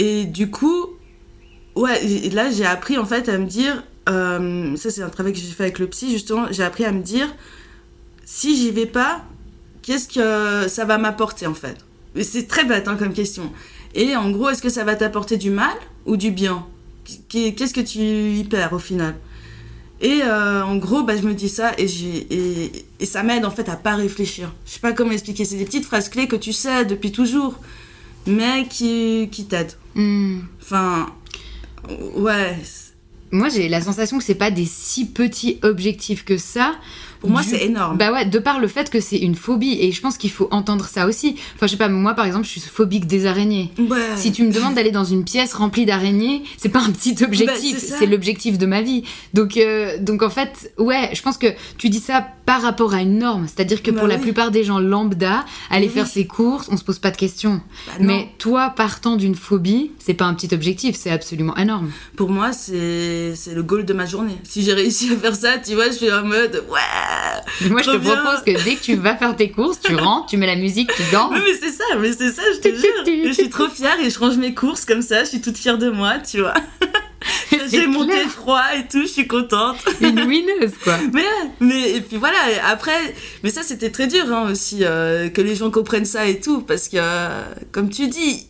Et 0.00 0.24
du 0.24 0.50
coup, 0.50 0.86
ouais, 1.76 2.00
là 2.32 2.50
j'ai 2.50 2.64
appris 2.64 2.96
en 2.98 3.04
fait 3.04 3.28
à 3.28 3.36
me 3.38 3.44
dire, 3.46 3.84
euh, 4.08 4.74
ça 4.76 4.90
c'est 4.90 5.02
un 5.02 5.10
travail 5.10 5.34
que 5.34 5.38
j'ai 5.38 5.46
fait 5.46 5.64
avec 5.64 5.78
le 5.78 5.86
psy 5.86 6.10
justement, 6.10 6.46
j'ai 6.50 6.62
appris 6.64 6.84
à 6.86 6.90
me 6.90 7.02
dire, 7.02 7.28
si 8.24 8.56
j'y 8.56 8.70
vais 8.70 8.86
pas, 8.86 9.22
qu'est-ce 9.82 10.08
que 10.08 10.68
ça 10.68 10.86
va 10.86 10.96
m'apporter 10.96 11.46
en 11.46 11.54
fait? 11.54 11.76
C'est 12.22 12.48
très 12.48 12.64
bête 12.64 12.88
hein, 12.88 12.96
comme 12.96 13.12
question. 13.12 13.52
Et 13.94 14.16
en 14.16 14.30
gros, 14.30 14.48
est-ce 14.48 14.62
que 14.62 14.70
ça 14.70 14.84
va 14.84 14.96
t'apporter 14.96 15.36
du 15.36 15.50
mal 15.50 15.74
ou 16.06 16.16
du 16.16 16.30
bien? 16.30 16.66
Qu'est- 17.28 17.52
Qu'est-ce 17.54 17.74
que 17.74 17.80
tu 17.80 17.98
y 17.98 18.44
perds 18.44 18.72
au 18.72 18.78
final? 18.78 19.14
Et 20.00 20.20
euh, 20.22 20.64
en 20.64 20.76
gros, 20.76 21.02
bah, 21.02 21.16
je 21.16 21.22
me 21.22 21.34
dis 21.34 21.48
ça 21.50 21.72
et, 21.76 21.86
ça 23.04 23.22
m'aide 23.22 23.44
en 23.44 23.50
fait 23.50 23.68
à 23.68 23.76
pas 23.76 23.96
réfléchir. 23.96 24.50
Je 24.64 24.72
sais 24.72 24.80
pas 24.80 24.92
comment 24.92 25.10
expliquer. 25.12 25.44
C'est 25.44 25.56
des 25.56 25.64
petites 25.66 25.84
phrases 25.84 26.08
clés 26.08 26.26
que 26.26 26.36
tu 26.36 26.52
sais 26.52 26.84
depuis 26.86 27.12
toujours, 27.12 27.58
mais 28.26 28.66
qui, 28.68 29.28
qui 29.30 29.44
t'aident. 29.44 29.76
Hmm. 29.94 30.38
Enfin, 30.62 31.06
ouais. 32.16 32.56
Moi, 33.32 33.48
j'ai 33.48 33.68
la 33.68 33.80
sensation 33.80 34.18
que 34.18 34.24
c'est 34.24 34.34
pas 34.34 34.50
des 34.50 34.66
si 34.66 35.06
petits 35.06 35.58
objectifs 35.62 36.24
que 36.24 36.36
ça. 36.36 36.74
Pour 37.20 37.28
moi, 37.30 37.42
c'est 37.42 37.64
énorme. 37.66 37.98
Bah 37.98 38.12
ouais, 38.12 38.24
de 38.24 38.38
par 38.38 38.58
le 38.60 38.66
fait 38.66 38.88
que 38.90 38.98
c'est 38.98 39.18
une 39.18 39.34
phobie. 39.34 39.76
Et 39.78 39.92
je 39.92 40.00
pense 40.00 40.16
qu'il 40.16 40.30
faut 40.30 40.48
entendre 40.50 40.86
ça 40.86 41.06
aussi. 41.06 41.36
Enfin, 41.54 41.66
je 41.66 41.72
sais 41.72 41.76
pas, 41.76 41.88
moi 41.90 42.14
par 42.14 42.24
exemple, 42.24 42.46
je 42.46 42.50
suis 42.50 42.60
phobique 42.62 43.06
des 43.06 43.26
araignées. 43.26 43.70
ouais. 43.78 43.98
Si 44.16 44.32
tu 44.32 44.42
me 44.42 44.50
demandes 44.50 44.74
d'aller 44.74 44.90
dans 44.90 45.04
une 45.04 45.22
pièce 45.22 45.52
remplie 45.52 45.84
d'araignées, 45.84 46.42
c'est 46.56 46.70
pas 46.70 46.80
un 46.80 46.90
petit 46.90 47.14
objectif, 47.22 47.74
Bah, 47.74 47.78
c'est 47.78 47.86
ça. 47.88 47.96
c'est 47.98 48.06
l'objectif 48.06 48.56
de 48.56 48.64
ma 48.66 48.80
vie. 48.80 49.04
Donc, 49.34 49.58
euh, 49.58 49.98
donc 50.00 50.22
en 50.22 50.30
fait, 50.30 50.72
ouais, 50.78 51.10
je 51.12 51.20
pense 51.22 51.36
que 51.36 51.48
tu 51.76 51.90
dis 51.90 52.00
ça 52.00 52.26
par 52.50 52.62
rapport 52.62 52.94
à 52.94 53.00
une 53.02 53.18
norme. 53.18 53.46
C'est-à-dire 53.46 53.80
que 53.80 53.92
Bah 53.92 54.00
pour 54.00 54.08
la 54.08 54.18
plupart 54.18 54.50
des 54.50 54.64
gens 54.64 54.80
lambda, 54.80 55.44
aller 55.70 55.86
Oui. 55.86 55.92
faire 55.92 56.08
ses 56.08 56.26
courses, 56.26 56.68
on 56.72 56.76
se 56.76 56.82
pose 56.82 56.98
pas 56.98 57.12
de 57.12 57.16
questions. 57.16 57.60
Bah. 57.86 57.92
Mais 58.00 58.28
toi, 58.38 58.72
partant 58.74 59.14
d'une 59.14 59.36
phobie, 59.36 59.92
c'est 60.00 60.14
pas 60.14 60.24
un 60.24 60.34
petit 60.34 60.52
objectif, 60.52 60.96
c'est 60.96 61.10
absolument 61.12 61.56
énorme. 61.56 61.92
Pour 62.16 62.28
moi, 62.30 62.52
c'est 62.52 63.34
le 63.54 63.62
goal 63.62 63.84
de 63.84 63.92
ma 63.92 64.04
journée. 64.04 64.36
Si 64.42 64.62
j'ai 64.64 64.72
réussi 64.72 65.12
à 65.12 65.16
faire 65.16 65.36
ça, 65.36 65.58
tu 65.58 65.74
vois, 65.74 65.86
je 65.86 65.92
suis 65.92 66.12
en 66.12 66.24
mode 66.24 66.64
ouais. 66.68 67.68
Moi, 67.70 67.82
je 67.82 67.90
te 67.92 67.96
bien. 67.98 68.16
propose 68.16 68.42
que 68.44 68.64
dès 68.64 68.74
que 68.74 68.82
tu 68.82 68.96
vas 68.96 69.16
faire 69.16 69.36
tes 69.36 69.50
courses, 69.52 69.78
tu 69.80 69.94
rentres, 69.94 70.26
tu 70.26 70.36
mets 70.36 70.46
la 70.48 70.56
musique, 70.56 70.90
tu 70.94 71.02
danses. 71.12 71.30
Mais 71.32 71.54
c'est 71.60 71.70
ça, 71.70 71.84
mais 72.00 72.12
c'est 72.12 72.32
ça, 72.32 72.42
je 72.54 72.58
te 72.68 72.68
jure. 72.74 73.26
je 73.28 73.32
suis 73.32 73.48
trop 73.48 73.68
fière 73.68 73.96
et 74.00 74.10
je 74.10 74.18
range 74.18 74.36
mes 74.38 74.54
courses 74.54 74.84
comme 74.84 75.02
ça, 75.02 75.22
je 75.22 75.28
suis 75.28 75.40
toute 75.40 75.56
fière 75.56 75.78
de 75.78 75.88
moi, 75.90 76.14
tu 76.18 76.40
vois. 76.40 76.54
J'ai 77.70 77.86
mon 77.86 78.06
thé 78.06 78.24
froid 78.28 78.62
et 78.76 78.86
tout, 78.88 79.02
je 79.02 79.06
suis 79.08 79.26
contente. 79.28 79.76
Une 80.00 80.20
winneuse, 80.20 80.72
quoi. 80.82 80.96
Mais, 81.12 81.24
mais 81.60 81.90
et 81.96 82.00
puis 82.00 82.16
voilà, 82.16 82.38
après, 82.68 83.14
mais 83.42 83.50
ça 83.50 83.62
c'était 83.62 83.90
très 83.90 84.06
dur 84.06 84.24
hein, 84.32 84.50
aussi, 84.50 84.78
euh, 84.82 85.28
que 85.28 85.40
les 85.40 85.54
gens 85.54 85.70
comprennent 85.70 86.04
ça 86.04 86.26
et 86.26 86.40
tout, 86.40 86.60
parce 86.62 86.88
que, 86.88 86.96
euh, 86.98 87.42
comme 87.72 87.88
tu 87.90 88.08
dis, 88.08 88.46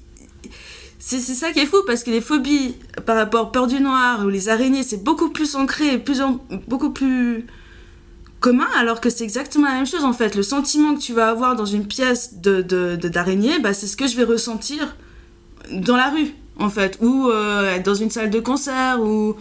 c'est 0.99 1.19
c'est 1.19 1.35
ça 1.35 1.53
qui 1.53 1.61
est 1.61 1.67
fou, 1.67 1.79
parce 1.87 2.03
que 2.05 2.11
les 2.11 2.21
phobies 2.21 2.75
par 3.07 3.17
rapport 3.17 3.53
peur 3.53 3.67
du 3.67 3.81
noir 3.81 4.25
ou 4.25 4.29
les 4.29 4.49
araignées, 4.49 4.83
c'est 4.83 5.03
beaucoup 5.03 5.31
plus 5.31 5.55
ancré, 5.57 5.99
plus 5.99 6.21
en- 6.21 6.41
beaucoup 6.69 6.91
plus 6.91 7.47
commun, 8.41 8.69
alors 8.79 9.01
que 9.01 9.11
c'est 9.11 9.25
exactement 9.25 9.67
la 9.69 9.75
même 9.75 9.87
chose 9.87 10.05
en 10.05 10.13
fait. 10.13 10.35
Le 10.35 10.43
sentiment 10.43 10.95
que 10.95 11.01
tu 11.01 11.13
vas 11.13 11.29
avoir 11.29 11.57
dans 11.57 11.67
une 11.67 11.87
pièce 11.87 12.35
de 12.41 12.63
de- 12.63 12.97
de- 12.97 13.09
d'araignée, 13.09 13.59
bah, 13.59 13.73
c'est 13.75 13.87
ce 13.87 13.97
que 13.97 14.07
je 14.07 14.17
vais 14.17 14.25
ressentir 14.25 14.97
dans 15.73 15.97
la 15.97 16.11
rue, 16.11 16.33
en 16.59 16.69
fait, 16.69 16.99
ou 17.01 17.29
euh, 17.29 17.79
dans 17.83 17.95
une 17.95 18.11
salle 18.11 18.31
de 18.31 18.41
concert, 18.41 19.01
ou... 19.01 19.37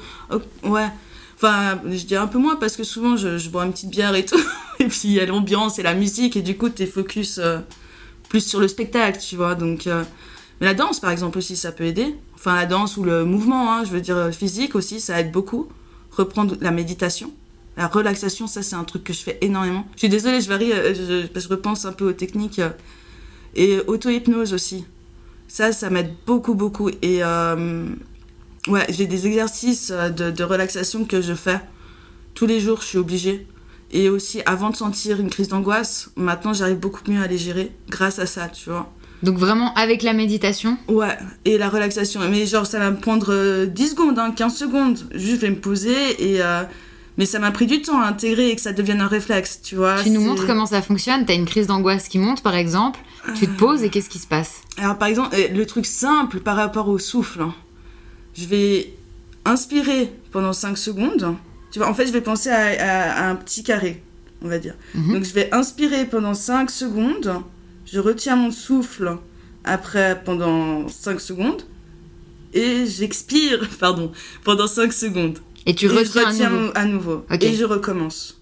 ouais. 0.63 0.87
Enfin, 1.35 1.79
je 1.89 2.03
dis 2.03 2.17
un 2.17 2.27
peu 2.27 2.37
moins 2.37 2.57
parce 2.57 2.75
que 2.75 2.83
souvent 2.83 3.15
je, 3.15 3.37
je 3.37 3.49
bois 3.49 3.65
une 3.65 3.71
petite 3.71 3.89
bière 3.89 4.13
et 4.13 4.25
tout, 4.25 4.39
et 4.79 4.85
puis 4.85 5.01
il 5.05 5.11
y 5.11 5.19
a 5.19 5.25
l'ambiance 5.25 5.79
et 5.79 5.83
la 5.83 5.93
musique, 5.93 6.35
et 6.35 6.41
du 6.41 6.57
coup 6.57 6.69
t'es 6.69 6.85
focus 6.85 7.37
euh, 7.37 7.59
plus 8.27 8.41
sur 8.41 8.59
le 8.59 8.67
spectacle, 8.67 9.19
tu 9.19 9.35
vois. 9.35 9.55
Donc, 9.55 9.87
euh, 9.87 10.03
Mais 10.59 10.67
la 10.67 10.73
danse, 10.73 10.99
par 10.99 11.11
exemple, 11.11 11.37
aussi, 11.37 11.55
ça 11.55 11.71
peut 11.71 11.85
aider. 11.85 12.15
Enfin, 12.35 12.55
la 12.55 12.65
danse 12.65 12.97
ou 12.97 13.03
le 13.03 13.25
mouvement, 13.25 13.73
hein, 13.73 13.83
je 13.85 13.91
veux 13.91 14.01
dire 14.01 14.29
physique 14.33 14.75
aussi, 14.75 14.99
ça 14.99 15.19
aide 15.19 15.31
beaucoup. 15.31 15.67
Reprendre 16.11 16.55
la 16.61 16.71
méditation. 16.71 17.31
La 17.77 17.87
relaxation, 17.87 18.45
ça, 18.47 18.61
c'est 18.61 18.75
un 18.75 18.83
truc 18.83 19.03
que 19.05 19.13
je 19.13 19.19
fais 19.19 19.37
énormément. 19.41 19.85
Je 19.95 19.99
suis 19.99 20.09
désolée, 20.09 20.41
je 20.41 20.49
varie, 20.49 20.71
je, 20.71 21.27
je 21.33 21.47
repense 21.47 21.85
un 21.85 21.93
peu 21.93 22.09
aux 22.09 22.13
techniques. 22.13 22.61
et 23.55 23.79
auto-hypnose 23.87 24.53
aussi. 24.53 24.85
Ça, 25.49 25.73
ça 25.73 25.89
m'aide 25.89 26.13
beaucoup, 26.25 26.53
beaucoup. 26.53 26.89
Et 27.01 27.23
euh, 27.23 27.85
ouais, 28.67 28.85
j'ai 28.89 29.07
des 29.07 29.27
exercices 29.27 29.91
euh, 29.91 30.09
de, 30.09 30.31
de 30.31 30.43
relaxation 30.43 31.03
que 31.03 31.21
je 31.21 31.33
fais 31.33 31.59
tous 32.35 32.45
les 32.45 32.61
jours, 32.61 32.79
je 32.81 32.85
suis 32.87 32.97
obligée. 32.97 33.45
Et 33.91 34.07
aussi, 34.07 34.41
avant 34.45 34.69
de 34.69 34.75
sentir 34.77 35.19
une 35.19 35.29
crise 35.29 35.47
d'angoisse, 35.49 36.09
maintenant, 36.15 36.53
j'arrive 36.53 36.77
beaucoup 36.77 37.01
mieux 37.11 37.21
à 37.21 37.27
les 37.27 37.39
gérer 37.39 37.71
grâce 37.89 38.19
à 38.19 38.25
ça, 38.27 38.47
tu 38.47 38.69
vois. 38.69 38.93
Donc 39.23 39.37
vraiment 39.37 39.73
avec 39.73 40.03
la 40.03 40.13
méditation? 40.13 40.77
Ouais, 40.87 41.17
et 41.43 41.57
la 41.57 41.67
relaxation. 41.67 42.21
Mais 42.29 42.45
genre, 42.45 42.65
ça 42.65 42.79
va 42.79 42.91
me 42.91 42.97
prendre 42.97 43.33
euh, 43.33 43.65
10 43.65 43.89
secondes, 43.89 44.17
hein, 44.19 44.31
15 44.31 44.55
secondes. 44.55 44.97
Juste, 45.15 45.41
je 45.41 45.47
vais 45.47 45.49
me 45.49 45.59
poser 45.59 45.95
et... 46.33 46.41
euh, 46.41 46.63
mais 47.19 47.25
ça 47.27 47.37
m'a 47.37 47.51
pris 47.51 47.67
du 47.67 47.81
temps 47.83 48.01
à 48.01 48.07
intégrer 48.07 48.49
et 48.49 48.55
que 48.55 48.61
ça 48.61 48.73
devienne 48.73 49.01
un 49.01 49.07
réflexe, 49.07 49.59
tu 49.61 49.75
vois. 49.75 50.01
Tu 50.01 50.09
nous 50.09 50.21
montres 50.21 50.47
comment 50.47 50.65
ça 50.65 50.81
fonctionne. 50.81 51.25
T'as 51.27 51.35
une 51.35 51.45
crise 51.45 51.67
d'angoisse 51.67 52.07
qui 52.07 52.17
monte 52.17 52.41
par 52.41 52.55
exemple. 52.55 52.97
Tu 53.37 53.45
te 53.45 53.51
poses 53.59 53.83
et 53.83 53.89
qu'est-ce 53.89 54.09
qui 54.09 54.17
se 54.19 54.25
passe 54.27 54.61
Alors, 54.77 54.97
par 54.97 55.07
exemple, 55.09 55.35
euh, 55.35 55.49
le 55.53 55.65
truc 55.67 55.85
simple 55.85 56.39
par 56.39 56.55
rapport 56.55 56.87
au 56.87 56.97
souffle. 56.97 57.41
hein. 57.41 57.53
Je 58.35 58.45
vais 58.45 58.93
inspirer 59.45 60.11
pendant 60.31 60.53
5 60.53 60.77
secondes. 60.77 61.35
Tu 61.71 61.79
vois, 61.79 61.89
en 61.89 61.93
fait, 61.93 62.07
je 62.07 62.11
vais 62.13 62.21
penser 62.21 62.49
à, 62.49 62.61
à- 62.61 63.25
à 63.25 63.29
un 63.29 63.35
petit 63.35 63.63
carré, 63.63 64.01
on 64.41 64.47
va 64.47 64.57
dire. 64.57 64.75
Mhm. 64.95 65.13
Donc, 65.13 65.23
je 65.25 65.33
vais 65.33 65.53
inspirer 65.53 66.05
pendant 66.05 66.33
5 66.33 66.71
secondes. 66.71 67.41
Je 67.85 67.99
retiens 67.99 68.35
mon 68.37 68.51
souffle 68.51 69.17
après 69.65 70.21
pendant 70.23 70.87
5 70.87 71.19
secondes. 71.19 71.63
Et 72.53 72.85
j'expire, 72.87 73.67
pardon, 73.79 74.11
pendant 74.43 74.67
5 74.67 74.91
secondes. 74.93 75.39
Et 75.65 75.75
tu 75.75 75.85
et 75.85 75.89
je 75.89 75.95
retiens 75.95 76.47
à 76.47 76.49
nouveau. 76.49 76.71
à 76.75 76.85
nouveau. 76.85 77.25
Ok. 77.31 77.43
Et 77.43 77.53
je 77.53 77.65
recommence. 77.65 78.35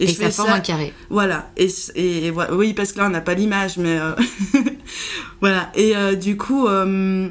Et, 0.00 0.06
je 0.06 0.12
ça 0.12 0.24
fais 0.26 0.30
forme 0.30 0.50
un 0.50 0.60
carré. 0.60 0.92
voilà. 1.10 1.50
Et, 1.56 1.68
et, 1.96 2.26
et 2.26 2.30
oui, 2.52 2.72
parce 2.72 2.92
que 2.92 2.98
là, 2.98 3.06
on 3.06 3.10
n'a 3.10 3.20
pas 3.20 3.34
l'image, 3.34 3.78
mais 3.78 3.98
euh, 3.98 4.12
voilà. 5.40 5.70
Et 5.74 5.96
euh, 5.96 6.14
du 6.14 6.36
coup, 6.36 6.68
euh, 6.68 7.28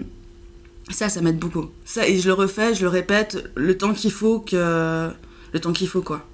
ça, 0.89 1.07
ça 1.07 1.21
m'aide 1.21 1.37
beaucoup. 1.39 1.67
Ça, 1.85 2.07
et 2.07 2.19
je 2.19 2.27
le 2.27 2.33
refais, 2.33 2.75
je 2.75 2.81
le 2.81 2.89
répète, 2.89 3.49
le 3.55 3.77
temps 3.77 3.93
qu'il 3.93 4.11
faut 4.11 4.39
que, 4.39 5.09
le 5.53 5.59
temps 5.59 5.71
qu'il 5.71 5.87
faut, 5.87 6.01
quoi. 6.01 6.25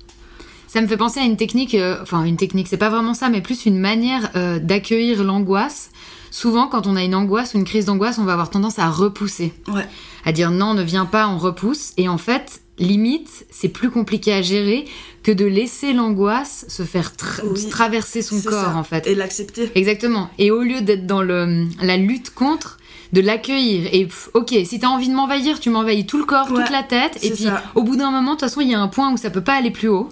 Ça 0.68 0.82
me 0.82 0.88
fait 0.88 0.98
penser 0.98 1.20
à 1.20 1.24
une 1.24 1.38
technique, 1.38 1.78
enfin 2.02 2.24
une 2.24 2.38
technique, 2.38 2.68
c'est 2.68 2.78
pas 2.78 2.90
vraiment 2.90 3.14
ça, 3.14 3.30
mais 3.30 3.42
plus 3.42 3.68
une 3.68 3.78
manière 3.78 4.32
d'accueillir 4.60 5.24
l'angoisse. 5.24 5.92
Souvent, 6.32 6.66
quand 6.68 6.88
on 6.88 6.96
a 6.96 7.04
une 7.04 7.14
angoisse 7.14 7.54
ou 7.54 7.58
une 7.60 7.64
crise 7.64 7.86
d'angoisse, 7.86 8.18
on 8.18 8.24
va 8.24 8.34
avoir 8.34 8.50
tendance 8.50 8.80
à 8.80 8.90
repousser, 8.90 9.54
Ouais. 9.68 9.86
à 10.26 10.32
dire 10.32 10.50
non, 10.50 10.74
ne 10.74 10.82
viens 10.82 11.06
pas, 11.06 11.28
on 11.28 11.38
repousse. 11.38 11.94
Et 11.98 12.10
en 12.10 12.18
fait, 12.18 12.63
limite, 12.80 13.46
c'est 13.52 13.70
plus 13.70 13.90
compliqué 13.90 14.34
à 14.34 14.42
gérer 14.42 14.86
que 15.22 15.32
de 15.32 15.46
laisser 15.46 15.94
l'angoisse 15.94 16.66
se 16.68 16.84
faire 16.84 17.12
tra- 17.18 17.42
Oui, 17.46 17.70
traverser 17.70 18.22
son 18.22 18.42
corps, 18.42 18.72
ça. 18.72 18.76
en 18.76 18.84
fait. 18.84 19.06
Et 19.08 19.16
l'accepter. 19.16 19.72
Exactement. 19.76 20.30
Et 20.40 20.52
au 20.52 20.62
lieu 20.64 20.82
d'être 20.82 21.06
dans 21.06 21.22
le, 21.22 21.66
la 21.82 21.98
lutte 21.98 22.32
contre, 22.34 22.78
de 23.14 23.22
l'accueillir. 23.22 23.88
Et 23.94 24.06
pff, 24.06 24.30
ok, 24.34 24.56
si 24.66 24.80
t'as 24.80 24.88
envie 24.88 25.08
de 25.08 25.14
m'envahir, 25.14 25.60
tu 25.60 25.70
m'envahis 25.70 26.06
tout 26.08 26.18
le 26.18 26.26
corps, 26.26 26.52
Ouais, 26.52 26.62
toute 26.62 26.72
la 26.72 26.82
tête. 26.84 27.20
Et 27.24 27.30
puis, 27.30 27.44
ça. 27.44 27.64
au 27.76 27.84
bout 27.84 27.96
d'un 27.96 28.10
moment, 28.10 28.32
de 28.32 28.40
toute 28.40 28.50
façon, 28.50 28.62
il 28.62 28.70
y 28.72 28.74
a 28.74 28.80
un 28.80 28.88
point 28.88 29.14
où 29.14 29.18
ça 29.18 29.30
peut 29.30 29.44
pas 29.44 29.54
aller 29.54 29.70
plus 29.72 29.88
haut. 29.88 30.10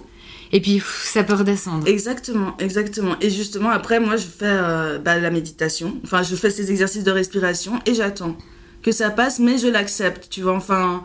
Et 0.52 0.60
puis, 0.60 0.74
pff, 0.74 1.08
ça 1.12 1.24
peut 1.24 1.34
redescendre. 1.34 1.86
Exactement, 1.88 2.54
exactement. 2.60 3.16
Et 3.20 3.28
justement, 3.30 3.70
après, 3.70 3.98
moi, 3.98 4.16
je 4.16 4.26
fais 4.26 4.44
euh, 4.44 4.98
bah, 4.98 5.18
la 5.18 5.30
méditation. 5.30 5.96
Enfin, 6.04 6.22
je 6.22 6.36
fais 6.36 6.50
ces 6.50 6.70
exercices 6.70 7.04
de 7.04 7.10
respiration 7.10 7.80
et 7.86 7.94
j'attends 7.94 8.36
que 8.82 8.92
ça 8.92 9.10
passe, 9.10 9.40
mais 9.40 9.58
je 9.58 9.66
l'accepte, 9.66 10.28
tu 10.30 10.42
vois. 10.42 10.54
Enfin, 10.54 11.02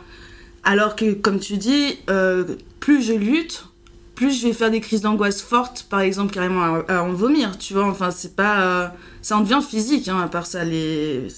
alors 0.68 0.98
que, 0.98 1.14
comme 1.14 1.40
tu 1.40 1.56
dis, 1.56 1.98
euh, 2.10 2.44
plus 2.82 3.02
je 3.02 3.14
lutte, 3.14 3.68
plus 4.16 4.38
je 4.38 4.48
vais 4.48 4.54
faire 4.54 4.70
des 4.70 4.82
crises 4.82 5.00
d'angoisse 5.00 5.42
fortes, 5.42 5.88
par 5.90 6.02
exemple, 6.02 6.34
carrément 6.34 6.62
à, 6.62 6.98
à 6.98 7.04
en 7.04 7.14
vomir, 7.14 7.58
tu 7.58 7.74
vois. 7.74 7.86
Enfin, 7.86 8.12
c'est 8.12 8.36
pas. 8.36 8.60
euh, 8.62 8.88
ça 9.22 9.38
en 9.38 9.42
devient 9.42 9.62
physique, 9.66 10.10
hein, 10.10 10.20
à 10.20 10.28
part 10.28 10.46
ça. 10.46 10.66
Les... 10.66 11.30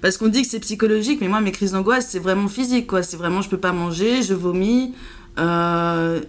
parce 0.00 0.16
qu'on 0.16 0.26
dit 0.26 0.42
que 0.42 0.48
c'est 0.48 0.58
psychologique, 0.58 1.20
mais 1.20 1.28
moi, 1.28 1.40
mes 1.40 1.52
crises 1.52 1.70
d'angoisse, 1.70 2.08
c'est 2.10 2.18
vraiment 2.18 2.48
physique, 2.48 2.88
quoi. 2.88 3.04
C'est 3.04 3.16
vraiment, 3.16 3.42
je 3.42 3.48
peux 3.48 3.58
pas 3.60 3.72
manger, 3.72 4.22
je 4.22 4.34
vomis. 4.34 4.92
Euh, 5.38 6.20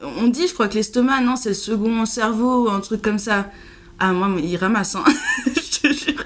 on 0.00 0.28
dit, 0.28 0.48
je 0.48 0.54
crois 0.54 0.68
que 0.68 0.74
l'estomac, 0.74 1.20
non, 1.20 1.36
c'est 1.36 1.50
le 1.50 1.54
second 1.54 2.06
cerveau, 2.06 2.70
un 2.70 2.80
truc 2.80 3.02
comme 3.02 3.18
ça. 3.18 3.50
Ah, 3.98 4.14
moi, 4.14 4.30
il 4.42 4.56
ramasse, 4.56 4.94
hein. 4.94 5.04
je 5.46 5.80
te 5.80 5.92
jure. 5.92 6.24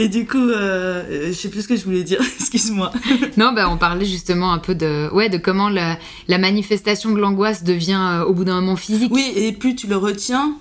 Et 0.00 0.08
du 0.08 0.26
coup, 0.26 0.38
euh, 0.38 1.26
je 1.26 1.32
sais 1.32 1.48
plus 1.50 1.62
ce 1.62 1.68
que 1.68 1.76
je 1.76 1.84
voulais 1.84 2.04
dire, 2.04 2.20
excuse-moi. 2.40 2.92
Non, 3.36 3.52
bah, 3.52 3.68
on 3.68 3.76
parlait 3.76 4.06
justement 4.06 4.52
un 4.52 4.58
peu 4.58 4.74
de, 4.76 5.12
ouais, 5.12 5.28
de 5.28 5.38
comment 5.38 5.68
la, 5.68 5.98
la 6.28 6.38
manifestation 6.38 7.10
de 7.10 7.18
l'angoisse 7.18 7.64
devient 7.64 8.00
euh, 8.00 8.24
au 8.24 8.32
bout 8.32 8.44
d'un 8.44 8.60
moment 8.60 8.76
physique. 8.76 9.12
Oui, 9.12 9.32
et 9.34 9.52
plus 9.52 9.74
tu 9.74 9.88
le 9.88 9.96
retiens, 9.96 10.54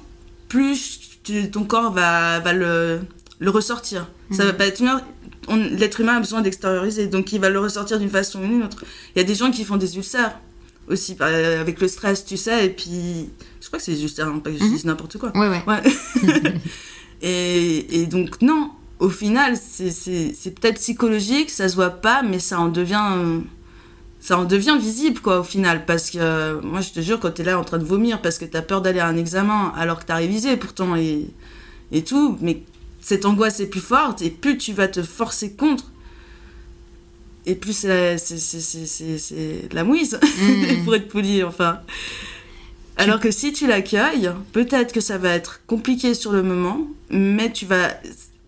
plus 0.49 0.99
tu- 1.23 1.51
ton 1.51 1.65
corps 1.65 1.91
va, 1.93 2.39
va 2.39 2.51
le, 2.53 3.01
le 3.39 3.49
ressortir. 3.51 4.07
Ça 4.31 4.43
va 4.43 4.53
pas 4.53 4.65
être 4.65 4.81
une 4.81 4.87
heure. 4.87 5.01
L'être 5.49 6.01
humain 6.01 6.17
a 6.17 6.19
besoin 6.19 6.41
d'extérioriser, 6.41 7.07
donc 7.07 7.31
il 7.31 7.39
va 7.39 7.49
le 7.49 7.59
ressortir 7.59 7.99
d'une 7.99 8.09
façon 8.09 8.39
ou 8.43 8.47
d'une 8.47 8.63
autre. 8.63 8.83
Il 9.15 9.19
y 9.19 9.21
a 9.21 9.23
des 9.23 9.35
gens 9.35 9.51
qui 9.51 9.63
font 9.63 9.77
des 9.77 9.95
ulcères 9.95 10.37
aussi, 10.89 11.15
par- 11.15 11.27
avec 11.29 11.79
le 11.79 11.87
stress, 11.87 12.25
tu 12.25 12.37
sais, 12.37 12.65
et 12.65 12.69
puis. 12.69 13.29
Je 13.61 13.67
crois 13.67 13.77
que 13.79 13.85
c'est 13.85 13.91
des 13.93 14.01
ulcères, 14.03 14.27
hein, 14.27 14.39
pas 14.43 14.49
que 14.51 14.57
je 14.57 14.63
Mhm. 14.63 14.71
dise 14.73 14.85
n'importe 14.85 15.17
quoi. 15.17 15.31
Ouais, 15.37 15.47
ouais. 15.47 15.61
Ouais. 15.67 15.81
et, 17.21 18.01
et 18.01 18.05
donc, 18.05 18.41
non, 18.41 18.71
au 18.99 19.09
final, 19.09 19.57
c'est- 19.57 20.51
peut-être 20.59 20.75
psychologique, 20.79 21.49
ça 21.49 21.69
se 21.69 21.75
voit 21.75 21.89
pas, 21.91 22.21
mais 22.23 22.39
ça 22.39 22.59
en 22.59 22.67
devient. 22.69 23.41
Ça 24.19 24.37
en 24.39 24.45
devient 24.45 24.77
visible, 24.79 25.19
quoi, 25.21 25.39
au 25.39 25.43
final. 25.43 25.85
Parce 25.85 26.09
que, 26.09 26.17
euh, 26.19 26.61
moi, 26.61 26.81
je 26.81 26.89
te 26.89 26.99
jure, 26.99 27.19
quand 27.19 27.31
t'es 27.31 27.43
là 27.43 27.57
en 27.59 27.63
train 27.63 27.77
de 27.77 27.85
vomir 27.85 28.21
parce 28.21 28.37
que 28.39 28.45
t'as 28.45 28.61
peur 28.63 28.81
d'aller 28.81 28.99
à 28.99 29.07
un 29.07 29.15
examen 29.15 29.71
alors 29.77 29.99
que 29.99 30.05
t'as 30.05 30.15
révisé 30.15 30.57
pourtant 30.57 30.95
et, 30.95 31.27
et 31.91 32.03
tout, 32.03 32.37
mais 32.41 32.61
cette 32.99 33.25
angoisse 33.25 33.59
est 33.61 33.67
plus 33.67 33.79
forte 33.79 34.21
et 34.23 34.29
plus 34.31 34.57
tu 34.57 34.73
vas 34.73 34.87
te 34.87 35.01
forcer 35.03 35.53
contre. 35.53 35.91
Et 37.45 37.55
plus 37.55 37.71
c'est 37.77 38.17
la- 39.71 39.83
mouise, 39.85 40.19
Mm. 40.41 40.83
pour 40.83 40.95
être 40.95 41.07
poli, 41.07 41.43
enfin. 41.43 41.79
Alors 42.97 43.19
que 43.19 43.29
si 43.31 43.53
tu 43.53 43.67
l'accueilles, 43.67 44.31
peut-être 44.51 44.91
que 44.91 44.99
ça 44.99 45.17
va 45.19 45.29
être 45.29 45.61
compliqué 45.67 46.13
sur 46.15 46.31
le 46.33 46.41
moment, 46.43 46.87
mais 47.11 47.51
tu 47.53 47.65
vas 47.65 47.91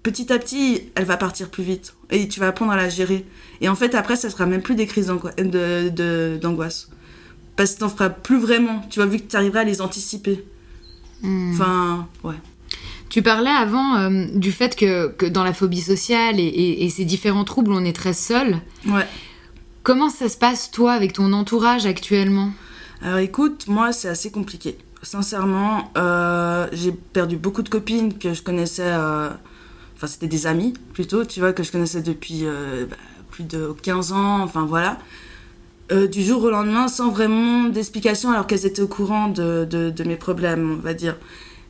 petit 0.04 0.32
à 0.32 0.39
petit, 0.39 0.84
elle 0.95 1.06
va 1.06 1.18
partir 1.18 1.50
plus 1.50 1.64
vite 1.64 1.93
et 2.10 2.28
tu 2.28 2.39
vas 2.39 2.47
apprendre 2.47 2.72
à 2.72 2.78
la 2.78 2.89
gérer. 2.89 3.26
Et 3.62 3.70
en 3.70 3.76
fait, 3.76 3.95
après, 3.95 4.16
ça 4.16 4.30
sera 4.30 4.45
même 4.45 4.62
plus 4.62 4.76
des 4.76 4.86
crises 4.88 5.08
d'angoi- 5.08 5.34
de- 5.36 5.89
de- 5.89 6.38
d'angoisse. 6.41 6.89
Parce 7.56 7.74
que 7.74 7.80
t'en 7.80 7.89
feras 7.89 8.10
plus 8.10 8.39
vraiment, 8.39 8.82
tu 8.89 9.00
vois, 9.00 9.06
vu 9.10 9.20
que 9.20 9.28
tu 9.30 9.36
arriveras 9.36 9.62
à 9.62 9.64
les 9.66 9.82
anticiper. 9.82 10.43
Mm. 11.22 11.52
Enfin, 11.54 12.08
ouais. 12.24 12.36
Tu 13.10 13.22
parlais 13.22 13.50
avant 13.50 13.97
euh, 13.97 14.26
du 14.34 14.52
fait 14.52 14.76
que, 14.76 15.08
que 15.10 15.26
dans 15.26 15.43
la 15.43 15.52
phobie 15.54 15.82
sociale 15.82 16.39
et, 16.39 16.43
et- 16.43 16.86
et 16.86 16.89
ces 16.89 17.04
différents 17.06 17.43
troubles, 17.43 17.72
on 17.74 17.84
est 17.84 17.95
très 17.95 18.14
seul. 18.14 18.60
Ouais. 18.88 19.06
Comment 19.84 20.10
ça 20.10 20.30
se 20.30 20.38
passe, 20.38 20.72
toi, 20.72 20.93
avec 20.93 21.14
ton 21.14 21.34
entourage 21.34 21.86
actuellement? 21.86 22.52
Alors 23.02 23.18
écoute, 23.18 23.66
moi, 23.68 23.91
c'est 23.91 24.10
assez 24.10 24.30
compliqué. 24.32 24.78
Sincèrement, 25.02 25.91
euh, 25.97 26.68
j'ai 26.72 26.91
perdu 26.91 27.38
beaucoup 27.38 27.62
de 27.64 27.70
copines 27.70 28.18
que 28.18 28.34
je 28.34 28.41
connaissais. 28.43 28.84
euh, 28.86 29.30
Enfin, 30.00 30.08
c'était 30.08 30.28
des 30.28 30.47
amis 30.47 30.74
plutôt, 30.93 31.26
tu 31.26 31.41
vois, 31.41 31.52
que 31.52 31.62
je 31.62 31.74
connaissais 31.74 32.02
depuis 32.02 32.45
euh, 32.45 32.86
bah, 32.86 32.95
plus 33.32 33.43
de 33.43 33.76
15 33.84 34.14
ans, 34.14 34.39
enfin 34.39 34.64
voilà. 34.66 34.97
Euh, 35.91 36.08
du 36.08 36.24
jour 36.24 36.41
au 36.41 36.50
lendemain, 36.50 36.88
sans 36.88 37.10
vraiment 37.10 37.66
d'explication, 37.66 38.32
alors 38.32 38.47
qu'elles 38.47 38.66
étaient 38.66 38.82
au 38.82 38.88
courant 38.88 39.28
de, 39.28 39.66
de, 39.66 40.04
mes 40.06 40.16
problèmes, 40.16 40.78
on 40.80 40.82
va 40.82 40.93
dire. 40.93 41.18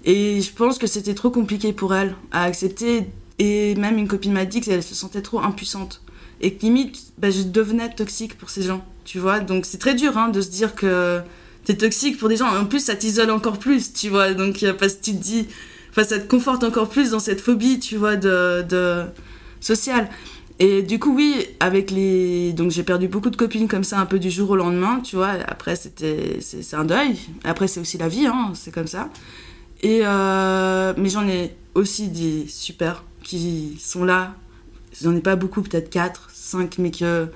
Et 0.06 0.42
je 0.42 0.54
pense 0.54 0.78
que 0.78 0.86
c'était 0.86 1.16
trop 1.16 1.32
compliqué 1.32 1.74
pour 1.74 1.96
elles 1.96 2.14
à 2.32 2.44
accepter. 2.44 3.08
Et 3.40 3.74
même 3.74 3.98
une 3.98 4.08
copine 4.08 4.34
m'a 4.34 4.46
dit 4.46 4.62
qu'elle 4.62 4.84
se 4.84 4.94
sentait 4.94 5.24
trop 5.24 5.40
impuissante. 5.40 6.04
Et 6.40 6.54
que 6.54 6.62
limite, 6.62 7.12
bah, 7.18 7.32
je 7.32 7.42
devenais 7.42 7.90
toxique 7.90 8.38
pour 8.38 8.52
ces 8.52 8.62
gens, 8.62 8.86
tu 9.06 9.18
vois. 9.18 9.40
Donc 9.40 9.66
c'est 9.66 9.80
très 9.80 9.96
dur 9.96 10.20
hein, 10.20 10.30
de 10.30 10.40
se 10.40 10.52
dire 10.52 10.76
que 10.76 11.20
t'es 11.66 11.76
toxique 11.76 12.20
pour 12.20 12.30
des 12.30 12.38
gens. 12.38 12.56
En 12.56 12.66
plus, 12.66 12.86
ça 12.86 12.96
t'isole 12.96 13.32
encore 13.32 13.58
plus, 13.58 13.92
tu 13.92 14.10
vois. 14.10 14.36
Donc 14.36 14.64
parce 14.78 14.94
que 14.94 15.02
tu 15.02 15.14
te 15.14 15.24
dis, 15.24 15.48
enfin, 15.92 16.04
ça 16.04 16.20
te 16.20 16.28
conforte 16.28 16.64
encore 16.64 16.90
plus 16.90 17.12
dans 17.12 17.20
cette 17.20 17.42
phobie, 17.42 17.80
tu 17.80 17.96
vois, 17.98 18.16
de, 18.16 18.64
de 18.68 19.04
sociale. 19.60 20.10
Et 20.62 20.82
du 20.82 21.00
coup, 21.00 21.16
oui, 21.16 21.46
avec 21.62 21.90
les. 21.90 22.52
Donc, 22.52 22.72
j'ai 22.72 22.84
perdu 22.84 23.08
beaucoup 23.08 23.30
de 23.30 23.38
copines 23.38 23.68
comme 23.70 23.86
ça, 23.86 23.98
un 24.00 24.06
peu 24.06 24.20
du 24.20 24.30
jour 24.30 24.50
au 24.50 24.56
lendemain, 24.58 25.00
tu 25.02 25.16
vois. 25.16 25.32
Après, 25.48 25.76
c'était. 25.78 26.40
C'est 26.42 26.76
un 26.76 26.84
deuil. 26.84 27.18
Après, 27.46 27.68
c'est 27.70 27.80
aussi 27.80 27.98
la 27.98 28.10
vie, 28.10 28.26
hein, 28.28 28.52
c'est 28.56 28.74
comme 28.74 28.88
ça. 28.88 29.10
Et. 29.82 30.02
euh, 30.04 30.94
Mais 30.98 31.08
j'en 31.10 31.26
ai 31.28 31.56
aussi 31.76 32.10
des 32.10 32.46
super 32.50 33.04
qui 33.24 33.78
sont 33.82 34.04
là. 34.04 34.34
J'en 35.02 35.16
ai 35.16 35.22
pas 35.22 35.38
beaucoup, 35.38 35.62
peut-être 35.62 35.90
4, 35.90 36.30
5, 36.34 36.78
mais 36.80 36.92
que. 36.92 37.28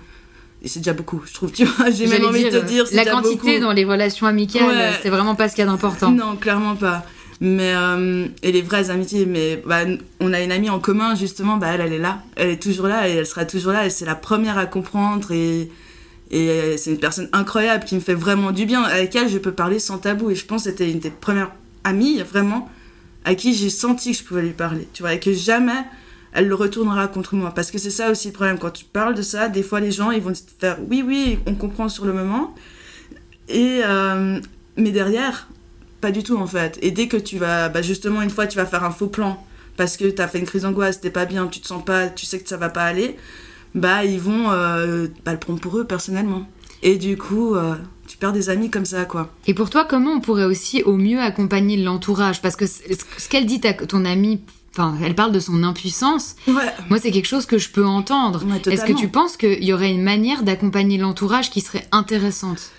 Et 0.62 0.68
c'est 0.68 0.80
déjà 0.80 0.92
beaucoup, 0.94 1.22
je 1.26 1.34
trouve, 1.34 1.52
tu 1.54 1.64
vois. 1.64 1.92
J'ai 1.92 2.08
même 2.08 2.26
envie 2.26 2.44
de 2.44 2.50
te 2.50 2.66
dire. 2.66 2.84
La 2.92 3.06
quantité 3.06 3.36
beaucoup. 3.54 3.60
dans 3.68 3.72
les 3.74 3.86
relations 3.86 4.28
amicales, 4.28 4.68
Ouais. 4.68 4.92
c'est 5.02 5.10
vraiment 5.10 5.36
pas 5.36 5.48
ce 5.48 5.56
qu'il 5.56 5.64
y 5.64 5.68
a 5.68 5.72
d'important. 5.72 6.12
Non, 6.12 6.36
clairement 6.36 6.76
pas. 6.76 7.06
Mais 7.46 7.76
euh, 7.76 8.26
et 8.42 8.54
les 8.54 8.62
vraies 8.62 8.90
amitiés, 8.90 9.26
mais 9.26 9.62
bah, 9.68 9.82
on 10.22 10.32
a 10.32 10.40
une 10.40 10.54
amie 10.54 10.70
en 10.70 10.80
commun 10.80 11.14
justement, 11.14 11.58
bah 11.58 11.68
elle, 11.74 11.82
elle 11.82 11.92
est 11.92 12.00
là, 12.00 12.24
elle 12.38 12.52
est 12.52 12.62
toujours 12.64 12.88
là 12.88 13.10
et 13.10 13.16
elle 13.16 13.26
sera 13.26 13.44
toujours 13.44 13.74
là. 13.74 13.86
Et 13.86 13.90
c'est 13.90 14.06
la 14.06 14.16
première 14.16 14.58
à 14.58 14.66
comprendre 14.66 15.30
et 15.34 15.70
c'est 16.32 16.92
une 16.92 17.00
personne 17.00 17.28
incroyable 17.34 17.84
qui 17.84 17.96
me 17.96 18.00
fait 18.00 18.14
vraiment 18.14 18.54
du 18.54 18.66
bien, 18.66 18.84
avec 18.84 19.14
elle 19.18 19.28
je 19.28 19.38
peux 19.38 19.52
parler 19.52 19.80
sans 19.80 19.98
tabou. 19.98 20.32
Et 20.32 20.36
je 20.36 20.46
pense 20.46 20.64
que 20.64 20.70
c'était 20.70 20.90
une 20.90 21.00
des 21.00 21.10
premières 21.10 21.52
amies 21.84 22.22
vraiment 22.22 22.70
à 23.26 23.36
qui 23.36 23.54
j'ai 23.54 23.70
senti 23.70 24.14
que 24.14 24.20
je 24.20 24.24
pouvais 24.24 24.42
lui 24.42 24.54
parler, 24.54 24.88
tu 24.94 25.04
vois, 25.04 25.14
et 25.14 25.20
que 25.20 25.34
jamais 25.34 25.84
elle 26.32 26.48
le 26.48 26.56
retournera 26.56 27.10
contre 27.10 27.36
moi. 27.36 27.52
Parce 27.54 27.72
que 27.72 27.78
c'est 27.78 27.90
ça 27.90 28.10
aussi 28.10 28.30
le 28.30 28.34
problème 28.34 28.58
quand 28.58 28.72
tu 28.72 28.86
parles 28.86 29.16
de 29.16 29.22
ça, 29.22 29.50
des 29.50 29.64
fois 29.64 29.82
les 29.82 29.92
gens 29.92 30.12
ils 30.12 30.22
vont 30.22 30.32
te 30.32 30.40
faire 30.60 30.78
oui 30.90 31.04
oui, 31.06 31.40
on 31.46 31.56
comprend 31.56 31.90
sur 31.90 32.06
le 32.06 32.14
moment, 32.14 32.56
et 33.50 33.82
euh, 33.84 34.40
mais 34.78 34.92
derrière 34.92 35.50
pas 36.04 36.12
du 36.12 36.22
tout 36.22 36.36
en 36.38 36.46
fait. 36.48 36.78
Et 36.82 36.92
dès 36.92 37.08
que 37.08 37.16
tu 37.18 37.38
vas, 37.38 37.70
bah 37.70 37.82
justement, 37.82 38.22
une 38.22 38.30
fois 38.30 38.46
tu 38.46 38.58
vas 38.58 38.66
faire 38.66 38.84
un 38.84 38.92
faux 38.92 39.08
plan 39.08 39.42
parce 39.78 39.96
que 39.98 40.06
t'as 40.06 40.28
fait 40.28 40.38
une 40.40 40.46
crise 40.46 40.64
d'angoisse, 40.64 41.00
t'es 41.00 41.10
pas 41.10 41.24
bien, 41.26 41.48
tu 41.48 41.62
te 41.62 41.68
sens 41.68 41.84
pas, 41.84 42.08
tu 42.10 42.26
sais 42.26 42.40
que 42.40 42.50
ça 42.50 42.58
va 42.58 42.68
pas 42.70 42.84
aller, 42.84 43.16
bah 43.74 44.04
ils 44.04 44.20
vont 44.20 44.52
euh, 44.52 45.08
bah, 45.26 45.32
le 45.32 45.40
prendre 45.40 45.60
pour 45.62 45.78
eux 45.80 45.86
personnellement. 45.86 46.46
Et 46.82 46.98
du 46.98 47.16
coup, 47.18 47.56
euh, 47.56 47.76
tu 48.06 48.18
perds 48.18 48.34
des 48.34 48.50
amis 48.50 48.70
comme 48.70 48.86
ça 48.86 49.06
quoi. 49.06 49.30
Et 49.48 49.54
pour 49.54 49.70
toi, 49.70 49.86
comment 49.90 50.12
on 50.12 50.20
pourrait 50.20 50.44
aussi 50.44 50.84
au 50.84 50.98
mieux 50.98 51.22
accompagner 51.22 51.78
l'entourage? 51.78 52.42
Parce 52.42 52.58
que 52.58 52.66
ce 52.68 53.30
qu'elle 53.30 53.46
dit, 53.46 53.62
ta- 53.62 53.74
ton 53.74 54.04
amie, 54.04 54.42
enfin, 54.74 54.96
elle 55.02 55.16
parle 55.16 55.32
de 55.32 55.40
son 55.40 55.64
impuissance. 55.64 56.36
Ouais, 56.48 56.54
Moi, 56.90 57.00
c'est 57.00 57.12
quelque 57.12 57.28
chose 57.30 57.46
que 57.46 57.58
je 57.58 57.70
peux 57.70 57.86
entendre. 57.86 58.44
Ouais, 58.46 58.74
Est-ce 58.74 58.84
que 58.84 58.92
tu 58.92 59.08
penses 59.08 59.38
qu'il 59.38 59.64
y 59.64 59.72
aurait 59.72 59.92
une 59.94 60.04
manière 60.04 60.44
d'accompagner 60.44 60.98
l'entourage 60.98 61.50
qui 61.50 61.62
serait 61.62 61.88
intéressante? 61.94 62.72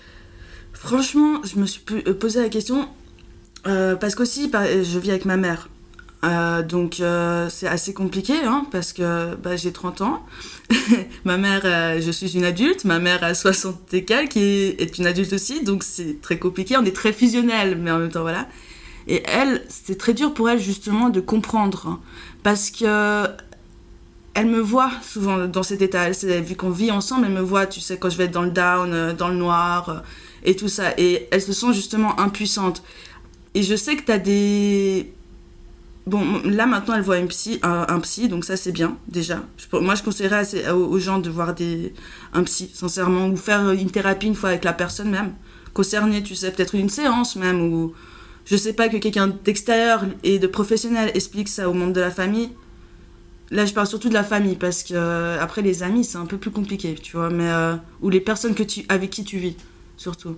Franchement, 0.73 1.41
je 1.43 1.57
me 1.59 1.65
suis 1.65 1.81
euh, 2.07 2.13
posé 2.13 2.41
la 2.43 2.49
question 2.49 2.87
euh, 3.67 3.95
parce 3.95 4.15
qu'aussi 4.15 4.47
par- 4.47 4.65
je 4.65 4.99
vis 4.99 5.11
avec 5.11 5.25
ma 5.25 5.37
mère. 5.37 5.69
Euh, 6.25 6.63
donc 6.63 7.01
euh, 7.01 7.49
c'est 7.49 7.67
assez 7.67 7.93
compliqué 7.93 8.33
hein, 8.43 8.65
parce 8.71 8.93
que 8.93 9.35
bah, 9.35 9.55
j'ai 9.55 9.71
30 9.71 10.01
ans. 10.01 10.25
ma 11.23 11.37
mère, 11.37 11.61
euh, 11.65 12.01
je 12.01 12.09
suis 12.09 12.35
une 12.35 12.45
adulte, 12.45 12.83
ma 12.85 12.99
mère 12.99 13.23
a 13.23 13.35
60 13.35 13.93
et 13.93 14.05
quelques 14.05 14.31
qui 14.31 14.39
est, 14.39 14.97
une 14.97 15.05
adulte 15.05 15.33
aussi, 15.33 15.63
donc 15.63 15.83
c'est 15.83 16.21
très 16.21 16.39
compliqué. 16.39 16.77
On 16.77 16.85
est 16.85 16.95
très 16.95 17.13
fusionnels, 17.13 17.77
mais 17.77 17.91
en 17.91 17.99
même 17.99 18.09
temps 18.09 18.23
voilà. 18.23 18.47
Et 19.07 19.21
elle, 19.27 19.63
c'est 19.69 19.99
très 19.99 20.13
dur 20.13 20.33
pour 20.33 20.49
elle 20.49 20.59
justement 20.59 21.09
de 21.09 21.19
comprendre 21.19 21.87
hein, 21.87 21.99
parce 22.41 22.71
que 22.71 23.27
elle 24.33 24.47
me 24.47 24.59
voit 24.59 24.91
souvent 25.03 25.45
dans 25.45 25.63
cet 25.63 25.81
état. 25.81 26.09
Vu 26.09 26.55
qu'on 26.55 26.71
vit 26.71 26.91
ensemble, 26.91 27.27
elle 27.27 27.33
me 27.33 27.41
voit, 27.41 27.67
tu 27.67 27.79
sais, 27.79 27.97
quand 27.97 28.09
je 28.09 28.17
vais 28.17 28.25
être 28.25 28.31
dans 28.31 28.41
le 28.41 28.51
down, 28.51 29.13
dans 29.13 29.29
le 29.29 29.35
noir 29.35 30.03
et 30.43 30.55
tout 30.57 30.67
ça. 30.67 30.93
Et 30.97 31.27
elle 31.31 31.41
se 31.41 31.53
sent 31.53 31.71
justement 31.71 32.19
impuissante. 32.19 32.83
Et 33.55 33.63
je 33.63 33.75
sais 33.75 33.95
que 33.95 34.03
tu 34.03 34.11
as 34.11 34.19
des. 34.19 35.11
Bon, 36.05 36.23
là 36.43 36.67
maintenant, 36.67 36.93
elle 36.95 37.01
voit 37.01 37.15
un 37.15 37.25
psy, 37.25 37.59
un, 37.63 37.99
psy 38.01 38.27
donc 38.27 38.45
ça 38.45 38.57
c'est 38.57 38.71
bien 38.71 38.95
déjà. 39.07 39.41
Moi, 39.73 39.95
je 39.95 40.03
conseillerais 40.03 40.37
assez- 40.37 40.69
aux, 40.69 40.85
aux 40.85 40.99
gens 40.99 41.17
de 41.17 41.31
voir 41.31 41.55
des, 41.55 41.93
un 42.33 42.43
psy, 42.43 42.69
sincèrement, 42.71 43.27
ou 43.27 43.35
faire 43.35 43.71
une 43.71 43.89
thérapie 43.89 44.27
une 44.27 44.35
fois 44.35 44.49
avec 44.49 44.65
la 44.65 44.73
personne 44.73 45.09
même, 45.09 45.33
concernée, 45.73 46.21
tu 46.21 46.35
sais, 46.35 46.51
peut-être 46.51 46.75
une 46.75 46.89
séance 46.89 47.35
même, 47.37 47.59
ou 47.73 47.93
je 48.45 48.55
sais 48.55 48.73
pas, 48.73 48.87
que 48.87 48.97
quelqu'un 48.97 49.29
d'extérieur 49.43 50.05
et 50.23 50.37
de 50.37 50.45
professionnel 50.45 51.09
explique 51.15 51.47
ça 51.49 51.67
au 51.69 51.73
monde 51.73 51.93
de 51.93 52.01
la 52.01 52.11
famille. 52.11 52.51
Là, 53.49 53.65
je 53.65 53.73
parle 53.73 53.87
surtout 53.87 54.09
de 54.09 54.13
la 54.13 54.23
famille 54.23 54.55
parce 54.57 54.83
que 54.83 54.93
euh, 54.93 55.41
après 55.41 55.63
les 55.63 55.81
amis, 55.81 56.03
c'est 56.03 56.17
un 56.19 56.25
peu 56.27 56.37
plus 56.37 56.51
compliqué, 56.51 56.93
tu 57.01 57.17
vois, 57.17 57.31
mais 57.31 57.49
euh, 57.49 57.75
ou 58.01 58.11
les 58.11 58.19
personnes 58.19 58.53
que 58.53 58.63
tu 58.63 58.85
avec 58.89 59.09
qui 59.09 59.23
tu 59.23 59.37
vis 59.39 59.55
surtout. 59.97 60.35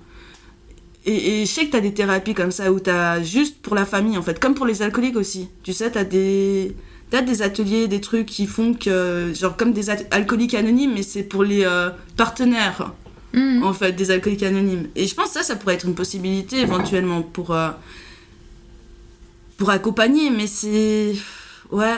Et, 1.08 1.42
et 1.42 1.46
je 1.46 1.52
sais 1.52 1.66
que 1.66 1.72
t'as 1.72 1.80
des 1.80 1.94
thérapies 1.94 2.34
comme 2.36 2.52
ça 2.52 2.72
où 2.72 2.80
t'as 2.80 3.24
juste 3.24 3.58
pour 3.62 3.74
la 3.76 3.86
famille 3.86 4.18
en 4.18 4.22
fait, 4.22 4.40
comme 4.40 4.54
pour 4.54 4.66
les 4.68 4.82
alcooliques 4.84 5.16
aussi. 5.16 5.48
Tu 5.64 5.74
sais, 5.74 5.90
t'as 5.90 6.04
des 6.04 6.76
t'as 7.10 7.22
des 7.22 7.42
ateliers, 7.42 7.88
des 7.88 8.02
trucs 8.02 8.26
qui 8.28 8.46
font 8.46 8.74
que 8.74 9.32
genre 9.34 9.56
comme 9.58 9.72
des 9.72 9.90
alcooliques 9.90 10.54
anonymes, 10.54 10.92
mais 10.94 11.04
c'est 11.04 11.24
pour 11.24 11.44
les 11.44 11.64
euh, 11.66 11.90
partenaires 12.16 12.92
Mhm. 13.34 13.62
en 13.64 13.74
fait 13.74 13.92
des 13.92 14.10
alcooliques 14.12 14.44
anonymes. 14.44 14.88
Et 14.96 15.06
je 15.06 15.14
pense 15.14 15.28
que 15.28 15.34
ça, 15.34 15.44
ça 15.44 15.56
pourrait 15.58 15.76
être 15.76 15.86
une 15.86 15.96
possibilité 15.96 16.60
éventuellement 16.60 17.22
pour 17.22 17.52
euh, 17.52 17.70
pour 19.58 19.70
accompagner, 19.70 20.30
mais 20.30 20.48
c'est 20.48 21.16
ouais, 21.72 21.96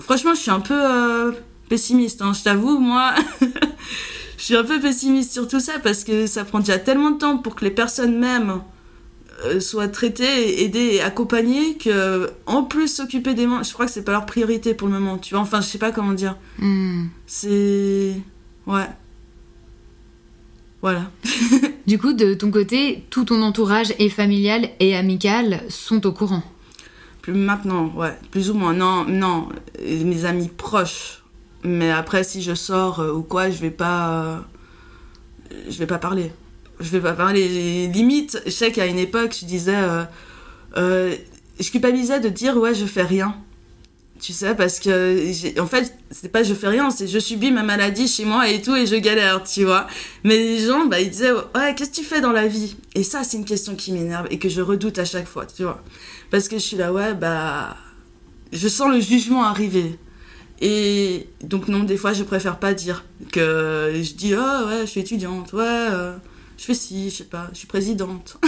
Franchement, 0.00 0.34
je 0.34 0.40
suis 0.40 0.50
un 0.52 0.60
peu 0.60 0.78
euh, 0.78 1.32
pessimiste, 1.68 2.22
hein, 2.22 2.32
je 2.32 2.42
t'avoue, 2.44 2.78
moi. 2.78 3.12
je 4.40 4.46
suis 4.46 4.56
un 4.56 4.64
peu 4.64 4.80
pessimiste 4.80 5.32
sur 5.32 5.46
tout 5.46 5.60
ça 5.60 5.74
parce 5.82 6.02
que 6.02 6.26
ça 6.26 6.46
prend 6.46 6.60
déjà 6.60 6.78
tellement 6.78 7.10
de 7.10 7.18
temps 7.18 7.36
pour 7.36 7.54
que 7.54 7.62
les 7.62 7.70
personnes 7.70 8.18
même 8.18 8.62
euh, 9.44 9.60
soient 9.60 9.88
traitées, 9.88 10.64
aidées 10.64 10.94
et 10.94 11.02
accompagnées 11.02 11.76
que, 11.76 12.30
en 12.46 12.62
plus, 12.62 12.88
s'occuper 12.88 13.34
des 13.34 13.46
mains, 13.46 13.62
je 13.62 13.70
crois 13.74 13.84
que 13.84 13.92
c'est 13.92 14.02
pas 14.02 14.12
leur 14.12 14.24
priorité 14.24 14.72
pour 14.72 14.88
le 14.88 14.94
moment, 14.94 15.18
tu 15.18 15.34
vois. 15.34 15.42
Enfin, 15.42 15.60
je 15.60 15.66
sais 15.66 15.76
pas 15.76 15.92
comment 15.92 16.14
dire. 16.14 16.38
Hmm. 16.58 17.08
C'est. 17.26 18.14
Ouais. 18.66 18.88
Voilà. 20.80 21.10
Du 21.86 21.98
coup, 21.98 22.12
de 22.12 22.34
ton 22.34 22.52
côté, 22.52 23.04
tout 23.10 23.24
ton 23.24 23.42
entourage 23.42 23.92
et 23.98 24.10
familial 24.10 24.68
et 24.78 24.94
amical 24.94 25.60
sont 25.68 26.06
au 26.06 26.12
courant? 26.12 26.44
Plus 27.20 27.32
maintenant, 27.32 27.92
ouais, 27.96 28.16
plus 28.30 28.48
ou 28.48 28.54
moins. 28.54 28.72
Non, 28.72 29.04
non, 29.06 29.48
mes 29.80 30.24
amis 30.24 30.48
proches. 30.56 31.19
Mais 31.62 31.90
après, 31.90 32.24
si 32.24 32.42
je 32.42 32.54
sors 32.54 33.00
euh, 33.00 33.12
ou 33.12 33.22
quoi, 33.22 33.50
je 33.50 33.58
vais 33.58 33.70
pas. 33.70 34.24
euh, 34.24 34.36
je 35.68 35.78
vais 35.78 35.86
pas 35.86 35.98
parler. 35.98 36.32
Je 36.80 36.88
vais 36.90 37.00
pas 37.00 37.12
parler. 37.12 37.86
Limite, 37.88 38.40
je 38.46 38.50
sais 38.50 38.72
qu'à 38.72 38.86
une 38.86 38.98
époque, 38.98 39.36
je 39.40 39.44
disais. 39.46 39.76
euh, 39.76 40.04
euh, 40.76 41.14
je 41.58 41.70
culpabilisais 41.70 42.20
de 42.20 42.30
dire, 42.30 42.56
ouais, 42.56 42.74
je 42.74 42.86
fais 42.86 43.02
rien. 43.02 43.36
Tu 44.18 44.32
sais, 44.32 44.54
parce 44.54 44.80
que. 44.80 45.60
En 45.60 45.66
fait, 45.66 45.94
c'est 46.10 46.30
pas 46.30 46.42
je 46.42 46.54
fais 46.54 46.68
rien, 46.68 46.90
c'est 46.90 47.06
je 47.06 47.18
subis 47.18 47.50
ma 47.50 47.62
maladie 47.62 48.06
chez 48.08 48.24
moi 48.24 48.48
et 48.48 48.60
tout, 48.62 48.76
et 48.76 48.86
je 48.86 48.96
galère, 48.96 49.42
tu 49.44 49.64
vois. 49.64 49.86
Mais 50.24 50.36
les 50.36 50.58
gens, 50.66 50.86
bah, 50.86 51.00
ils 51.00 51.10
disaient, 51.10 51.32
ouais, 51.32 51.74
qu'est-ce 51.74 51.90
que 51.90 51.96
tu 51.96 52.04
fais 52.04 52.20
dans 52.20 52.32
la 52.32 52.46
vie? 52.46 52.76
Et 52.94 53.02
ça, 53.02 53.24
c'est 53.24 53.36
une 53.38 53.44
question 53.44 53.74
qui 53.76 53.92
m'énerve 53.92 54.26
et 54.30 54.38
que 54.38 54.48
je 54.48 54.60
redoute 54.62 54.98
à 54.98 55.04
chaque 55.04 55.26
fois, 55.26 55.46
tu 55.46 55.62
vois. 55.64 55.82
Parce 56.30 56.48
que 56.48 56.56
je 56.56 56.62
suis 56.62 56.76
là, 56.76 56.92
ouais, 56.92 57.14
bah. 57.14 57.76
Je 58.52 58.68
sens 58.68 58.90
le 58.90 59.00
jugement 59.00 59.44
arriver. 59.44 59.98
Et 60.60 61.26
donc, 61.42 61.68
non, 61.68 61.84
des 61.84 61.96
fois, 61.96 62.12
je 62.12 62.22
préfère 62.22 62.58
pas 62.58 62.74
dire. 62.74 63.04
Que 63.32 63.92
je 63.94 64.12
dis, 64.14 64.34
oh, 64.34 64.66
ouais, 64.66 64.80
je 64.82 64.86
suis 64.86 65.00
étudiante, 65.00 65.52
ouais, 65.52 65.62
euh, 65.64 66.16
je 66.58 66.64
fais 66.64 66.74
ci, 66.74 67.10
je 67.10 67.16
sais 67.16 67.24
pas, 67.24 67.48
je 67.52 67.58
suis 67.58 67.66
présidente. 67.66 68.38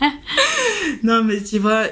non, 1.02 1.22
mais 1.24 1.42
tu 1.42 1.58
vois, 1.58 1.84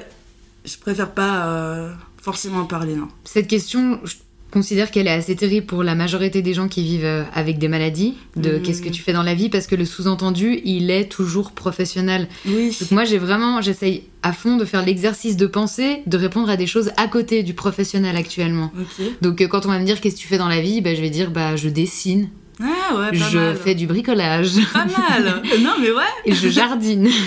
je 0.64 0.76
préfère 0.78 1.12
pas 1.12 1.46
euh, 1.46 1.92
forcément 2.20 2.60
en 2.60 2.66
parler, 2.66 2.94
non. 2.94 3.08
Cette 3.24 3.48
question, 3.48 4.00
je 4.04 4.14
considère 4.54 4.90
qu'elle 4.90 5.06
est 5.06 5.10
assez 5.10 5.36
terrible 5.36 5.66
pour 5.66 5.82
la 5.82 5.94
majorité 5.94 6.40
des 6.40 6.54
gens 6.54 6.68
qui 6.68 6.82
vivent 6.82 7.04
euh, 7.04 7.24
avec 7.34 7.58
des 7.58 7.68
maladies, 7.68 8.14
de 8.36 8.52
Mhm. 8.52 8.62
qu'est-ce 8.62 8.80
que 8.80 8.88
tu 8.88 9.02
fais 9.02 9.12
dans 9.12 9.22
la 9.22 9.34
vie, 9.34 9.50
parce 9.50 9.66
que 9.66 9.74
le 9.74 9.84
sous-entendu, 9.84 10.60
il 10.64 10.90
est 10.90 11.06
toujours 11.10 11.52
professionnel. 11.52 12.28
Oui. 12.46 12.74
Donc 12.80 12.90
moi, 12.92 13.04
j'ai 13.04 13.18
vraiment, 13.18 13.60
j'essaye 13.60 14.04
à 14.22 14.32
fond 14.32 14.56
de 14.56 14.64
faire 14.64 14.82
l'exercice 14.86 15.36
de 15.36 15.46
penser, 15.46 16.00
de 16.06 16.16
répondre 16.16 16.48
à 16.48 16.56
des 16.56 16.66
choses 16.66 16.92
à 16.96 17.08
côté 17.08 17.42
du 17.42 17.52
professionnel 17.52 18.16
actuellement. 18.16 18.72
Donc 19.20 19.40
euh, 19.42 19.48
quand 19.48 19.66
on 19.66 19.68
va 19.68 19.78
me 19.78 19.84
dire 19.84 20.00
qu'est-ce 20.00 20.14
que 20.16 20.20
tu 20.20 20.28
fais 20.28 20.38
dans 20.38 20.48
la 20.48 20.62
vie, 20.62 20.80
bah, 20.80 20.94
je 20.94 21.00
vais 21.02 21.10
dire 21.10 21.30
bah 21.30 21.56
je 21.56 21.68
dessine, 21.68 22.28
Ah, 22.62 22.96
ouais, 22.96 23.10
pas 23.18 23.28
je 23.30 23.38
mal. 23.38 23.56
fais 23.56 23.74
du 23.74 23.86
bricolage, 23.86 24.52
Pas 24.72 24.84
mal. 24.86 25.42
non, 25.62 25.72
mais 25.80 25.90
ouais. 25.90 26.02
et 26.24 26.34
je 26.34 26.48
jardine. 26.48 27.08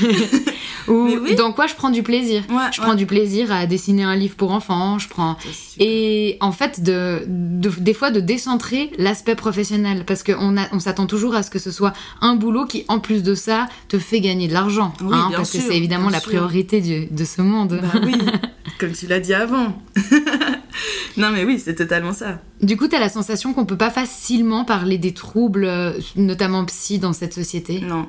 Ou 0.87 1.03
Mais 1.03 1.17
oui. 1.17 1.35
dans 1.35 1.51
quoi 1.51 1.67
je 1.67 1.75
prends 1.75 1.89
du 1.89 2.01
plaisir. 2.01 2.43
Ouais, 2.49 2.55
Je 2.71 2.79
ouais. 2.79 2.85
prends 2.87 2.95
du 2.95 3.05
plaisir 3.05 3.51
à 3.51 3.65
dessiner 3.65 4.03
un 4.03 4.15
livre 4.15 4.35
pour 4.37 4.51
enfants, 4.51 4.97
je 4.99 5.09
prends 5.09 5.35
et 5.79 6.37
en 6.39 6.53
fait, 6.53 6.81
de, 6.81 7.23
de- 7.27 7.69
des 7.77 7.93
fois, 7.93 8.09
de 8.09 8.21
décentrer 8.21 8.91
l'aspect 8.97 9.35
professionnel. 9.35 10.05
Parce 10.07 10.23
qu'on 10.23 10.55
on 10.71 10.79
s'attend 10.79 11.05
toujours 11.05 11.35
à 11.35 11.43
ce 11.43 11.51
que 11.51 11.59
ce 11.59 11.71
soit 11.71 11.91
un 12.21 12.35
boulot 12.35 12.65
qui, 12.65 12.85
en 12.87 12.99
plus 12.99 13.21
de 13.21 13.35
ça, 13.35 13.67
te 13.89 13.99
fait 13.99 14.21
gagner 14.21 14.47
de 14.47 14.53
l'argent. 14.53 14.93
Oui, 15.01 15.09
hein, 15.11 15.29
parce 15.35 15.51
que 15.51 15.57
c'est 15.59 15.75
évidemment 15.75 16.09
la 16.09 16.21
priorité 16.21 16.79
du- 16.79 17.07
de 17.07 17.25
ce 17.25 17.41
monde. 17.41 17.79
Bah 17.81 17.99
oui, 18.05 18.15
comme 18.79 18.93
tu 18.93 19.07
l'as 19.07 19.19
dit 19.19 19.33
avant. 19.33 19.77
non, 21.17 21.31
mais 21.31 21.43
oui, 21.43 21.61
c'est 21.63 21.75
totalement 21.75 22.13
ça. 22.13 22.39
Du 22.61 22.77
coup, 22.77 22.87
tu 22.87 22.95
as 22.95 22.99
la 22.99 23.09
sensation 23.09 23.53
qu'on 23.53 23.65
peut 23.65 23.77
pas 23.77 23.89
facilement 23.91 24.65
parler 24.65 24.97
des 24.97 25.13
troubles, 25.13 25.65
euh, 25.65 25.93
notamment 26.15 26.65
psy, 26.65 26.99
dans 26.99 27.13
cette 27.13 27.33
société? 27.33 27.81
Non. 27.81 28.07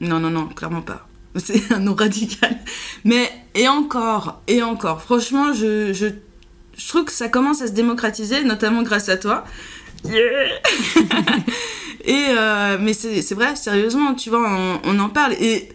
Non, 0.00 0.18
non, 0.18 0.30
non, 0.30 0.46
clairement 0.48 0.82
pas. 0.82 1.06
C'est 1.36 1.72
un 1.72 1.80
non 1.80 1.94
radical. 1.94 2.56
Mais, 3.04 3.30
et 3.54 3.68
encore, 3.68 4.42
et 4.48 4.62
encore, 4.62 5.02
franchement, 5.02 5.52
je, 5.52 5.92
je, 5.92 6.06
je 6.76 6.88
trouve 6.88 7.04
que 7.04 7.12
ça 7.12 7.28
commence 7.28 7.62
à 7.62 7.66
se 7.66 7.72
démocratiser, 7.72 8.42
notamment 8.44 8.82
grâce 8.82 9.08
à 9.08 9.16
toi. 9.16 9.44
Yeah 10.04 10.18
et, 12.04 12.26
euh, 12.30 12.78
mais 12.80 12.94
c'est 12.94 13.20
c'est 13.20 13.34
vrai, 13.34 13.54
sérieusement, 13.54 14.14
tu 14.14 14.30
vois, 14.30 14.42
on, 14.48 14.80
on 14.84 14.98
en 14.98 15.10
parle. 15.10 15.34
Et 15.34 15.68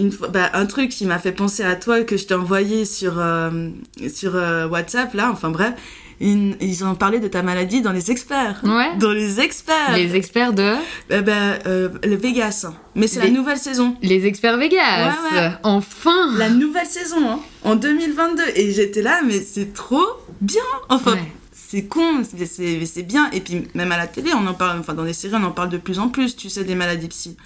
une 0.00 0.10
fois, 0.12 0.28
bah, 0.28 0.50
un 0.54 0.66
truc 0.66 0.88
qui 0.90 1.04
m'a 1.06 1.18
fait 1.18 1.32
penser 1.32 1.62
à 1.62 1.76
toi 1.76 2.02
que 2.02 2.16
je 2.16 2.24
t'ai 2.26 2.34
envoyé 2.34 2.84
sur, 2.84 3.14
euh, 3.18 3.68
sur 4.12 4.34
euh, 4.34 4.66
WhatsApp, 4.66 5.12
là, 5.14 5.30
enfin 5.32 5.50
bref, 5.50 5.74
ils, 6.22 6.56
ils 6.60 6.84
ont 6.84 6.94
parlé 6.94 7.18
de 7.18 7.28
ta 7.28 7.42
maladie 7.42 7.80
dans 7.80 7.92
les 7.92 8.10
experts. 8.10 8.60
Ouais. 8.64 8.96
Dans 8.98 9.12
les 9.12 9.40
experts. 9.40 9.94
Les 9.96 10.16
experts 10.16 10.52
de. 10.52 10.74
Eh 11.10 11.20
ben, 11.22 11.58
euh, 11.66 11.88
le 12.04 12.14
Vegas. 12.16 12.66
Mais 12.94 13.06
c'est 13.06 13.20
Les- 13.20 13.28
la 13.28 13.32
nouvelle 13.32 13.56
saison. 13.58 13.96
Les 14.02 14.26
experts 14.26 14.58
Vegas 14.58 15.12
Ouais, 15.32 15.38
ouais. 15.38 15.50
Enfin 15.62 16.36
La 16.36 16.50
nouvelle 16.50 16.86
saison, 16.86 17.26
hein, 17.28 17.40
en 17.64 17.74
2022. 17.76 18.42
Et 18.54 18.72
j'étais 18.72 19.00
là, 19.02 19.20
mais 19.26 19.40
c'est 19.40 19.72
trop 19.72 20.04
bien. 20.42 20.60
Enfin, 20.90 21.12
Ouais. 21.12 21.32
c'est 21.52 21.84
con, 21.86 22.22
c'est 22.22 23.02
bien. 23.02 23.30
Et 23.32 23.40
puis, 23.40 23.66
même 23.74 23.90
à 23.92 23.96
la 23.96 24.06
télé, 24.06 24.30
on 24.34 24.46
en 24.46 24.52
parle, 24.54 24.78
enfin, 24.80 24.92
dans 24.92 25.04
les 25.04 25.14
séries, 25.14 25.36
on 25.40 25.44
en 25.44 25.52
parle 25.52 25.70
de 25.70 25.78
plus 25.78 25.98
en 26.00 26.08
plus, 26.08 26.36
tu 26.36 26.50
sais, 26.50 26.64
des 26.64 26.74
maladies 26.74 27.08
psy. 27.08 27.36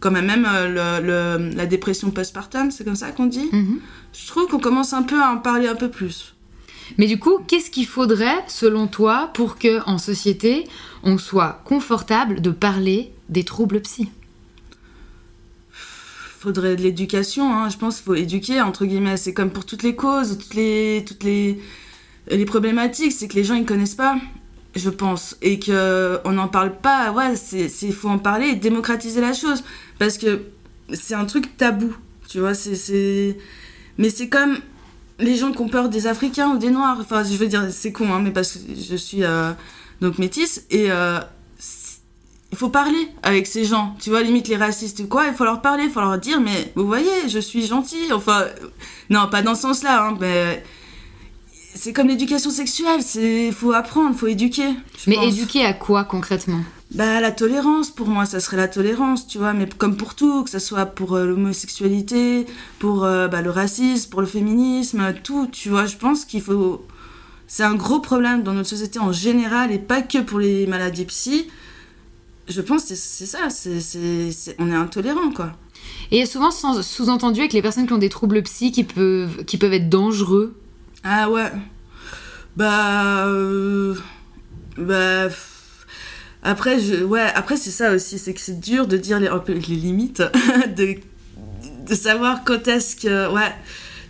Comme 0.00 0.20
même 0.20 0.46
euh, 0.48 1.00
le, 1.00 1.06
le- 1.48 1.54
la 1.56 1.66
dépression 1.66 2.10
postpartum, 2.10 2.70
c'est 2.70 2.84
comme 2.84 2.96
ça 2.96 3.10
qu'on 3.10 3.26
dit. 3.26 3.48
Mhm. 3.52 3.80
Je 4.12 4.26
trouve 4.28 4.46
qu'on 4.46 4.60
commence 4.60 4.92
un 4.92 5.02
peu 5.02 5.20
à 5.20 5.30
en 5.32 5.38
parler 5.38 5.66
un 5.66 5.74
peu 5.74 5.90
plus. 5.90 6.34
Mais 6.96 7.06
du 7.06 7.18
coup, 7.18 7.38
qu'est-ce 7.46 7.70
qu'il 7.70 7.86
faudrait, 7.86 8.44
selon 8.46 8.86
toi, 8.86 9.30
pour 9.34 9.58
que 9.58 9.82
en 9.86 9.98
société, 9.98 10.66
on 11.02 11.18
soit 11.18 11.60
confortable 11.64 12.40
de 12.40 12.50
parler 12.50 13.12
des 13.28 13.44
troubles 13.44 13.80
psy? 13.82 14.08
Faudrait 16.40 16.76
de 16.76 16.82
l'éducation, 16.82 17.52
hein. 17.52 17.68
je 17.68 17.76
pense 17.76 17.96
qu'il 17.96 18.04
faut 18.04 18.14
éduquer, 18.14 18.60
entre 18.62 18.86
guillemets. 18.86 19.16
C'est 19.16 19.34
comme 19.34 19.50
pour 19.50 19.66
toutes 19.66 19.82
les 19.82 19.96
causes, 19.96 20.38
toutes 20.38 20.54
les, 20.54 21.04
toutes 21.06 21.24
les, 21.24 21.60
les 22.30 22.44
problématiques, 22.44 23.12
c'est 23.12 23.26
que 23.26 23.34
les 23.34 23.42
gens 23.44 23.54
ils 23.54 23.66
connaissent 23.66 23.96
pas, 23.96 24.16
je 24.78 24.90
pense. 24.90 25.36
Et 25.42 25.58
qu'on 25.58 26.32
n'en 26.32 26.48
parle 26.48 26.76
pas, 26.76 27.12
ouais, 27.12 27.36
c'est, 27.36 27.68
faut 27.92 28.08
en 28.08 28.18
parler 28.18 28.48
et 28.48 28.54
démocratiser 28.54 29.20
la 29.20 29.32
chose. 29.32 29.62
Parce 29.98 30.18
que 30.18 30.42
c'est 30.92 31.14
un 31.14 31.26
truc 31.26 31.56
tabou, 31.56 31.94
tu 32.28 32.40
vois, 32.40 32.54
c'est. 32.54 33.36
Mais 33.98 34.10
c'est 34.10 34.28
comme 34.28 34.58
les 35.18 35.36
gens 35.36 35.52
qui 35.52 35.60
ont 35.60 35.68
peur 35.68 35.88
des 35.88 36.06
Africains 36.06 36.50
ou 36.50 36.58
des 36.58 36.70
Noirs. 36.70 36.98
Enfin, 37.00 37.24
je 37.24 37.36
veux 37.36 37.48
dire, 37.48 37.66
c'est 37.70 37.92
con, 37.92 38.12
hein, 38.12 38.20
mais 38.22 38.30
parce 38.30 38.52
que 38.52 38.58
je 38.74 38.96
suis 38.96 39.24
euh, 39.24 39.52
donc 40.00 40.18
métisse 40.18 40.64
et... 40.70 40.90
euh, 40.90 41.18
il 42.50 42.56
faut 42.56 42.70
parler 42.70 43.08
avec 43.22 43.46
ces 43.46 43.64
gens, 43.64 43.94
tu 44.00 44.08
vois, 44.08 44.22
limite 44.22 44.48
les 44.48 44.56
racistes 44.56 45.00
ou 45.00 45.06
quoi, 45.06 45.26
il 45.26 45.34
faut 45.34 45.44
leur 45.44 45.60
parler, 45.60 45.84
il 45.84 45.90
faut 45.90 46.00
leur 46.00 46.16
dire, 46.16 46.40
mais 46.40 46.72
vous 46.76 46.86
voyez, 46.86 47.28
je 47.28 47.38
suis 47.38 47.66
gentil, 47.66 48.10
enfin, 48.10 48.46
non, 49.10 49.28
pas 49.28 49.42
dans 49.42 49.54
ce 49.54 49.62
sens-là, 49.62 50.06
hein, 50.06 50.16
mais 50.18 50.64
c'est 51.74 51.92
comme 51.92 52.08
l'éducation 52.08 52.50
sexuelle, 52.50 53.02
c'est 53.02 53.52
faut 53.52 53.72
apprendre, 53.72 54.16
faut 54.16 54.26
éduquer. 54.26 54.74
Mais 55.06 55.16
pense. 55.16 55.32
éduquer 55.32 55.64
à 55.64 55.72
quoi 55.72 56.04
concrètement? 56.04 56.60
Bah 56.94 57.20
la 57.20 57.32
tolérance, 57.32 57.90
pour 57.90 58.08
moi, 58.08 58.24
ça 58.24 58.40
serait 58.40 58.56
la 58.56 58.68
tolérance, 58.68 59.26
tu 59.26 59.36
vois, 59.36 59.52
mais 59.52 59.68
comme 59.68 59.96
pour 59.96 60.14
tout, 60.14 60.42
que 60.44 60.50
ce 60.50 60.58
soit 60.58 60.86
pour 60.86 61.16
euh, 61.16 61.26
l'homosexualité, 61.26 62.46
pour 62.78 63.04
euh, 63.04 63.28
bah, 63.28 63.42
le 63.42 63.50
racisme, 63.50 64.08
pour 64.08 64.22
le 64.22 64.26
féminisme, 64.26 65.12
tout, 65.22 65.48
tu 65.52 65.68
vois, 65.68 65.86
je 65.86 65.96
pense 65.96 66.24
qu'il 66.24 66.40
faut... 66.40 66.86
C'est 67.46 67.62
un 67.62 67.74
gros 67.74 68.00
problème 68.00 68.42
dans 68.42 68.54
notre 68.54 68.68
société 68.68 68.98
en 68.98 69.12
général 69.12 69.70
et 69.72 69.78
pas 69.78 70.02
que 70.02 70.18
pour 70.18 70.38
les 70.38 70.66
maladies 70.66 71.04
psy. 71.06 71.48
Je 72.46 72.60
pense 72.60 72.84
que 72.84 72.94
c'est 72.94 73.26
ça, 73.26 73.50
c'est 73.50 74.56
on 74.58 74.70
est 74.70 74.74
intolérant, 74.74 75.30
quoi. 75.30 75.52
Et 76.10 76.16
il 76.16 76.20
y 76.20 76.22
a 76.22 76.26
souvent 76.26 76.50
sous-entendu 76.50 77.40
avec 77.40 77.52
les 77.52 77.62
personnes 77.62 77.86
qui 77.86 77.92
ont 77.92 77.98
des 77.98 78.08
troubles 78.08 78.42
psy 78.42 78.72
qui 78.72 78.84
peuvent, 78.84 79.44
qui 79.44 79.58
peuvent 79.58 79.72
être 79.72 79.90
dangereux? 79.90 80.54
Ah 81.10 81.30
ouais. 81.30 81.50
Bah. 82.56 83.26
euh, 83.28 83.94
bah. 84.76 85.28
Après, 86.42 86.78
je, 86.80 87.02
ouais, 87.02 87.26
après 87.34 87.56
c'est 87.56 87.70
ça 87.70 87.92
aussi, 87.92 88.18
c'est 88.18 88.34
que 88.34 88.40
c'est 88.40 88.60
dur 88.60 88.86
de 88.86 88.96
dire 88.96 89.18
les, 89.18 89.28
un 89.28 89.38
peu 89.38 89.52
les 89.54 89.60
limites, 89.76 90.22
de, 90.76 90.94
de 91.88 91.94
savoir 91.94 92.44
quand 92.44 92.68
est-ce 92.68 92.94
que. 92.96 93.32
Ouais. 93.32 93.52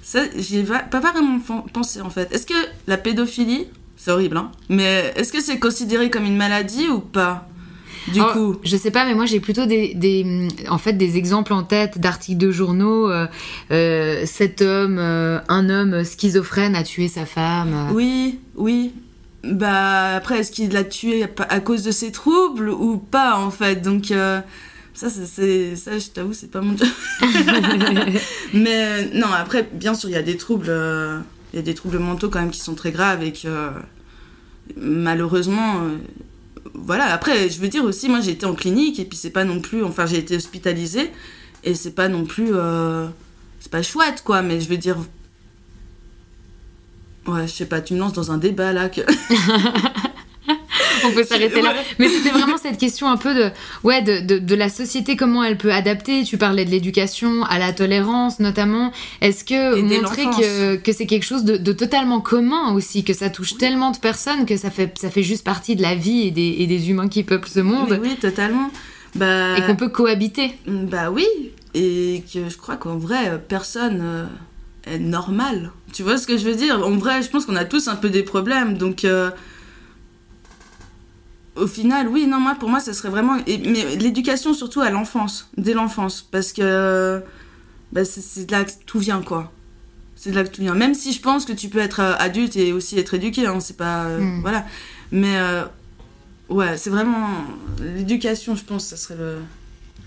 Ça, 0.02 0.20
j'y 0.36 0.58
ai 0.58 0.62
va- 0.62 0.78
pas 0.80 1.00
vraiment 1.00 1.38
pensé 1.72 2.00
en 2.00 2.08
fait. 2.10 2.32
Est-ce 2.32 2.46
que 2.46 2.54
la 2.86 2.96
pédophilie, 2.96 3.66
c'est 3.96 4.10
horrible, 4.10 4.38
hein, 4.38 4.50
mais 4.70 5.12
est-ce 5.16 5.32
que 5.32 5.40
c'est 5.42 5.58
considéré 5.58 6.08
comme 6.10 6.24
une 6.24 6.36
maladie 6.36 6.88
ou 6.88 6.98
pas? 7.00 7.46
Du 8.12 8.20
Oh, 8.20 8.32
coup. 8.32 8.56
Je 8.64 8.76
sais 8.76 8.90
pas, 8.90 9.04
mais 9.04 9.14
moi 9.14 9.26
j'ai 9.26 9.40
plutôt 9.40 9.66
des, 9.66 9.94
des, 9.94 10.48
en 10.68 10.78
fait, 10.78 10.92
des 10.94 11.16
exemples 11.16 11.52
en 11.52 11.62
tête 11.62 11.98
d'articles 11.98 12.38
de 12.38 12.50
journaux. 12.50 13.10
euh, 13.10 13.26
euh, 13.70 14.22
cet 14.26 14.62
homme, 14.62 14.98
euh, 14.98 15.38
un 15.48 15.68
homme 15.70 16.04
schizophrène 16.04 16.74
a 16.74 16.82
tué 16.82 17.08
sa 17.08 17.26
femme. 17.26 17.90
Oui, 17.92 18.38
oui. 18.56 18.92
Bah 19.44 20.16
après, 20.16 20.38
est-ce 20.40 20.50
qu'il 20.50 20.72
l'a 20.72 20.84
tué 20.84 21.24
à, 21.48 21.60
cause 21.60 21.82
de 21.84 21.90
ses 21.92 22.10
troubles 22.12 22.70
ou 22.70 22.96
pas 22.98 23.36
en 23.36 23.50
fait? 23.50 23.76
Donc 23.82 24.10
euh, 24.10 24.40
ça, 24.94 25.08
c'est- 25.10 25.76
ça, 25.76 25.98
je 25.98 26.08
t'avoue, 26.08 26.32
c'est 26.32 26.50
pas 26.50 26.60
mon 26.60 26.76
job. 26.76 26.88
Mais 28.54 29.04
non, 29.14 29.28
après, 29.32 29.68
bien 29.72 29.94
sûr, 29.94 30.08
il 30.08 30.12
y 30.12 30.16
a 30.16 30.22
des 30.22 30.36
troubles. 30.36 30.72
Il 31.52 31.56
y 31.56 31.58
a 31.60 31.62
des 31.62 31.74
troubles 31.74 31.98
mentaux 31.98 32.28
quand 32.28 32.40
même 32.40 32.50
qui 32.50 32.60
sont 32.60 32.74
très 32.74 32.90
graves 32.90 33.22
et 33.22 33.32
que 33.32 33.70
malheureusement, 34.76 35.76
voilà. 36.84 37.06
Après, 37.12 37.48
je 37.48 37.60
veux 37.60 37.68
dire 37.68 37.84
aussi, 37.84 38.08
moi 38.08 38.20
j'ai 38.20 38.32
été 38.32 38.46
en 38.46 38.54
clinique 38.54 38.98
et 38.98 39.04
puis 39.04 39.18
c'est 39.18 39.30
pas 39.30 39.44
non 39.44 39.60
plus, 39.60 39.84
enfin 39.84 40.06
j'ai 40.06 40.18
été 40.18 40.36
hospitalisée 40.36 41.10
et 41.64 41.74
c'est 41.74 41.92
pas 41.92 42.08
non 42.08 42.24
plus, 42.24 42.54
euh, 42.54 43.06
c'est 43.60 43.70
pas 43.70 43.82
chouette 43.82 44.22
quoi, 44.24 44.42
mais 44.42 44.60
je 44.60 44.68
veux 44.68 44.76
dire, 44.76 44.96
ouais, 47.26 47.46
je 47.46 47.52
sais 47.52 47.66
pas, 47.66 47.80
tu 47.80 47.94
me 47.94 47.98
lances 47.98 48.12
dans 48.14 48.32
un 48.32 48.38
débat 48.38 48.72
là 48.72 48.88
que. 48.88 49.02
on 51.08 51.12
peut 51.12 51.24
s'arrêter 51.24 51.62
là. 51.62 51.74
Mais 51.98 52.08
c'était 52.08 52.30
vraiment 52.30 52.58
cette 52.58 52.78
question 52.78 53.08
un 53.08 53.16
peu 53.16 53.34
de, 53.34 53.50
ouais, 53.84 54.02
de, 54.02 54.38
de, 54.38 54.54
la 54.54 54.68
société, 54.68 55.16
comment 55.16 55.42
elle 55.42 55.56
peut 55.56 55.72
adapter. 55.72 56.24
Tu 56.24 56.38
parlais 56.38 56.64
de 56.64 56.70
l'éducation, 56.70 57.44
à 57.44 57.58
la 57.58 57.72
tolérance 57.72 58.40
notamment. 58.40 58.92
Est-ce 59.20 59.44
que 59.44 59.80
montrer 59.80 60.24
que, 60.24 60.76
que 60.76 60.92
c'est 60.92 61.06
quelque 61.06 61.24
chose 61.24 61.44
de, 61.44 61.56
de, 61.56 61.72
totalement 61.72 62.20
commun 62.20 62.72
aussi, 62.74 63.04
que 63.04 63.12
ça 63.12 63.30
touche 63.30 63.56
tellement 63.56 63.90
de 63.90 63.98
personnes 63.98 64.46
que 64.46 64.56
ça 64.56 64.70
fait, 64.70 64.96
ça 64.98 65.10
fait 65.10 65.22
juste 65.22 65.44
partie 65.44 65.76
de 65.76 65.82
la 65.82 65.94
vie 65.94 66.26
et 66.26 66.30
des, 66.30 66.56
et 66.58 66.66
des 66.66 66.90
humains 66.90 67.08
qui 67.08 67.22
peuplent 67.22 67.48
ce 67.48 67.60
monde. 67.60 67.98
oui, 68.02 68.16
totalement. 68.20 68.70
Bah, 69.14 69.58
et 69.58 69.62
qu'on 69.62 69.76
peut 69.76 69.88
cohabiter. 69.88 70.54
Bah 70.66 71.10
oui, 71.10 71.26
et 71.74 72.22
que 72.32 72.48
je 72.48 72.56
crois 72.56 72.76
qu'en 72.76 72.98
vrai, 72.98 73.40
personne 73.48 74.00
euh, 74.02 74.24
est 74.86 74.98
normal. 74.98 75.72
Tu 75.92 76.02
vois 76.02 76.18
ce 76.18 76.26
que 76.26 76.36
je 76.36 76.44
veux 76.44 76.54
dire? 76.54 76.86
En 76.86 76.96
vrai, 76.96 77.22
je 77.22 77.30
pense 77.30 77.46
qu'on 77.46 77.56
a 77.56 77.64
tous 77.64 77.88
un 77.88 77.96
peu 77.96 78.10
des 78.10 78.22
problèmes, 78.22 78.76
donc... 78.76 79.04
Euh, 79.04 79.30
au 81.58 81.66
final, 81.66 82.08
oui, 82.08 82.26
non, 82.26 82.40
moi, 82.40 82.54
pour 82.58 82.68
moi, 82.68 82.80
ça 82.80 82.92
serait 82.92 83.10
vraiment. 83.10 83.36
mais 83.46 83.96
l'éducation, 83.96 84.54
surtout 84.54 84.80
à 84.80 84.90
l'enfance, 84.90 85.48
dès 85.56 85.74
l'enfance, 85.74 86.26
parce 86.30 86.52
que 86.52 87.22
bah, 87.92 88.04
c'est 88.04 88.46
de 88.46 88.52
là 88.52 88.64
que 88.64 88.72
tout 88.86 88.98
vient, 88.98 89.22
quoi. 89.22 89.52
C'est 90.14 90.30
de 90.30 90.36
là 90.36 90.44
que 90.44 90.54
tout 90.54 90.62
vient. 90.62 90.74
Même 90.74 90.94
si 90.94 91.12
je 91.12 91.20
pense 91.20 91.44
que 91.44 91.52
tu 91.52 91.68
peux 91.68 91.78
être 91.78 92.00
euh, 92.00 92.14
adulte 92.18 92.56
et 92.56 92.72
aussi 92.72 92.98
être 92.98 93.14
éduqué, 93.14 93.46
hein, 93.46 93.60
c'est 93.60 93.76
pas. 93.76 94.04
Euh, 94.04 94.20
hmm. 94.20 94.40
Voilà. 94.42 94.66
Mais 95.12 95.36
euh, 95.36 95.64
ouais, 96.48 96.76
c'est 96.76 96.90
vraiment. 96.90 97.28
L'éducation, 97.80 98.56
je 98.56 98.64
pense, 98.64 98.86
ça 98.86 98.96
serait 98.96 99.16
le. 99.16 99.36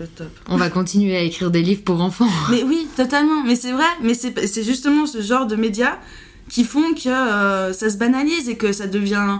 Le 0.00 0.06
top. 0.06 0.30
On 0.48 0.56
va 0.56 0.70
continuer 0.70 1.14
à 1.14 1.20
écrire 1.20 1.50
des 1.50 1.60
livres 1.60 1.82
pour 1.82 2.00
enfants. 2.00 2.28
Mais 2.50 2.62
oui, 2.62 2.88
totalement. 2.96 3.42
Mais 3.44 3.56
c'est 3.56 3.72
vrai. 3.72 3.84
Mais 4.02 4.14
c'est 4.14 4.62
justement 4.62 5.04
ce 5.04 5.20
genre 5.20 5.46
de 5.46 5.54
médias 5.54 5.98
qui 6.48 6.64
font 6.64 6.94
que 6.94 7.72
ça 7.72 7.90
se 7.90 7.96
banalise 7.98 8.48
et 8.48 8.56
que 8.56 8.72
ça 8.72 8.86
devient 8.86 9.38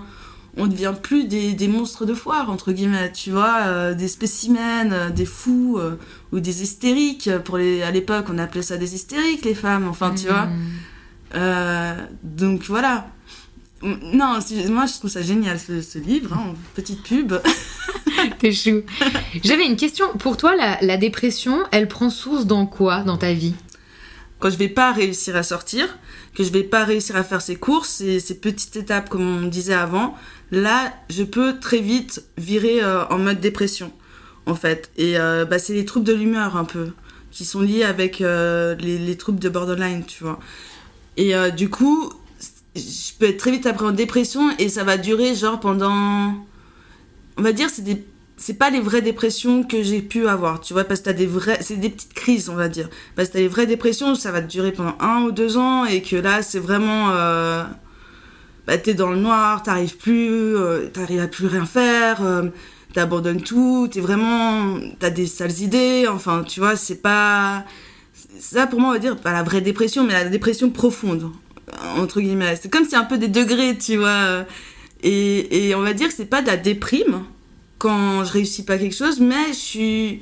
on 0.56 0.66
devient 0.66 0.92
plus 1.00 1.24
des, 1.24 1.54
des, 1.54 1.68
monstres 1.68 2.04
de 2.04 2.12
foire, 2.14 2.50
entre 2.50 2.72
guillemets, 2.72 3.10
tu 3.12 3.30
vois, 3.30 3.62
euh, 3.62 3.94
des 3.94 4.08
spécimens, 4.08 4.92
euh, 4.92 5.10
des 5.10 5.24
fous 5.24 5.78
euh, 5.78 5.98
ou 6.30 6.40
des 6.40 6.62
hystériques. 6.62 7.30
Pour 7.44 7.56
les, 7.56 7.82
à 7.82 7.90
l'époque, 7.90 8.26
on 8.28 8.38
appelait 8.38 8.62
ça 8.62 8.76
des 8.76 8.94
hystériques, 8.94 9.44
les 9.44 9.54
femmes, 9.54 9.88
enfin, 9.88 10.14
tu 10.14 10.26
vois. 10.26 10.46
Hmm. 10.46 12.06
donc 12.22 12.64
voilà. 12.64 13.06
Non, 13.82 14.38
moi 14.68 14.86
je 14.86 14.98
trouve 14.98 15.10
ça 15.10 15.22
génial 15.22 15.58
ce, 15.58 15.98
livre, 15.98 16.34
hein, 16.34 16.54
petite 16.74 17.02
pub. 17.02 17.34
T'es 18.38 18.52
chou. 18.52 18.82
J'avais 19.42 19.66
une 19.66 19.76
question. 19.76 20.06
Pour 20.18 20.36
toi, 20.36 20.54
la, 20.54 20.78
la 20.82 20.96
dépression, 20.96 21.58
elle 21.72 21.88
prend 21.88 22.10
source 22.10 22.46
dans 22.46 22.66
quoi 22.66 23.02
dans 23.02 23.16
ta 23.16 23.32
vie? 23.32 23.54
Quand 24.38 24.50
je 24.50 24.56
vais 24.56 24.68
pas 24.68 24.92
réussir 24.92 25.34
à 25.34 25.42
sortir, 25.42 25.98
que 26.34 26.44
je 26.44 26.50
vais 26.50 26.62
pas 26.62 26.84
réussir 26.84 27.16
à 27.16 27.24
faire 27.24 27.40
ces 27.40 27.56
courses, 27.56 27.88
ces, 27.88 28.20
ces 28.20 28.38
petites 28.38 28.76
étapes 28.76 29.08
comme 29.08 29.44
on 29.44 29.46
disait 29.46 29.74
avant, 29.74 30.14
là, 30.52 30.92
je 31.10 31.24
peux 31.24 31.58
très 31.58 31.80
vite 31.80 32.24
virer 32.38 32.82
euh, 32.82 33.04
en 33.06 33.18
mode 33.18 33.40
dépression, 33.40 33.90
en 34.46 34.54
fait. 34.54 34.90
Et 34.96 35.18
euh, 35.18 35.44
bah, 35.44 35.58
c'est 35.58 35.72
les 35.72 35.84
troubles 35.84 36.06
de 36.06 36.12
l'humeur 36.12 36.56
un 36.56 36.64
peu, 36.64 36.90
qui 37.32 37.44
sont 37.44 37.60
liés 37.60 37.82
avec 37.82 38.20
euh, 38.20 38.76
les, 38.76 39.16
troubles 39.16 39.40
de 39.40 39.48
borderline, 39.48 40.04
tu 40.04 40.22
vois. 40.22 40.38
Et 41.16 41.34
du 41.54 41.68
coup, 41.68 42.10
je 42.74 43.12
peux 43.18 43.26
être 43.26 43.36
très 43.36 43.50
vite 43.50 43.66
après 43.66 43.84
en 43.84 43.92
dépression 43.92 44.50
et 44.58 44.70
ça 44.70 44.84
va 44.84 44.96
durer 44.96 45.34
genre 45.34 45.60
pendant... 45.60 46.34
On 47.36 47.42
va 47.42 47.52
dire, 47.52 47.68
c'est 47.68 47.82
des 47.82 48.02
pas 48.58 48.70
les 48.70 48.80
vraies 48.80 49.02
dépressions 49.02 49.62
que 49.62 49.82
j'ai 49.82 50.02
pu 50.02 50.26
avoir, 50.26 50.60
tu 50.60 50.72
vois, 50.72 50.84
parce 50.84 51.00
que 51.00 51.04
t'as 51.04 51.12
des 51.12 51.26
vraies, 51.26 51.58
c'est 51.60 51.76
des 51.76 51.90
petites 51.90 52.14
crises, 52.14 52.48
on 52.48 52.54
va 52.54 52.68
dire. 52.68 52.88
Parce 53.14 53.28
que 53.28 53.34
t'as 53.34 53.38
les 53.40 53.48
vraies 53.48 53.66
dépressions, 53.66 54.14
ça 54.14 54.32
va 54.32 54.40
durer 54.40 54.72
pendant 54.72 54.96
un 55.00 55.22
ou 55.22 55.32
deux 55.32 55.58
ans, 55.58 55.84
et 55.84 56.02
que 56.02 56.16
là, 56.16 56.42
c'est 56.42 56.58
vraiment, 56.58 57.12
bah, 58.66 58.78
t'es 58.78 58.94
dans 58.94 59.10
le 59.10 59.18
noir, 59.18 59.62
t'arrives 59.62 59.96
plus, 59.96 60.56
euh, 60.56 60.88
t'arrives 60.88 61.20
à 61.20 61.28
plus 61.28 61.46
rien 61.46 61.66
faire, 61.66 62.24
euh, 62.24 62.48
t'abandonnes 62.94 63.42
tout, 63.42 63.88
t'es 63.90 64.00
vraiment, 64.00 64.78
t'as 64.98 65.10
des 65.10 65.26
sales 65.26 65.60
idées, 65.60 66.06
enfin, 66.08 66.44
tu 66.46 66.60
vois, 66.60 66.76
c'est 66.76 67.02
pas, 67.02 67.64
ça 68.38 68.66
pour 68.66 68.80
moi 68.80 68.90
on 68.90 68.92
va 68.92 68.98
dire 68.98 69.16
pas 69.16 69.32
la 69.32 69.42
vraie 69.42 69.60
dépression, 69.60 70.04
mais 70.04 70.12
la 70.12 70.24
dépression 70.24 70.70
profonde, 70.70 71.30
entre 71.96 72.20
guillemets. 72.20 72.56
C'est 72.60 72.70
comme 72.70 72.84
si 72.84 72.96
un 72.96 73.04
peu 73.04 73.18
des 73.18 73.28
degrés, 73.28 73.76
tu 73.78 73.96
vois, 73.96 74.44
et, 75.02 75.68
et 75.68 75.74
on 75.74 75.80
va 75.82 75.92
dire 75.92 76.08
que 76.08 76.14
c'est 76.14 76.26
pas 76.26 76.42
de 76.42 76.46
la 76.46 76.56
déprime 76.56 77.24
quand 77.78 78.24
je 78.24 78.32
réussis 78.32 78.64
pas 78.64 78.78
quelque 78.78 78.94
chose, 78.94 79.18
mais 79.18 79.48
je 79.48 79.58
suis 79.58 80.20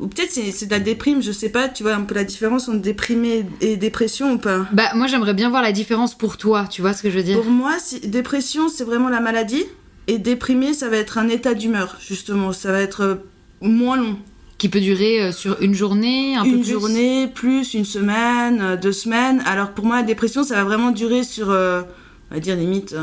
ou 0.00 0.08
peut-être 0.08 0.30
c'est 0.30 0.66
de 0.66 0.70
la 0.70 0.80
déprime, 0.80 1.22
je 1.22 1.30
sais 1.30 1.50
pas, 1.50 1.68
tu 1.68 1.82
vois 1.82 1.94
un 1.94 2.02
peu 2.02 2.14
la 2.14 2.24
différence 2.24 2.68
entre 2.68 2.80
déprimé 2.80 3.44
et 3.60 3.76
dépression 3.76 4.32
ou 4.32 4.38
pas? 4.38 4.66
Bah 4.72 4.90
moi 4.94 5.06
j'aimerais 5.06 5.34
bien 5.34 5.50
voir 5.50 5.62
la 5.62 5.72
différence 5.72 6.16
pour 6.16 6.38
toi, 6.38 6.66
tu 6.70 6.80
vois 6.80 6.94
ce 6.94 7.02
que 7.02 7.10
je 7.10 7.16
veux 7.16 7.22
dire? 7.22 7.36
Pour 7.36 7.50
moi, 7.50 7.76
dépression 8.04 8.68
c'est 8.68 8.84
vraiment 8.84 9.10
la 9.10 9.20
maladie 9.20 9.64
et 10.06 10.18
déprimé 10.18 10.72
ça 10.72 10.88
va 10.88 10.96
être 10.96 11.18
un 11.18 11.28
état 11.28 11.54
d'humeur 11.54 11.98
justement, 12.00 12.52
ça 12.52 12.72
va 12.72 12.80
être 12.80 13.02
euh, 13.02 13.14
moins 13.60 13.98
long. 13.98 14.16
Qui 14.56 14.68
peut 14.68 14.80
durer 14.80 15.22
euh, 15.22 15.32
sur 15.32 15.60
une 15.60 15.74
journée, 15.74 16.34
un 16.36 16.44
une 16.44 16.52
peu 16.52 16.58
plus? 16.58 16.72
Une 16.72 16.80
journée, 16.80 17.28
plus 17.28 17.74
une 17.74 17.84
semaine, 17.84 18.60
euh, 18.62 18.76
deux 18.76 18.92
semaines. 18.92 19.42
Alors 19.44 19.70
pour 19.72 19.84
moi 19.84 19.96
la 19.96 20.02
dépression 20.02 20.44
ça 20.44 20.54
va 20.54 20.64
vraiment 20.64 20.90
durer 20.90 21.22
sur, 21.22 21.48
on 21.48 22.34
va 22.34 22.40
dire 22.40 22.56
limite, 22.56 22.96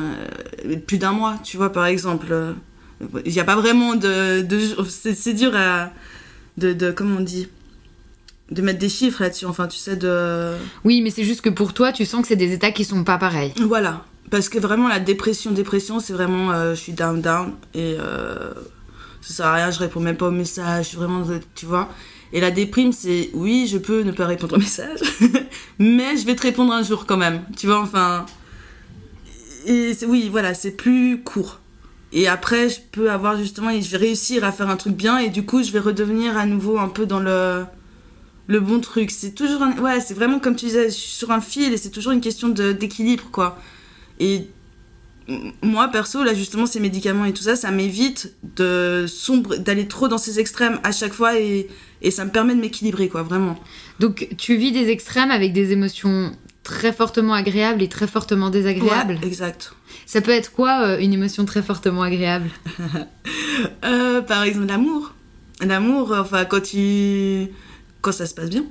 plus 0.87 0.97
d'un 0.97 1.11
mois, 1.11 1.35
tu 1.43 1.57
vois 1.57 1.71
par 1.71 1.85
exemple. 1.85 2.27
Il 3.23 3.31
n'y 3.31 3.39
a 3.39 3.43
pas 3.43 3.55
vraiment 3.55 3.93
de... 3.93 4.41
de 4.41 4.59
c'est 4.89 5.33
dur 5.33 5.55
à 5.55 5.91
de, 6.57 6.73
de 6.73 6.91
comment 6.91 7.17
on 7.17 7.23
dit 7.23 7.47
de 8.51 8.61
mettre 8.61 8.79
des 8.79 8.89
chiffres 8.89 9.21
là-dessus, 9.23 9.45
enfin 9.45 9.67
tu 9.67 9.77
sais 9.77 9.95
de... 9.95 10.53
Oui, 10.85 11.01
mais 11.01 11.09
c'est 11.09 11.23
juste 11.23 11.41
que 11.41 11.49
pour 11.49 11.73
toi, 11.73 11.91
tu 11.91 12.05
sens 12.05 12.21
que 12.21 12.27
c'est 12.29 12.37
des 12.37 12.53
états 12.53 12.71
qui 12.71 12.85
sont 12.85 13.03
pas 13.03 13.17
pareils. 13.17 13.53
Voilà, 13.59 14.05
parce 14.29 14.47
que 14.49 14.57
vraiment 14.57 14.87
la 14.87 14.99
dépression, 14.99 15.51
dépression, 15.51 15.99
c'est 15.99 16.13
vraiment 16.13 16.51
euh, 16.51 16.73
je 16.73 16.79
suis 16.79 16.93
down, 16.93 17.21
down, 17.21 17.53
et 17.73 17.97
euh, 17.99 18.53
ça 19.21 19.33
sert 19.33 19.45
à 19.47 19.53
rien, 19.55 19.71
je 19.71 19.79
réponds 19.79 19.99
même 19.99 20.15
pas 20.15 20.27
aux 20.27 20.31
messages, 20.31 20.85
je 20.85 20.89
suis 20.89 20.97
vraiment, 20.97 21.25
tu 21.55 21.65
vois. 21.65 21.89
Et 22.31 22.39
la 22.39 22.51
déprime, 22.51 22.93
c'est 22.93 23.29
oui, 23.33 23.67
je 23.69 23.77
peux 23.77 24.03
ne 24.03 24.11
pas 24.11 24.25
répondre 24.25 24.55
aux 24.55 24.59
messages, 24.59 25.01
mais 25.79 26.15
je 26.15 26.25
vais 26.25 26.35
te 26.35 26.43
répondre 26.43 26.71
un 26.71 26.83
jour 26.83 27.05
quand 27.05 27.17
même, 27.17 27.41
tu 27.57 27.67
vois, 27.67 27.81
enfin... 27.81 28.25
Et 29.65 29.91
oui, 30.07 30.29
voilà, 30.31 30.53
c'est 30.53 30.71
plus 30.71 31.21
court. 31.21 31.59
Et 32.19 32.27
après, 32.27 32.67
je 32.67 32.79
peux 32.91 33.11
avoir 33.11 33.37
justement, 33.37 33.69
je 33.79 33.91
vais 33.91 33.97
réussir 33.97 34.43
à 34.43 34.51
faire 34.51 34.71
un 34.71 34.75
truc 34.75 34.95
bien 34.95 35.19
et 35.19 35.29
du 35.29 35.45
coup, 35.45 35.61
je 35.61 35.69
vais 35.71 35.77
redevenir 35.77 36.35
à 36.35 36.47
nouveau 36.47 36.79
un 36.79 36.87
peu 36.87 37.05
dans 37.05 37.19
le, 37.19 37.63
le 38.47 38.59
bon 38.59 38.79
truc. 38.79 39.11
C'est 39.11 39.35
toujours, 39.35 39.61
ouais, 39.79 39.99
c'est 40.01 40.15
vraiment 40.15 40.39
comme 40.39 40.55
tu 40.55 40.65
disais, 40.65 40.89
sur 40.89 41.29
un 41.29 41.41
fil 41.41 41.71
et 41.71 41.77
c'est 41.77 41.91
toujours 41.91 42.13
une 42.13 42.19
question 42.19 42.49
d'équilibre, 42.49 43.25
quoi. 43.31 43.59
Et 44.19 44.47
moi, 45.61 45.89
perso, 45.89 46.23
là, 46.23 46.33
justement, 46.33 46.65
ces 46.65 46.79
médicaments 46.79 47.25
et 47.25 47.33
tout 47.33 47.43
ça, 47.43 47.55
ça 47.55 47.69
m'évite 47.69 48.33
de 48.55 49.05
sombre, 49.07 49.57
d'aller 49.57 49.87
trop 49.87 50.07
dans 50.07 50.17
ces 50.17 50.39
extrêmes 50.39 50.79
à 50.83 50.91
chaque 50.91 51.13
fois 51.13 51.39
et, 51.39 51.67
et 52.01 52.09
ça 52.09 52.25
me 52.25 52.31
permet 52.31 52.55
de 52.55 52.61
m'équilibrer, 52.61 53.09
quoi, 53.09 53.21
vraiment. 53.21 53.59
Donc, 53.99 54.27
tu 54.39 54.55
vis 54.55 54.71
des 54.71 54.89
extrêmes 54.89 55.29
avec 55.29 55.53
des 55.53 55.71
émotions 55.71 56.31
très 56.67 56.91
fortement 56.91 57.33
agréables 57.33 57.81
et 57.81 57.87
très 57.87 58.07
fortement 58.07 58.49
désagréables. 58.49 59.13
Ouais, 59.21 59.27
exact. 59.27 59.73
Ça 60.05 60.19
peut 60.19 60.31
être 60.31 60.51
quoi 60.51 60.81
euh, 60.81 60.99
une 60.99 61.13
émotion 61.13 61.45
très 61.45 61.63
fortement 61.63 62.03
agréable? 62.03 62.49
Euh, 63.83 64.21
Par 64.21 64.43
exemple 64.43 64.67
l'amour. 64.67 65.13
L'amour, 65.61 66.13
enfin 66.15 66.45
quand 66.45 66.61
tu 66.61 67.47
quand 68.01 68.11
ça 68.11 68.27
se 68.27 68.35
passe 68.35 68.51
bien. 68.51 68.63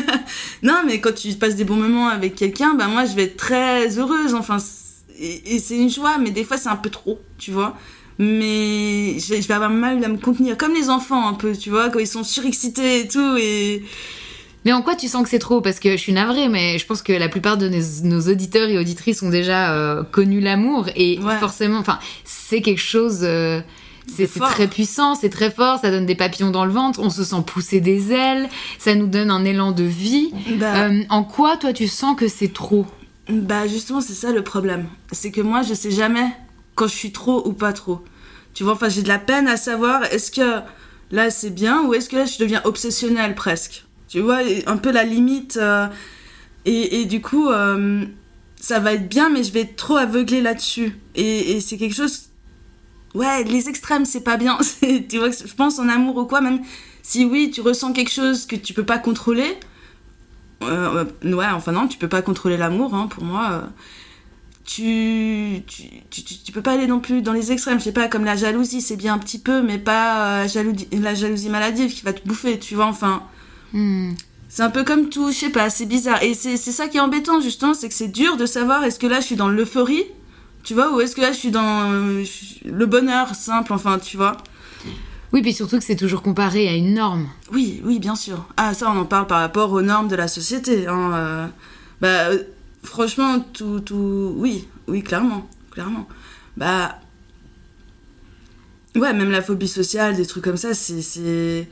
non, 0.62 0.82
mais 0.86 1.00
quand 1.00 1.14
tu 1.14 1.34
passes 1.34 1.56
des 1.56 1.64
bons 1.64 1.76
moments 1.76 2.08
avec 2.08 2.34
quelqu'un, 2.34 2.72
ben 2.74 2.88
moi 2.88 3.04
je 3.04 3.14
vais 3.14 3.24
être 3.24 3.36
très 3.36 3.98
heureuse. 3.98 4.32
Enfin, 4.32 4.56
et, 5.18 5.58
c'est 5.58 5.76
une 5.76 5.90
joie, 5.90 6.16
mais 6.18 6.30
des 6.30 6.44
fois 6.44 6.56
c'est 6.56 6.70
un 6.70 6.76
peu 6.76 6.88
trop, 6.88 7.20
tu 7.36 7.50
vois. 7.50 7.76
Mais 8.18 9.18
je 9.18 9.34
vais, 9.34 9.42
je 9.42 9.48
vais 9.48 9.54
avoir 9.54 9.70
mal 9.70 10.02
à 10.02 10.08
me 10.08 10.16
contenir, 10.16 10.56
comme 10.56 10.72
les 10.72 10.88
enfants 10.88 11.28
un 11.28 11.34
peu, 11.34 11.54
tu 11.54 11.68
vois, 11.68 11.90
quand 11.90 11.98
ils 11.98 12.06
sont 12.06 12.24
surexcités 12.24 13.00
et 13.00 13.08
tout. 13.08 13.36
Et 13.38 13.84
mais 14.64 14.72
en 14.72 14.82
quoi 14.82 14.94
tu 14.94 15.08
sens 15.08 15.22
que 15.22 15.28
c'est 15.28 15.38
trop? 15.38 15.60
Parce 15.60 15.80
que 15.80 15.92
je 15.92 15.96
suis 15.96 16.12
navrée, 16.12 16.48
mais 16.48 16.78
je 16.78 16.86
pense 16.86 17.02
que 17.02 17.12
la 17.12 17.28
plupart 17.28 17.56
de 17.56 17.68
nos, 17.68 18.20
auditeurs 18.28 18.68
et 18.68 18.78
auditrices 18.78 19.22
ont 19.22 19.30
déjà 19.30 19.74
euh, 19.74 20.02
connu 20.02 20.40
l'amour 20.40 20.86
et 20.94 21.18
forcément, 21.40 21.78
enfin, 21.78 21.98
c'est 22.24 22.60
quelque 22.60 22.80
chose. 22.80 23.20
Euh, 23.22 23.60
c'est 24.08 24.26
très 24.26 24.66
puissant, 24.66 25.14
c'est 25.14 25.30
très 25.30 25.50
fort, 25.50 25.78
ça 25.78 25.90
donne 25.90 26.06
des 26.06 26.16
papillons 26.16 26.50
dans 26.50 26.64
le 26.64 26.72
ventre, 26.72 27.00
on 27.00 27.08
se 27.08 27.22
sent 27.22 27.42
pousser 27.46 27.80
des 27.80 28.12
ailes, 28.12 28.48
ça 28.78 28.94
nous 28.94 29.06
donne 29.06 29.30
un 29.30 29.44
élan 29.44 29.72
de 29.72 29.84
vie. 29.84 30.32
Bah. 30.58 30.86
Euh, 30.86 31.02
en 31.08 31.22
quoi, 31.22 31.56
toi, 31.56 31.72
tu 31.72 31.86
sens 31.88 32.16
que 32.16 32.28
c'est 32.28 32.52
trop? 32.52 32.84
Bah, 33.28 33.66
justement, 33.68 34.00
c'est 34.00 34.14
ça 34.14 34.32
le 34.32 34.42
problème. 34.42 34.86
C'est 35.12 35.30
que 35.30 35.40
moi, 35.40 35.62
je 35.62 35.74
sais 35.74 35.92
jamais 35.92 36.26
quand 36.74 36.88
je 36.88 36.94
suis 36.94 37.12
trop 37.12 37.46
ou 37.46 37.52
pas 37.52 37.72
trop. 37.72 38.02
Tu 38.54 38.64
vois, 38.64 38.74
enfin, 38.74 38.88
j'ai 38.88 39.02
de 39.02 39.08
la 39.08 39.18
peine 39.18 39.48
à 39.48 39.56
savoir 39.56 40.04
est-ce 40.12 40.30
que 40.30 40.60
là 41.10 41.30
c'est 41.30 41.50
bien 41.50 41.82
ou 41.84 41.94
est-ce 41.94 42.08
que 42.08 42.16
là 42.16 42.24
je 42.26 42.38
deviens 42.38 42.60
obsessionnelle 42.64 43.34
presque? 43.34 43.84
Tu 44.12 44.20
vois, 44.20 44.40
un 44.66 44.76
peu 44.76 44.92
la 44.92 45.04
limite. 45.04 45.56
Euh, 45.56 45.86
et, 46.66 47.00
et, 47.00 47.06
du 47.06 47.22
coup, 47.22 47.48
euh, 47.48 48.04
ça 48.56 48.78
va 48.78 48.92
être 48.92 49.08
bien, 49.08 49.30
mais 49.30 49.42
je 49.42 49.52
vais 49.52 49.62
être 49.62 49.76
trop 49.76 49.96
aveuglé 49.96 50.42
là-dessus. 50.42 50.98
Et, 51.14 51.60
c'est 51.62 51.78
quelque 51.78 51.94
chose. 51.94 52.24
Ouais, 53.14 53.42
les 53.44 53.70
extrêmes, 53.70 54.04
c'est 54.04 54.20
pas 54.20 54.36
bien. 54.36 54.58
tu 55.08 55.16
vois, 55.16 55.30
je 55.30 55.54
pense 55.54 55.78
en 55.78 55.88
amour 55.88 56.18
ou 56.18 56.26
quoi, 56.26 56.42
même 56.42 56.60
si 57.02 57.24
oui, 57.24 57.50
tu 57.50 57.62
ressens 57.62 57.94
quelque 57.94 58.10
chose 58.10 58.44
que 58.44 58.54
tu 58.54 58.74
peux 58.74 58.84
pas 58.84 58.98
contrôler. 58.98 59.56
Euh, 60.62 61.06
ouais, 61.24 61.46
enfin 61.46 61.72
non, 61.72 61.88
tu 61.88 61.96
peux 61.96 62.08
pas 62.08 62.20
contrôler 62.20 62.58
l'amour, 62.58 62.94
hein, 62.94 63.06
pour 63.06 63.24
moi. 63.24 63.62
Tu, 64.66 65.62
tu, 65.66 65.84
tu, 66.10 66.22
tu, 66.22 66.52
peux 66.52 66.62
pas 66.62 66.72
aller 66.72 66.86
non 66.86 67.00
plus 67.00 67.22
dans 67.22 67.32
les 67.32 67.50
extrêmes. 67.50 67.78
Je 67.78 67.84
sais 67.84 67.92
pas, 67.92 68.08
comme 68.08 68.26
la 68.26 68.36
jalousie, 68.36 68.82
c'est 68.82 68.96
bien 68.96 69.14
un 69.14 69.18
petit 69.18 69.38
peu, 69.38 69.62
mais 69.62 69.78
pas 69.78 70.44
la 70.44 71.14
jalousie 71.14 71.48
maladive 71.48 71.94
qui 71.94 72.02
va 72.02 72.12
te 72.12 72.28
bouffer, 72.28 72.58
tu 72.58 72.74
vois, 72.74 72.86
enfin. 72.86 73.26
Hmm. 73.72 74.12
C'est 74.48 74.62
un 74.62 74.70
peu 74.70 74.84
comme 74.84 75.08
tout, 75.08 75.30
je 75.32 75.36
sais 75.38 75.50
pas, 75.50 75.70
c'est 75.70 75.86
bizarre. 75.86 76.22
Et 76.22 76.34
c'est 76.34 76.58
ça 76.58 76.88
qui 76.88 76.98
est 76.98 77.00
embêtant, 77.00 77.40
justement, 77.40 77.72
c'est 77.72 77.88
que 77.88 77.94
c'est 77.94 78.08
dur 78.08 78.36
de 78.36 78.44
savoir 78.44 78.84
est-ce 78.84 78.98
que 78.98 79.06
là 79.06 79.20
je 79.20 79.26
suis 79.26 79.36
dans 79.36 79.48
l'euphorie, 79.48 80.04
tu 80.62 80.74
vois, 80.74 80.94
ou 80.94 81.00
est-ce 81.00 81.16
que 81.16 81.22
là 81.22 81.32
je 81.32 81.38
suis 81.38 81.50
dans 81.50 81.90
euh, 81.90 82.24
le 82.66 82.86
bonheur 82.86 83.34
simple, 83.34 83.72
enfin, 83.72 83.98
tu 83.98 84.18
vois. 84.18 84.36
Oui, 85.32 85.40
puis 85.40 85.54
surtout 85.54 85.78
que 85.78 85.84
c'est 85.84 85.96
toujours 85.96 86.20
comparé 86.20 86.68
à 86.68 86.74
une 86.74 86.92
norme. 86.92 87.28
Oui, 87.50 87.80
oui, 87.84 87.98
bien 87.98 88.14
sûr. 88.14 88.46
Ah, 88.58 88.74
ça, 88.74 88.90
on 88.90 88.98
en 88.98 89.06
parle 89.06 89.26
par 89.26 89.40
rapport 89.40 89.72
aux 89.72 89.80
normes 89.80 90.08
de 90.08 90.16
la 90.16 90.28
société. 90.28 90.86
Hein, 90.86 91.12
euh. 91.14 91.46
bah, 92.02 92.28
euh, 92.28 92.42
franchement, 92.82 93.40
tout, 93.40 93.80
tout. 93.80 94.34
Oui, 94.36 94.68
oui, 94.86 95.02
clairement. 95.02 95.48
Clairement. 95.70 96.06
Bah. 96.58 96.98
Ouais, 98.94 99.14
même 99.14 99.30
la 99.30 99.40
phobie 99.40 99.68
sociale, 99.68 100.16
des 100.16 100.26
trucs 100.26 100.44
comme 100.44 100.58
ça, 100.58 100.74
c'est 100.74 101.66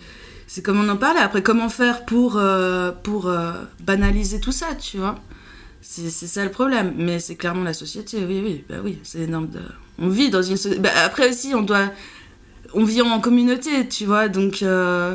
c'est 0.52 0.62
comme 0.62 0.80
on 0.80 0.88
en 0.88 0.96
parlait. 0.96 1.20
Après, 1.20 1.44
comment 1.44 1.68
faire 1.68 2.04
pour, 2.04 2.36
euh, 2.36 2.90
pour 2.90 3.28
euh, 3.28 3.52
banaliser 3.78 4.40
tout 4.40 4.50
ça, 4.50 4.74
tu 4.74 4.98
vois? 4.98 5.14
C'est 5.80 6.10
ça 6.10 6.44
le 6.44 6.50
problème. 6.50 6.92
Mais 6.96 7.20
c'est 7.20 7.36
clairement 7.36 7.62
la 7.62 7.72
société, 7.72 8.18
oui, 8.26 8.42
oui, 8.44 8.64
bah 8.68 8.78
oui, 8.82 8.98
c'est 9.04 9.20
énorme. 9.20 9.46
De... 9.46 9.60
On 10.00 10.08
vit 10.08 10.28
dans 10.28 10.42
une 10.42 10.56
société. 10.56 10.80
Bah, 10.80 10.90
après 11.04 11.30
aussi, 11.30 11.54
on 11.54 11.62
doit. 11.62 11.90
On 12.74 12.82
vit 12.82 13.00
en 13.00 13.20
communauté, 13.20 13.86
tu 13.86 14.06
vois, 14.06 14.26
donc. 14.26 14.64
Euh, 14.64 15.14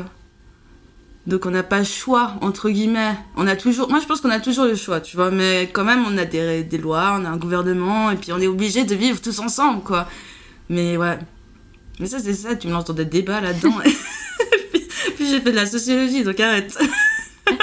donc 1.26 1.44
on 1.44 1.50
n'a 1.50 1.62
pas 1.62 1.80
le 1.80 1.84
choix, 1.84 2.36
entre 2.40 2.70
guillemets. 2.70 3.18
On 3.36 3.46
a 3.46 3.56
toujours. 3.56 3.90
Moi, 3.90 4.00
je 4.00 4.06
pense 4.06 4.22
qu'on 4.22 4.30
a 4.30 4.40
toujours 4.40 4.64
le 4.64 4.74
choix, 4.74 5.00
tu 5.02 5.16
vois, 5.16 5.30
mais 5.30 5.68
quand 5.70 5.84
même, 5.84 6.02
on 6.08 6.16
a 6.16 6.24
des, 6.24 6.64
des 6.64 6.78
lois, 6.78 7.14
on 7.20 7.26
a 7.26 7.28
un 7.28 7.36
gouvernement, 7.36 8.10
et 8.10 8.16
puis 8.16 8.32
on 8.32 8.40
est 8.40 8.46
obligé 8.46 8.84
de 8.84 8.94
vivre 8.94 9.20
tous 9.20 9.38
ensemble, 9.40 9.82
quoi. 9.82 10.08
Mais 10.70 10.96
ouais. 10.96 11.18
Mais 12.00 12.06
ça, 12.06 12.20
c'est 12.20 12.32
ça, 12.32 12.56
tu 12.56 12.68
me 12.68 12.72
lances 12.72 12.86
dans 12.86 12.94
des 12.94 13.04
débats 13.04 13.42
là-dedans. 13.42 13.74
J'ai 15.28 15.40
fait 15.40 15.50
de 15.50 15.56
la 15.56 15.66
sociologie, 15.66 16.24
donc 16.24 16.38
arrête. 16.40 16.76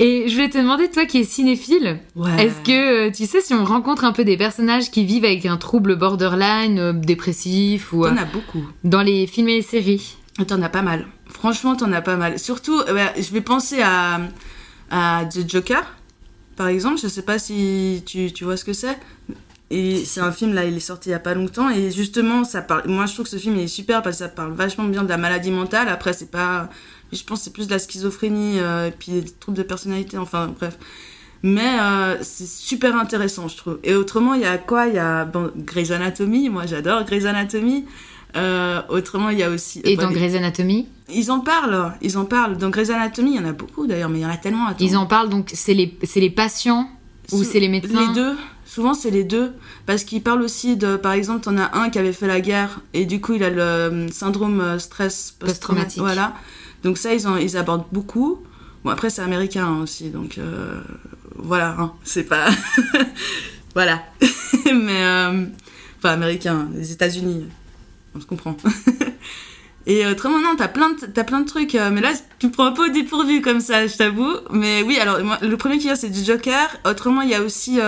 Et 0.00 0.28
je 0.28 0.36
vais 0.36 0.48
te 0.48 0.58
demander, 0.58 0.90
toi 0.90 1.06
qui 1.06 1.18
es 1.18 1.24
cinéphile, 1.24 2.00
est-ce 2.38 2.60
que 2.64 3.06
euh, 3.06 3.10
tu 3.12 3.26
sais 3.26 3.40
si 3.40 3.54
on 3.54 3.64
rencontre 3.64 4.04
un 4.04 4.12
peu 4.12 4.24
des 4.24 4.36
personnages 4.36 4.90
qui 4.90 5.04
vivent 5.04 5.24
avec 5.24 5.46
un 5.46 5.56
trouble 5.56 5.94
borderline, 5.94 6.78
euh, 6.80 6.92
dépressif 6.92 7.92
ou. 7.92 8.04
T'en 8.04 8.16
as 8.16 8.24
beaucoup. 8.24 8.64
Dans 8.82 9.02
les 9.02 9.28
films 9.28 9.48
et 9.50 9.56
les 9.56 9.62
séries? 9.62 10.16
T'en 10.48 10.60
as 10.62 10.68
pas 10.68 10.82
mal. 10.82 11.06
Franchement, 11.26 11.76
t'en 11.76 11.92
as 11.92 12.02
pas 12.02 12.16
mal. 12.16 12.40
Surtout, 12.40 12.82
bah, 12.88 13.12
je 13.16 13.30
vais 13.32 13.40
penser 13.40 13.82
à, 13.82 14.20
à 14.90 15.24
The 15.26 15.48
Joker, 15.48 15.84
par 16.56 16.66
exemple. 16.66 16.98
Je 17.00 17.06
sais 17.06 17.22
pas 17.22 17.38
si 17.38 18.02
tu, 18.04 18.32
tu 18.32 18.42
vois 18.42 18.56
ce 18.56 18.64
que 18.64 18.72
c'est. 18.72 18.98
Et 19.70 20.04
c'est 20.04 20.20
un 20.20 20.30
film, 20.30 20.52
là, 20.52 20.64
il 20.64 20.76
est 20.76 20.80
sorti 20.80 21.08
il 21.08 21.12
y 21.12 21.14
a 21.14 21.18
pas 21.18 21.34
longtemps. 21.34 21.70
Et 21.70 21.90
justement, 21.90 22.44
ça 22.44 22.62
parle. 22.62 22.82
Moi, 22.86 23.06
je 23.06 23.14
trouve 23.14 23.24
que 23.24 23.30
ce 23.30 23.38
film 23.38 23.56
est 23.56 23.66
super 23.66 24.02
parce 24.02 24.18
que 24.18 24.24
ça 24.24 24.28
parle 24.28 24.52
vachement 24.52 24.84
bien 24.84 25.02
de 25.02 25.08
la 25.08 25.16
maladie 25.16 25.50
mentale. 25.50 25.88
Après, 25.88 26.12
c'est 26.12 26.30
pas. 26.30 26.68
Je 27.12 27.22
pense 27.24 27.40
que 27.40 27.44
c'est 27.44 27.52
plus 27.52 27.66
de 27.66 27.72
la 27.72 27.78
schizophrénie 27.78 28.58
euh, 28.58 28.88
et 28.88 28.90
puis 28.90 29.12
des 29.12 29.24
troubles 29.24 29.56
de 29.56 29.62
personnalité. 29.62 30.18
Enfin, 30.18 30.52
bref. 30.58 30.78
Mais 31.42 31.78
euh, 31.80 32.16
c'est 32.22 32.48
super 32.48 32.96
intéressant, 32.96 33.48
je 33.48 33.56
trouve. 33.56 33.78
Et 33.84 33.94
autrement, 33.94 34.34
il 34.34 34.42
y 34.42 34.46
a 34.46 34.58
quoi? 34.58 34.86
Il 34.86 34.94
y 34.94 34.98
a 34.98 35.24
bon, 35.24 35.50
Grey's 35.56 35.90
Anatomy. 35.90 36.48
Moi, 36.48 36.66
j'adore 36.66 37.04
Grey's 37.04 37.24
Anatomy. 37.24 37.84
Euh, 38.36 38.82
autrement, 38.88 39.30
il 39.30 39.38
y 39.38 39.42
a 39.42 39.50
aussi. 39.50 39.80
Et 39.84 39.96
dans 39.96 40.10
Grey's 40.10 40.34
Anatomy? 40.34 40.88
Ils 41.08 41.30
en 41.30 41.40
parlent, 41.40 41.92
ils 42.00 42.16
en 42.16 42.24
parlent. 42.24 42.56
Dans 42.56 42.70
Grey's 42.70 42.90
Anatomy, 42.90 43.32
il 43.32 43.36
y 43.36 43.38
en 43.38 43.48
a 43.48 43.52
beaucoup 43.52 43.86
d'ailleurs, 43.86 44.08
mais 44.08 44.20
il 44.20 44.22
y 44.22 44.26
en 44.26 44.30
a 44.30 44.36
tellement. 44.36 44.68
Ils 44.80 44.96
en 44.96 45.06
parlent 45.06 45.28
donc, 45.28 45.50
c'est 45.54 45.74
les, 45.74 45.96
les 46.16 46.30
patients 46.30 46.88
ou 47.30 47.44
c'est 47.44 47.60
les 47.60 47.68
médecins? 47.68 48.08
Les 48.08 48.14
deux. 48.14 48.36
Souvent, 48.74 48.92
c'est 48.92 49.12
les 49.12 49.22
deux. 49.22 49.52
Parce 49.86 50.02
qu'ils 50.02 50.20
parlent 50.20 50.42
aussi 50.42 50.76
de. 50.76 50.96
Par 50.96 51.12
exemple, 51.12 51.42
t'en 51.42 51.56
as 51.58 51.76
un 51.78 51.90
qui 51.90 52.00
avait 52.00 52.12
fait 52.12 52.26
la 52.26 52.40
guerre 52.40 52.80
et 52.92 53.06
du 53.06 53.20
coup, 53.20 53.34
il 53.34 53.44
a 53.44 53.50
le 53.50 53.60
euh, 53.60 54.08
syndrome 54.08 54.60
euh, 54.60 54.80
stress 54.80 55.36
post-traumatique. 55.38 56.00
voilà. 56.00 56.34
Donc, 56.82 56.98
ça, 56.98 57.14
ils, 57.14 57.28
en, 57.28 57.36
ils 57.36 57.56
abordent 57.56 57.86
beaucoup. 57.92 58.42
Bon, 58.82 58.90
après, 58.90 59.10
c'est 59.10 59.22
américain 59.22 59.66
hein, 59.66 59.82
aussi. 59.82 60.10
Donc, 60.10 60.38
euh, 60.38 60.80
voilà. 61.36 61.76
Hein, 61.78 61.92
c'est 62.02 62.24
pas. 62.24 62.48
voilà. 63.74 64.02
Mais. 64.66 65.04
enfin, 65.98 66.10
américain, 66.10 66.68
les 66.74 66.90
États-Unis. 66.90 67.44
On 68.16 68.20
se 68.20 68.26
comprend. 68.26 68.56
Et 69.86 70.04
autrement, 70.04 70.40
non, 70.40 70.56
t'as 70.56 70.66
plein, 70.66 70.90
de, 70.90 71.20
as 71.20 71.24
plein 71.24 71.40
de 71.42 71.46
trucs. 71.46 71.74
mais 71.74 72.00
là, 72.00 72.12
tu 72.40 72.46
me 72.46 72.50
prends 72.50 72.64
un 72.64 72.72
peu 72.72 72.86
au 72.86 72.92
dépourvu 72.92 73.40
comme 73.40 73.60
ça, 73.60 73.86
je 73.86 73.96
t'avoue. 73.96 74.34
Mais 74.50 74.82
oui, 74.82 74.98
alors, 74.98 75.18
le 75.42 75.56
premier 75.58 75.76
qui 75.76 75.84
vient, 75.84 75.94
c'est 75.94 76.10
du 76.10 76.24
Joker. 76.24 76.76
Autrement, 76.84 77.20
il 77.20 77.28
y 77.28 77.34
a 77.34 77.42
aussi. 77.42 77.78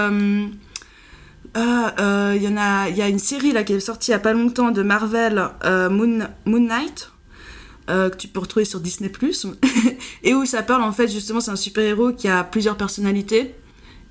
Ah, 1.59 1.95
euh, 2.01 2.35
il 2.37 2.43
y 2.43 2.49
en 2.49 2.59
a, 2.59 2.91
il 2.91 2.99
y 2.99 3.01
a 3.01 3.09
une 3.09 3.19
série 3.19 3.51
là 3.51 3.65
qui 3.65 3.73
est 3.73 3.81
sortie 3.81 4.11
il 4.11 4.13
y 4.13 4.15
a 4.15 4.19
pas 4.19 4.35
longtemps 4.35 4.73
de 4.73 4.83
Marvel, 4.83 5.43
euh, 5.65 5.89
Moon, 5.89 6.29
Moon 6.45 6.61
Knight, 6.61 7.11
euh, 7.89 8.11
que 8.11 8.17
tu 8.19 8.29
peux 8.29 8.41
retrouver 8.41 8.67
sur 8.67 8.79
Disney 8.79 9.11
et 10.23 10.35
où 10.35 10.45
ça 10.45 10.63
parle 10.63 10.83
en 10.83 10.93
fait 10.93 11.09
justement, 11.09 11.41
c'est 11.41 11.51
un 11.51 11.57
super 11.57 11.83
héros 11.83 12.13
qui 12.13 12.29
a 12.29 12.45
plusieurs 12.45 12.77
personnalités 12.77 13.55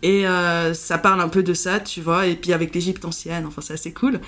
et 0.02 0.26
ça 0.74 0.98
parle 0.98 1.22
un 1.22 1.30
peu 1.30 1.44
de 1.44 1.54
ça, 1.54 1.80
tu 1.80 2.02
vois, 2.02 2.28
et 2.28 2.36
puis 2.36 2.52
avec 2.52 2.74
l'Égypte 2.74 3.06
ancienne, 3.06 3.46
enfin 3.46 3.62
c'est 3.62 3.74
assez 3.74 3.94
cool. 3.94 4.20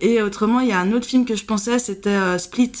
Et 0.00 0.20
autrement, 0.20 0.58
il 0.60 0.68
y 0.68 0.72
a 0.72 0.80
un 0.80 0.92
autre 0.92 1.06
film 1.06 1.24
que 1.24 1.36
je 1.36 1.44
pensais, 1.44 1.78
c'était 1.78 2.38
Split 2.38 2.72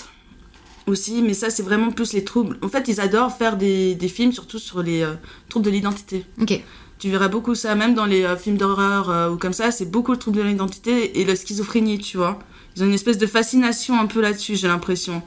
aussi, 0.88 1.22
mais 1.22 1.34
ça 1.34 1.50
c'est 1.50 1.62
vraiment 1.62 1.92
plus 1.92 2.12
les 2.14 2.24
troubles. 2.24 2.58
En 2.62 2.68
fait, 2.68 2.88
ils 2.88 3.00
adorent 3.00 3.36
faire 3.36 3.56
des, 3.56 3.94
des 3.94 4.08
films 4.08 4.32
surtout 4.32 4.58
sur 4.58 4.82
les 4.82 5.06
troubles 5.48 5.66
de 5.66 5.70
l'identité. 5.70 6.24
Ok. 6.40 6.62
Tu 7.02 7.10
verras 7.10 7.26
beaucoup 7.26 7.56
ça, 7.56 7.74
même 7.74 7.94
dans 7.94 8.06
les 8.06 8.22
euh, 8.22 8.36
films 8.36 8.56
d'horreur 8.56 9.10
euh, 9.10 9.30
ou 9.30 9.36
comme 9.36 9.52
ça, 9.52 9.72
c'est 9.72 9.90
beaucoup 9.90 10.12
le 10.12 10.18
trouble 10.18 10.36
de 10.36 10.42
l'identité 10.42 11.20
et 11.20 11.24
la 11.24 11.34
schizophrénie, 11.34 11.98
tu 11.98 12.16
vois. 12.16 12.38
Ils 12.76 12.84
ont 12.84 12.86
une 12.86 12.92
espèce 12.92 13.18
de 13.18 13.26
fascination 13.26 13.98
un 13.98 14.06
peu 14.06 14.20
là-dessus, 14.20 14.54
j'ai 14.54 14.68
l'impression. 14.68 15.20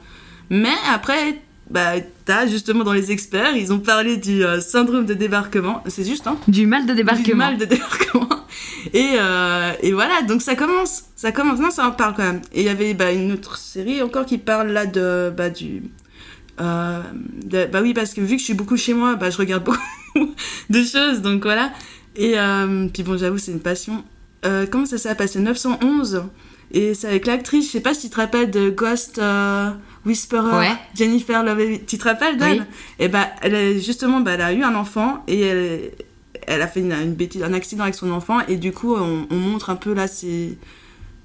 Mais 0.48 0.72
après, 0.90 1.42
bah, 1.68 1.96
t'as 2.24 2.46
justement 2.46 2.82
dans 2.82 2.94
les 2.94 3.12
experts, 3.12 3.54
ils 3.58 3.74
ont 3.74 3.78
parlé 3.78 4.16
du 4.16 4.42
euh, 4.42 4.58
syndrome 4.62 5.04
de 5.04 5.12
débarquement. 5.12 5.84
C'est 5.86 6.06
juste, 6.06 6.26
hein 6.26 6.38
Du 6.48 6.66
mal 6.66 6.86
de 6.86 6.94
débarquement. 6.94 7.24
Du 7.26 7.34
mal 7.34 7.58
de 7.58 7.66
débarquement. 7.66 8.26
Et, 8.94 9.16
et 9.82 9.92
voilà, 9.92 10.22
donc 10.22 10.40
ça 10.40 10.54
commence. 10.54 11.06
Ça 11.16 11.32
commence. 11.32 11.58
Non, 11.58 11.70
ça 11.70 11.86
en 11.88 11.90
parle 11.90 12.14
quand 12.14 12.22
même. 12.22 12.40
Et 12.52 12.60
il 12.60 12.66
y 12.66 12.70
avait 12.70 12.94
bah, 12.94 13.12
une 13.12 13.32
autre 13.32 13.58
série 13.58 14.00
encore 14.00 14.24
qui 14.24 14.38
parle 14.38 14.68
là 14.68 14.86
de, 14.86 15.30
bah, 15.36 15.50
du. 15.50 15.82
bah 16.56 17.02
oui, 17.82 17.92
parce 17.92 18.14
que 18.14 18.20
vu 18.22 18.36
que 18.36 18.40
je 18.40 18.44
suis 18.44 18.54
beaucoup 18.54 18.76
chez 18.76 18.94
moi, 18.94 19.16
bah, 19.16 19.28
je 19.28 19.36
regarde 19.36 19.64
beaucoup 19.64 19.78
de 20.70 20.82
choses, 20.82 21.22
donc 21.22 21.42
voilà. 21.42 21.72
Et 22.16 22.38
euh, 22.38 22.88
puis 22.92 23.02
bon, 23.02 23.16
j'avoue, 23.18 23.38
c'est 23.38 23.52
une 23.52 23.60
passion. 23.60 24.02
Euh, 24.44 24.66
comment 24.70 24.86
ça 24.86 24.98
s'appelle 24.98 25.28
C'est 25.28 25.40
911. 25.40 26.24
Et 26.72 26.94
c'est 26.94 27.06
avec 27.06 27.26
l'actrice, 27.26 27.66
je 27.66 27.72
sais 27.72 27.80
pas 27.80 27.94
si 27.94 28.08
tu 28.08 28.10
te 28.10 28.20
rappelles 28.20 28.50
de 28.50 28.70
Ghost 28.70 29.18
euh, 29.18 29.70
Whisperer, 30.04 30.68
Jennifer 30.94 31.44
Love. 31.44 31.78
Tu 31.86 31.96
te 31.96 32.04
rappelles 32.04 32.38
d'elle 32.38 32.66
Et 32.98 33.08
bah, 33.08 33.28
elle 33.42 33.80
justement, 33.80 34.20
bah, 34.20 34.32
elle 34.34 34.40
a 34.40 34.52
eu 34.52 34.62
un 34.64 34.74
enfant 34.74 35.22
et 35.28 35.40
elle, 35.42 35.90
elle 36.46 36.62
a 36.62 36.66
fait 36.66 36.80
une, 36.80 37.14
bêtise, 37.14 37.42
un 37.44 37.52
accident 37.52 37.84
avec 37.84 37.94
son 37.94 38.10
enfant. 38.10 38.40
Et 38.48 38.56
du 38.56 38.72
coup, 38.72 38.96
on, 38.96 39.34
montre 39.36 39.70
un 39.70 39.76
peu 39.76 39.94
là, 39.94 40.08
c'est 40.08 40.58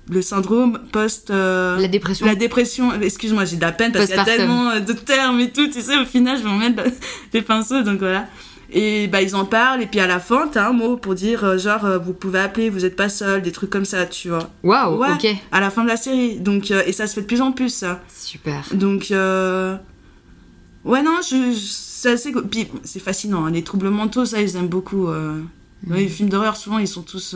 le 0.09 0.21
syndrome 0.21 0.79
post 0.91 1.29
la 1.29 1.87
dépression 1.87 2.25
la 2.25 2.35
dépression 2.35 2.91
excuse-moi 2.99 3.45
j'ai 3.45 3.55
de 3.55 3.61
la 3.61 3.71
peine 3.71 3.91
parce 3.91 4.07
qu'il 4.07 4.15
y 4.15 4.19
a 4.19 4.25
tellement 4.25 4.77
de 4.79 4.93
termes 4.93 5.39
et 5.39 5.51
tout 5.51 5.67
tu 5.67 5.79
sais 5.79 5.95
au 5.95 6.05
final 6.05 6.37
je 6.37 6.43
vais 6.43 6.49
en 6.49 6.57
mettre 6.57 6.83
des 7.31 7.43
pinceaux 7.43 7.83
donc 7.83 7.99
voilà 7.99 8.25
et 8.73 9.07
bah, 9.07 9.21
ils 9.21 9.35
en 9.35 9.43
parlent, 9.43 9.81
et 9.81 9.85
puis 9.85 9.99
à 9.99 10.07
la 10.07 10.19
fin, 10.19 10.47
t'as 10.47 10.69
un 10.69 10.71
mot 10.71 10.95
pour 10.95 11.13
dire, 11.13 11.43
euh, 11.43 11.57
genre, 11.57 11.83
euh, 11.83 11.97
vous 11.97 12.13
pouvez 12.13 12.39
appeler, 12.39 12.69
vous 12.69 12.85
êtes 12.85 12.95
pas 12.95 13.09
seul, 13.09 13.41
des 13.41 13.51
trucs 13.51 13.69
comme 13.69 13.83
ça, 13.83 14.05
tu 14.05 14.29
vois. 14.29 14.49
Waouh, 14.63 14.97
ouais, 14.97 15.11
ok. 15.11 15.27
À 15.51 15.59
la 15.59 15.69
fin 15.69 15.83
de 15.83 15.89
la 15.89 15.97
série. 15.97 16.39
Donc, 16.39 16.71
euh, 16.71 16.81
et 16.85 16.93
ça 16.93 17.05
se 17.05 17.15
fait 17.15 17.21
de 17.21 17.25
plus 17.25 17.41
en 17.41 17.51
plus, 17.51 17.69
ça. 17.69 17.99
Super. 18.15 18.65
Donc, 18.71 19.07
ouais, 19.09 21.03
non, 21.03 21.19
je, 21.21 21.53
c'est 21.53 22.11
assez. 22.11 22.31
Puis, 22.31 22.69
c'est 22.83 23.01
fascinant, 23.01 23.45
hein, 23.45 23.51
les 23.51 23.63
troubles 23.63 23.89
mentaux, 23.89 24.23
ça, 24.25 24.41
ils 24.41 24.55
aiment 24.55 24.69
beaucoup. 24.69 25.07
Mm. 25.07 25.47
Les 25.89 26.07
films 26.07 26.29
d'horreur, 26.29 26.55
souvent, 26.55 26.77
ils 26.77 26.87
sont 26.87 27.03
tous 27.03 27.35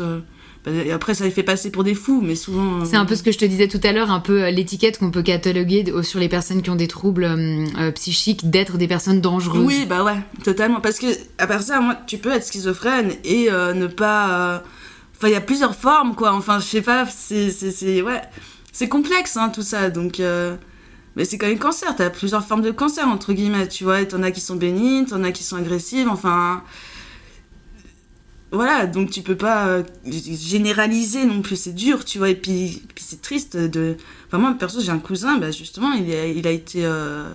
bah, 0.65 0.71
après, 0.93 1.13
ça 1.13 1.25
les 1.25 1.31
fait 1.31 1.43
passer 1.43 1.69
pour 1.69 1.83
des 1.83 1.93
fous, 1.93 2.21
mais 2.21 2.33
souvent. 2.33 2.83
C'est 2.85 2.95
un 2.95 3.05
peu 3.05 3.15
ce 3.15 3.21
que 3.21 3.31
je 3.31 3.37
te 3.37 3.45
disais 3.45 3.67
tout 3.67 3.79
à 3.83 3.91
l'heure, 3.91 4.09
un 4.09 4.19
peu 4.19 4.43
euh, 4.43 4.51
l'étiquette 4.51 4.97
qu'on 4.97 5.11
peut 5.11 5.21
cataloguer 5.21 5.85
sur 6.01 6.19
les 6.19 6.27
personnes 6.27 6.63
qui 6.63 6.71
ont 6.71 6.75
des 6.75 6.87
troubles 6.87 7.25
euh, 7.25 7.65
euh, 7.77 7.91
psychiques 7.91 8.49
d'être 8.49 8.77
des 8.77 8.87
personnes 8.87 9.21
dangereuses. 9.21 9.63
Oui, 9.63 9.85
bah 9.85 10.03
ouais, 10.03 10.17
totalement. 10.43 10.81
Parce 10.81 10.97
que, 10.97 11.05
à 11.37 11.45
part 11.45 11.61
ça, 11.61 11.79
moi, 11.81 11.95
tu 12.07 12.17
peux 12.17 12.31
être 12.31 12.45
schizophrène 12.45 13.11
et 13.23 13.49
ne 13.51 13.85
pas. 13.85 14.63
Enfin, 15.15 15.27
il 15.27 15.33
y 15.33 15.37
a 15.37 15.41
plusieurs 15.41 15.75
formes, 15.75 16.15
quoi. 16.15 16.33
Enfin, 16.33 16.59
je 16.59 16.65
sais 16.65 16.81
pas, 16.81 17.05
c'est. 17.05 18.01
Ouais. 18.01 18.21
C'est 18.71 18.89
complexe, 18.89 19.37
hein, 19.37 19.49
tout 19.53 19.61
ça. 19.61 19.89
Donc. 19.91 20.19
Mais 21.17 21.23
c'est 21.23 21.37
comme 21.37 21.49
le 21.49 21.55
cancer, 21.55 21.95
t'as 21.95 22.09
plusieurs 22.09 22.45
formes 22.45 22.61
de 22.61 22.71
cancer, 22.71 23.07
entre 23.07 23.31
guillemets, 23.31 23.69
tu 23.69 23.85
vois. 23.85 24.03
T'en 24.03 24.21
as 24.21 24.31
qui 24.31 24.41
sont 24.41 24.57
bénignes, 24.57 25.05
t'en 25.05 25.23
as 25.23 25.31
qui 25.31 25.43
sont 25.43 25.55
agressives, 25.55 26.09
enfin 26.09 26.61
voilà, 28.55 28.87
donc 28.87 29.11
tu 29.11 29.21
peux 29.21 29.35
pas 29.35 29.67
euh, 29.67 29.83
généraliser 30.05 31.25
non 31.25 31.41
plus, 31.41 31.55
c'est 31.55 31.75
dur, 31.75 32.05
tu 32.05 32.17
vois. 32.17 32.29
Et 32.29 32.35
puis, 32.35 32.83
puis 32.93 33.03
c'est 33.05 33.21
triste 33.21 33.57
de. 33.57 33.97
Enfin, 34.27 34.39
moi, 34.39 34.55
perso, 34.57 34.81
j'ai 34.81 34.91
un 34.91 34.99
cousin, 34.99 35.37
bah, 35.37 35.51
justement, 35.51 35.93
il 35.93 36.11
a, 36.11 36.25
il 36.25 36.47
a 36.47 36.51
été 36.51 36.83
euh, 36.83 37.29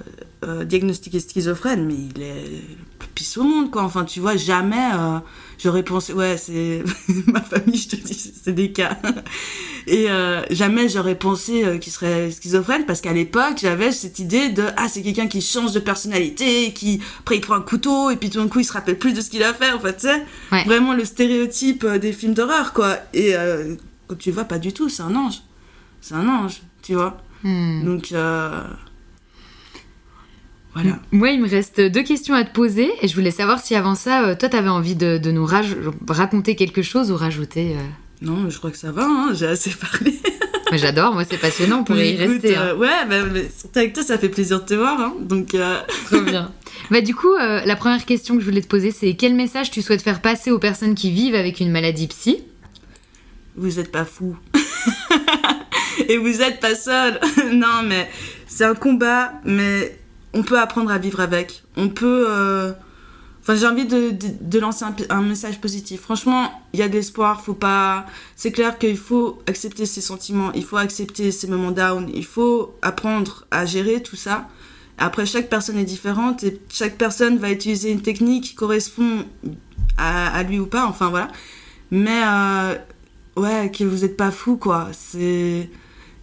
euh, 0.44 0.64
diagnostiqué 0.64 1.20
schizophrène, 1.20 1.86
mais 1.86 1.94
il 1.94 2.22
est 2.22 2.44
le 2.44 2.98
plus 2.98 3.08
pisse 3.14 3.38
au 3.38 3.44
monde, 3.44 3.70
quoi. 3.70 3.82
Enfin, 3.82 4.04
tu 4.04 4.18
vois, 4.18 4.36
jamais 4.36 4.90
euh, 4.94 5.18
j'aurais 5.58 5.84
pensé. 5.84 6.12
Ouais, 6.12 6.36
c'est. 6.36 6.82
Ma 7.26 7.40
famille, 7.40 7.76
je 7.76 7.90
te 7.90 7.96
dis, 7.96 8.32
c'est 8.42 8.52
des 8.52 8.72
cas. 8.72 8.98
Et 9.86 10.08
jamais 10.50 10.88
j'aurais 10.88 11.14
pensé 11.14 11.78
qu'il 11.80 11.92
serait 11.92 12.30
schizophrène, 12.30 12.84
parce 12.86 13.00
qu'à 13.00 13.12
l'époque, 13.12 13.58
j'avais 13.60 13.92
cette 13.92 14.18
idée 14.18 14.50
de. 14.50 14.64
Ah, 14.76 14.88
c'est 14.88 15.02
quelqu'un 15.02 15.26
qui 15.26 15.40
change 15.40 15.72
de 15.72 15.80
personnalité, 15.80 16.72
qui. 16.72 17.00
Après, 17.20 17.36
il 17.36 17.40
prend 17.40 17.54
un 17.54 17.62
couteau, 17.62 18.10
et 18.10 18.16
puis 18.16 18.30
tout 18.30 18.38
d'un 18.40 18.48
coup, 18.48 18.60
il 18.60 18.64
se 18.64 18.72
rappelle 18.72 18.98
plus 18.98 19.12
de 19.12 19.20
ce 19.20 19.30
qu'il 19.30 19.42
a 19.42 19.54
fait, 19.54 19.72
en 19.72 19.80
fait, 19.80 19.96
tu 19.96 20.08
sais. 20.08 20.24
Ouais. 20.52 20.64
Vraiment 20.64 20.92
le 20.92 21.04
stéréotype 21.04 21.86
des 21.86 22.12
films 22.12 22.34
d'horreur, 22.34 22.72
quoi. 22.72 22.98
Et 23.14 23.34
quand 24.06 24.16
tu 24.16 24.30
le 24.30 24.34
vois, 24.34 24.44
pas 24.44 24.58
du 24.58 24.72
tout, 24.72 24.88
c'est 24.88 25.02
un 25.02 25.14
ange. 25.14 25.42
C'est 26.00 26.14
un 26.14 26.28
ange, 26.28 26.62
tu 26.90 26.96
vois. 26.96 27.16
Hmm. 27.44 27.84
Donc, 27.84 28.10
euh, 28.10 28.50
voilà. 30.74 30.98
Moi, 31.12 31.30
il 31.30 31.40
me 31.40 31.48
reste 31.48 31.80
deux 31.80 32.02
questions 32.02 32.34
à 32.34 32.42
te 32.42 32.52
poser 32.52 32.90
et 33.00 33.06
je 33.06 33.14
voulais 33.14 33.30
savoir 33.30 33.60
si 33.60 33.76
avant 33.76 33.94
ça, 33.94 34.24
euh, 34.24 34.34
toi, 34.34 34.48
t'avais 34.48 34.68
envie 34.68 34.96
de, 34.96 35.18
de 35.18 35.30
nous 35.30 35.44
raj- 35.46 35.76
raconter 36.08 36.56
quelque 36.56 36.82
chose 36.82 37.12
ou 37.12 37.16
rajouter. 37.16 37.76
euh. 37.76 37.80
Non, 38.22 38.50
je 38.50 38.58
crois 38.58 38.72
que 38.72 38.76
ça 38.76 38.90
va, 38.90 39.04
hein, 39.04 39.30
j'ai 39.34 39.46
assez 39.46 39.70
parlé. 39.70 40.18
Mais 40.72 40.78
J'adore, 40.78 41.14
moi, 41.14 41.22
c'est 41.28 41.36
passionnant, 41.38 41.78
on 41.80 41.84
pourrait 41.84 42.12
y 42.12 42.16
rester. 42.16 42.56
hein. 42.56 42.74
ouais, 42.76 42.88
bah, 43.08 43.24
mais 43.32 43.48
surtout 43.56 43.78
avec 43.80 43.92
toi, 43.92 44.02
ça 44.04 44.18
fait 44.18 44.28
plaisir 44.28 44.60
de 44.60 44.66
te 44.66 44.74
voir. 44.74 45.00
Hein, 45.00 45.14
donc, 45.20 45.54
euh, 45.54 45.78
Trop 46.10 46.20
bien. 46.22 46.50
Bah, 46.90 47.00
du 47.02 47.14
coup, 47.14 47.32
euh, 47.34 47.60
la 47.64 47.76
première 47.76 48.04
question 48.04 48.34
que 48.34 48.40
je 48.40 48.46
voulais 48.46 48.62
te 48.62 48.66
poser, 48.66 48.90
c'est 48.90 49.14
quel 49.14 49.34
message 49.36 49.70
tu 49.70 49.80
souhaites 49.82 50.02
faire 50.02 50.20
passer 50.20 50.50
aux 50.50 50.58
personnes 50.58 50.94
qui 50.96 51.10
vivent 51.12 51.34
avec 51.36 51.60
une 51.60 51.70
maladie 51.70 52.08
psy? 52.08 52.42
Vous 53.60 53.78
êtes 53.78 53.92
pas 53.92 54.04
fou. 54.04 54.36
Et 56.08 56.16
vous 56.16 56.40
êtes 56.42 56.60
pas 56.60 56.74
seul. 56.74 57.20
non, 57.52 57.82
mais 57.86 58.08
c'est 58.46 58.64
un 58.64 58.74
combat, 58.74 59.32
mais 59.44 59.98
on 60.32 60.42
peut 60.42 60.58
apprendre 60.58 60.90
à 60.90 60.98
vivre 60.98 61.20
avec. 61.20 61.62
On 61.76 61.88
peut. 61.88 62.26
euh, 62.28 62.72
Enfin, 63.42 63.54
j'ai 63.54 63.66
envie 63.66 63.86
de, 63.86 64.58
lancer 64.58 64.84
un, 65.08 65.22
message 65.22 65.60
positif. 65.60 66.02
Franchement, 66.02 66.52
il 66.74 66.80
y 66.80 66.82
a 66.82 66.88
de 66.88 66.92
l'espoir. 66.92 67.40
Faut 67.42 67.54
pas. 67.54 68.04
C'est 68.36 68.52
clair 68.52 68.78
qu'il 68.78 68.98
faut 68.98 69.40
accepter 69.46 69.86
ses 69.86 70.02
sentiments. 70.02 70.52
Il 70.52 70.64
faut 70.64 70.76
accepter 70.76 71.32
ses 71.32 71.46
moments 71.46 71.70
down. 71.70 72.10
Il 72.14 72.26
faut 72.26 72.74
apprendre 72.82 73.46
à 73.50 73.64
gérer 73.64 74.02
tout 74.02 74.16
ça. 74.16 74.46
Après, 74.98 75.24
chaque 75.24 75.48
personne 75.48 75.78
est 75.78 75.84
différente 75.84 76.44
et 76.44 76.60
chaque 76.68 76.98
personne 76.98 77.38
va 77.38 77.50
utiliser 77.50 77.90
une 77.90 78.02
technique 78.02 78.44
qui 78.44 78.54
correspond 78.54 79.24
à, 79.96 80.28
à 80.36 80.42
lui 80.42 80.58
ou 80.60 80.66
pas. 80.66 80.84
Enfin, 80.86 81.08
voilà. 81.08 81.28
Mais 81.90 82.20
euh, 82.22 82.74
ouais, 83.36 83.70
que 83.70 83.84
vous 83.84 84.04
êtes 84.04 84.16
pas 84.16 84.30
fou, 84.30 84.56
quoi. 84.56 84.88
C'est 84.92 85.68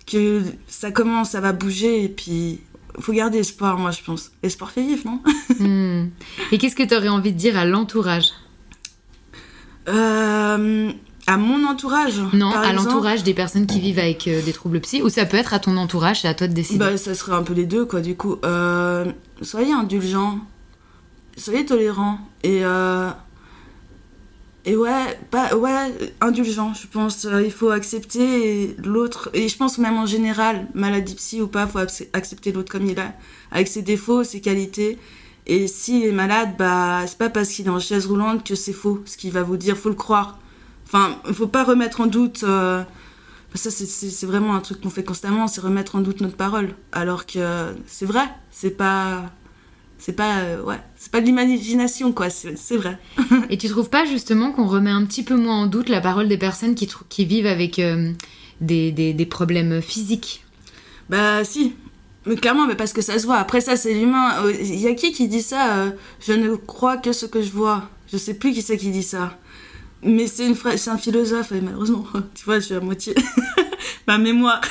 que 0.06 0.42
ça 0.68 0.92
commence, 0.92 1.32
ça 1.32 1.42
va 1.42 1.52
bouger, 1.54 2.04
et 2.04 2.10
puis 2.10 2.62
faut 3.00 3.14
garder 3.14 3.40
espoir, 3.40 3.78
moi, 3.78 3.92
je 3.92 4.02
pense. 4.04 4.32
Espoir 4.44 4.72
fait 4.72 4.82
vivre, 4.84 5.04
non? 5.06 5.22
Hmm. 5.60 6.10
Et 6.52 6.58
qu'est-ce 6.60 6.76
que 6.76 6.84
tu 6.84 6.96
aurais 6.96 7.08
envie 7.10 7.32
de 7.34 7.38
dire 7.38 7.58
à 7.58 7.66
l'entourage? 7.66 8.28
Euh, 9.88 10.92
À 11.26 11.38
mon 11.38 11.66
entourage 11.68 12.20
Non, 12.34 12.52
par 12.52 12.64
à 12.64 12.74
l'entourage 12.74 13.24
des 13.24 13.34
personnes 13.34 13.66
qui 13.66 13.80
vivent 13.80 14.00
avec 14.00 14.28
euh, 14.28 14.42
des 14.42 14.54
troubles 14.54 14.80
psy, 14.82 15.02
ou 15.02 15.10
ça 15.10 15.26
peut 15.26 15.38
être 15.38 15.54
à 15.54 15.60
ton 15.60 15.78
entourage, 15.78 16.22
c'est 16.22 16.28
à 16.28 16.34
toi 16.34 16.48
de 16.48 16.54
décider. 16.54 16.80
Bah, 16.80 16.96
ça 16.98 17.16
serait 17.16 17.34
un 17.34 17.44
peu 17.44 17.54
les 17.54 17.66
deux, 17.66 17.86
quoi, 17.86 18.02
du 18.02 18.16
coup. 18.16 18.36
Euh, 18.46 19.06
soyez 19.42 19.74
indulgents, 19.74 20.40
soyez 21.38 21.66
tolérants, 21.66 22.20
et... 22.44 22.62
Et 24.70 24.76
ouais, 24.76 25.18
pas, 25.32 25.56
ouais, 25.56 25.94
indulgent, 26.20 26.74
je 26.74 26.88
pense. 26.88 27.24
Euh, 27.26 27.42
il 27.42 27.52
faut 27.52 27.70
accepter 27.70 28.76
l'autre. 28.84 29.30
Et 29.34 29.48
je 29.48 29.58
pense 29.58 29.78
même 29.78 29.96
en 29.98 30.06
général, 30.06 30.68
maladie 30.74 31.16
psy 31.16 31.42
ou 31.42 31.48
pas, 31.48 31.66
faut 31.68 31.80
ac- 31.80 32.08
accepter 32.12 32.52
l'autre 32.52 32.70
comme 32.72 32.86
il 32.86 33.00
est, 33.00 33.14
avec 33.52 33.70
ses 33.70 33.82
défauts, 33.82 34.26
ses 34.26 34.42
qualités. 34.42 35.00
Et 35.46 35.68
s'il 35.68 36.04
est 36.06 36.12
malade, 36.12 36.56
bah, 36.60 37.04
c'est 37.08 37.18
pas 37.18 37.30
parce 37.30 37.48
qu'il 37.50 37.68
est 37.68 37.70
en 37.70 37.80
chaise 37.80 38.06
roulante 38.08 38.46
que 38.46 38.56
c'est 38.56 38.74
faux 38.74 39.02
ce 39.06 39.16
qu'il 39.16 39.32
va 39.32 39.42
vous 39.42 39.56
dire, 39.56 39.78
faut 39.78 39.88
le 39.90 39.96
croire. 39.96 40.38
Enfin, 40.86 41.18
il 41.28 41.34
faut 41.34 41.48
pas 41.48 41.64
remettre 41.64 42.02
en 42.02 42.06
doute. 42.08 42.44
euh, 42.44 42.84
ça, 43.56 43.72
c'est 43.72 44.26
vraiment 44.26 44.54
un 44.54 44.60
truc 44.60 44.82
qu'on 44.82 44.90
fait 44.90 45.06
constamment, 45.06 45.48
c'est 45.48 45.62
remettre 45.62 45.96
en 45.96 46.02
doute 46.02 46.20
notre 46.20 46.36
parole. 46.36 46.76
Alors 46.92 47.26
que 47.26 47.74
c'est 47.88 48.06
vrai, 48.06 48.26
c'est 48.52 48.72
pas. 48.72 49.32
C'est 50.00 50.14
pas. 50.14 50.40
euh, 50.40 50.62
ouais, 50.64 50.80
c'est 50.98 51.12
pas 51.12 51.22
de 51.22 51.26
l'imagination, 51.26 52.12
quoi, 52.14 52.30
c'est 52.30 52.78
vrai. 52.78 52.98
Et 53.50 53.58
tu 53.58 53.68
trouves 53.68 53.90
pas 53.90 54.06
justement 54.06 54.52
qu'on 54.52 54.68
remet 54.68 54.92
un 54.92 55.06
petit 55.06 55.24
peu 55.24 55.36
moins 55.36 55.62
en 55.64 55.68
doute 55.68 55.90
la 55.90 56.02
parole 56.02 56.28
des 56.28 56.38
personnes 56.38 56.76
qui, 56.76 56.88
qui 57.10 57.26
vivent 57.26 57.48
avec 57.48 57.80
euh, 57.80 58.12
des, 58.62 58.92
des- 58.92 59.14
des 59.14 59.26
problèmes 59.26 59.82
physiques? 59.82 60.44
Bah 61.10 61.44
si, 61.44 61.74
mais 62.26 62.36
clairement, 62.36 62.68
mais 62.68 62.76
parce 62.76 62.94
que 62.94 63.02
ça 63.02 63.18
se 63.18 63.26
voit. 63.26 63.38
Après 63.38 63.60
ça, 63.62 63.76
c'est 63.76 63.94
l'humain. 63.94 64.44
Euh, 64.44 64.54
Il 64.60 64.80
y 64.80 64.88
a 64.88 64.94
qui 64.94 65.12
qui 65.14 65.28
dit 65.28 65.42
ça 65.42 65.78
euh, 65.78 65.92
Je 66.20 66.34
ne 66.34 66.56
crois 66.56 66.98
que 66.98 67.12
ce 67.12 67.26
que 67.26 67.42
je 67.42 67.50
vois. 67.52 67.90
Je 68.12 68.18
sais 68.18 68.34
plus 68.36 68.54
qui 68.54 68.62
c'est 68.62 68.78
qui 68.78 68.92
dit 68.92 69.04
ça. 69.04 69.38
Mais 70.04 70.28
c'est 70.28 70.46
une 70.46 70.56
fra- 70.56 70.78
c'est 70.78 70.92
un 70.92 70.98
philosophe, 70.98 71.52
et 71.54 71.60
malheureusement, 71.62 72.06
tu 72.36 72.46
vois, 72.46 72.60
je 72.60 72.66
suis 72.66 72.76
à 72.76 72.80
moitié 72.80 73.16
ma 74.08 74.18
mémoire. 74.20 74.62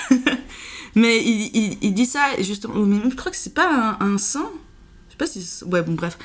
mais 0.94 1.20
il, 1.22 1.50
il, 1.54 1.78
il 1.82 1.94
dit 1.94 2.06
ça, 2.06 2.20
justement, 2.40 2.74
mais 2.76 2.98
je 3.10 3.14
crois 3.16 3.32
que 3.32 3.36
c'est 3.36 3.54
pas 3.54 3.96
un, 4.00 4.06
un 4.14 4.18
saint. 4.18 4.50
Sais 5.18 5.18
pas 5.18 5.26
si. 5.26 5.64
Ouais, 5.64 5.82
bon, 5.82 5.94
bref. 5.94 6.18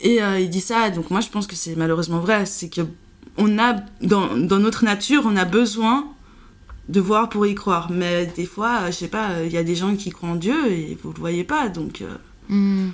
Et 0.00 0.22
euh, 0.22 0.38
il 0.38 0.50
dit 0.50 0.60
ça, 0.60 0.90
donc 0.90 1.10
moi 1.10 1.20
je 1.20 1.28
pense 1.28 1.46
que 1.46 1.56
c'est 1.56 1.74
malheureusement 1.76 2.20
vrai. 2.20 2.46
C'est 2.46 2.68
que 2.68 2.82
on 3.38 3.58
a, 3.58 3.76
dans, 4.02 4.34
notre 4.36 4.84
nature, 4.84 5.22
on 5.26 5.36
a 5.36 5.44
besoin 5.44 6.06
de 6.88 7.00
voir 7.00 7.28
pour 7.28 7.46
y 7.46 7.54
croire. 7.54 7.90
Mais 7.90 8.26
des 8.36 8.46
fois, 8.46 8.82
euh, 8.82 8.86
je 8.86 8.92
sais 8.92 9.08
pas, 9.08 9.42
il 9.44 9.52
y 9.52 9.56
a 9.58 9.64
des 9.64 9.74
gens 9.74 9.96
qui 9.96 10.10
croient 10.10 10.30
en 10.30 10.36
Dieu 10.36 10.70
et 10.70 10.96
vous 11.02 11.12
le 11.12 11.18
voyez 11.18 11.44
pas, 11.44 11.68
donc. 11.68 12.02
euh, 12.02 12.16
Hmm. 12.48 12.90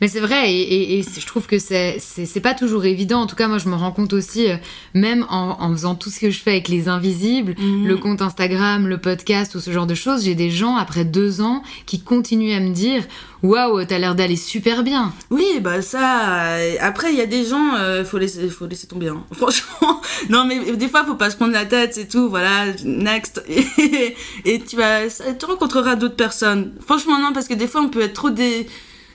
Mais 0.00 0.08
c'est 0.08 0.20
vrai, 0.20 0.52
et, 0.52 0.60
et- 0.60 0.98
et 0.98 1.02
c'est- 1.02 1.20
je 1.20 1.26
trouve 1.26 1.46
que 1.46 1.58
c'est 1.58 2.40
pas 2.42 2.54
toujours 2.54 2.84
évident. 2.84 3.20
En 3.20 3.26
tout 3.26 3.36
cas, 3.36 3.48
moi, 3.48 3.58
je 3.58 3.68
me 3.68 3.74
rends 3.74 3.90
compte 3.92 4.12
aussi, 4.12 4.48
euh, 4.50 4.56
même 4.94 5.26
en, 5.28 5.56
en 5.60 5.72
faisant 5.72 5.94
tout 5.94 6.10
ce 6.10 6.20
que 6.20 6.30
je 6.30 6.38
fais 6.40 6.50
avec 6.52 6.68
les 6.68 6.88
invisibles, 6.88 7.54
Mhm. 7.58 7.86
le 7.86 7.96
compte 7.96 8.22
Instagram, 8.22 8.86
le 8.86 8.98
podcast 8.98 9.54
ou 9.54 9.60
ce 9.60 9.70
genre 9.72 9.86
de 9.86 9.94
choses, 9.94 10.24
j'ai 10.24 10.34
des 10.34 10.50
gens 10.50 10.76
après 10.76 11.04
deux 11.04 11.40
ans 11.40 11.62
qui 11.86 12.00
continuent 12.00 12.54
à 12.54 12.60
me 12.60 12.70
dire 12.72 13.02
Waouh, 13.44 13.84
t'as 13.84 13.98
l'air 13.98 14.16
d'aller 14.16 14.34
super 14.34 14.82
bien. 14.82 15.12
Oui, 15.30 15.60
bah 15.60 15.80
ça. 15.80 16.56
euh, 16.56 16.74
après, 16.80 17.12
il 17.12 17.18
y 17.18 17.20
a 17.20 17.26
des 17.26 17.44
gens, 17.44 17.74
euh, 17.78 18.04
faut 18.04 18.18
laisser, 18.18 18.48
faut 18.48 18.66
laisser 18.66 18.88
tomber. 18.88 19.08
Hein. 19.08 19.22
Franchement, 19.32 20.00
non, 20.28 20.44
mais 20.44 20.76
des 20.76 20.88
fois, 20.88 21.04
faut 21.04 21.14
pas 21.14 21.30
se 21.30 21.36
prendre 21.36 21.52
la 21.52 21.64
tête, 21.64 21.94
c'est 21.94 22.08
tout. 22.08 22.28
Voilà, 22.28 22.66
next. 22.84 23.40
Et, 23.48 24.16
et 24.44 24.58
tu 24.60 24.74
vas, 24.74 25.06
tu 25.08 25.44
rencontreras 25.46 25.94
d'autres 25.94 26.16
personnes. 26.16 26.72
Franchement, 26.84 27.20
non, 27.20 27.32
parce 27.32 27.46
que 27.46 27.54
des 27.54 27.68
fois, 27.68 27.80
on 27.80 27.88
peut 27.88 28.00
être 28.02 28.14
trop 28.14 28.30
dé, 28.30 28.66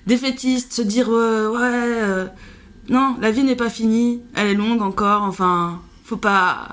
défaitiste, 0.07 0.73
se 0.73 0.81
dire 0.81 1.07
euh, 1.09 1.49
ouais, 1.49 1.59
euh, 1.61 2.25
non, 2.89 3.15
la 3.21 3.31
vie 3.31 3.43
n'est 3.43 3.55
pas 3.55 3.69
finie, 3.69 4.21
elle 4.35 4.47
est 4.47 4.53
longue 4.53 4.81
encore. 4.81 5.23
Enfin, 5.23 5.79
faut 6.05 6.17
pas. 6.17 6.69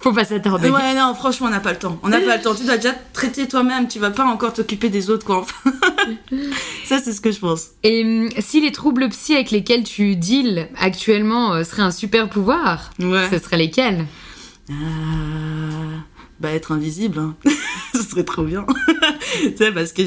Faut 0.00 0.12
pas 0.12 0.26
s'attarder. 0.26 0.68
Ouais, 0.68 0.94
non, 0.94 1.14
franchement, 1.14 1.46
on 1.46 1.50
n'a 1.50 1.60
pas 1.60 1.72
le 1.72 1.78
temps. 1.78 1.98
On 2.02 2.08
n'a 2.10 2.20
pas 2.20 2.36
le 2.36 2.42
temps. 2.42 2.54
Tu 2.54 2.64
dois 2.64 2.76
déjà 2.76 2.92
te 2.92 3.14
traiter 3.14 3.48
toi-même. 3.48 3.88
Tu 3.88 3.98
vas 3.98 4.10
pas 4.10 4.26
encore 4.26 4.52
t'occuper 4.52 4.90
des 4.90 5.08
autres, 5.08 5.24
quoi. 5.24 5.38
Enfin, 5.38 5.70
ça, 6.84 6.98
c'est 6.98 7.14
ce 7.14 7.22
que 7.22 7.32
je 7.32 7.38
pense. 7.38 7.68
Et 7.84 8.04
hum, 8.04 8.28
si 8.40 8.60
les 8.60 8.70
troubles 8.70 9.08
psy 9.08 9.34
avec 9.34 9.50
lesquels 9.50 9.82
tu 9.82 10.14
deals 10.16 10.68
actuellement 10.78 11.54
euh, 11.54 11.64
seraient 11.64 11.80
un 11.84 11.90
super 11.90 12.28
pouvoir, 12.28 12.90
Ouais. 13.00 13.28
ce 13.30 13.38
seraient 13.38 13.56
lesquels? 13.56 14.04
Euh, 14.68 14.74
bah 16.40 16.50
être 16.50 16.72
invisible, 16.72 17.18
hein. 17.18 17.34
ce 17.94 18.02
serait 18.02 18.24
trop 18.24 18.42
bien. 18.44 18.66
tu 19.42 19.56
sais, 19.56 19.72
parce 19.72 19.92
que 19.92 20.02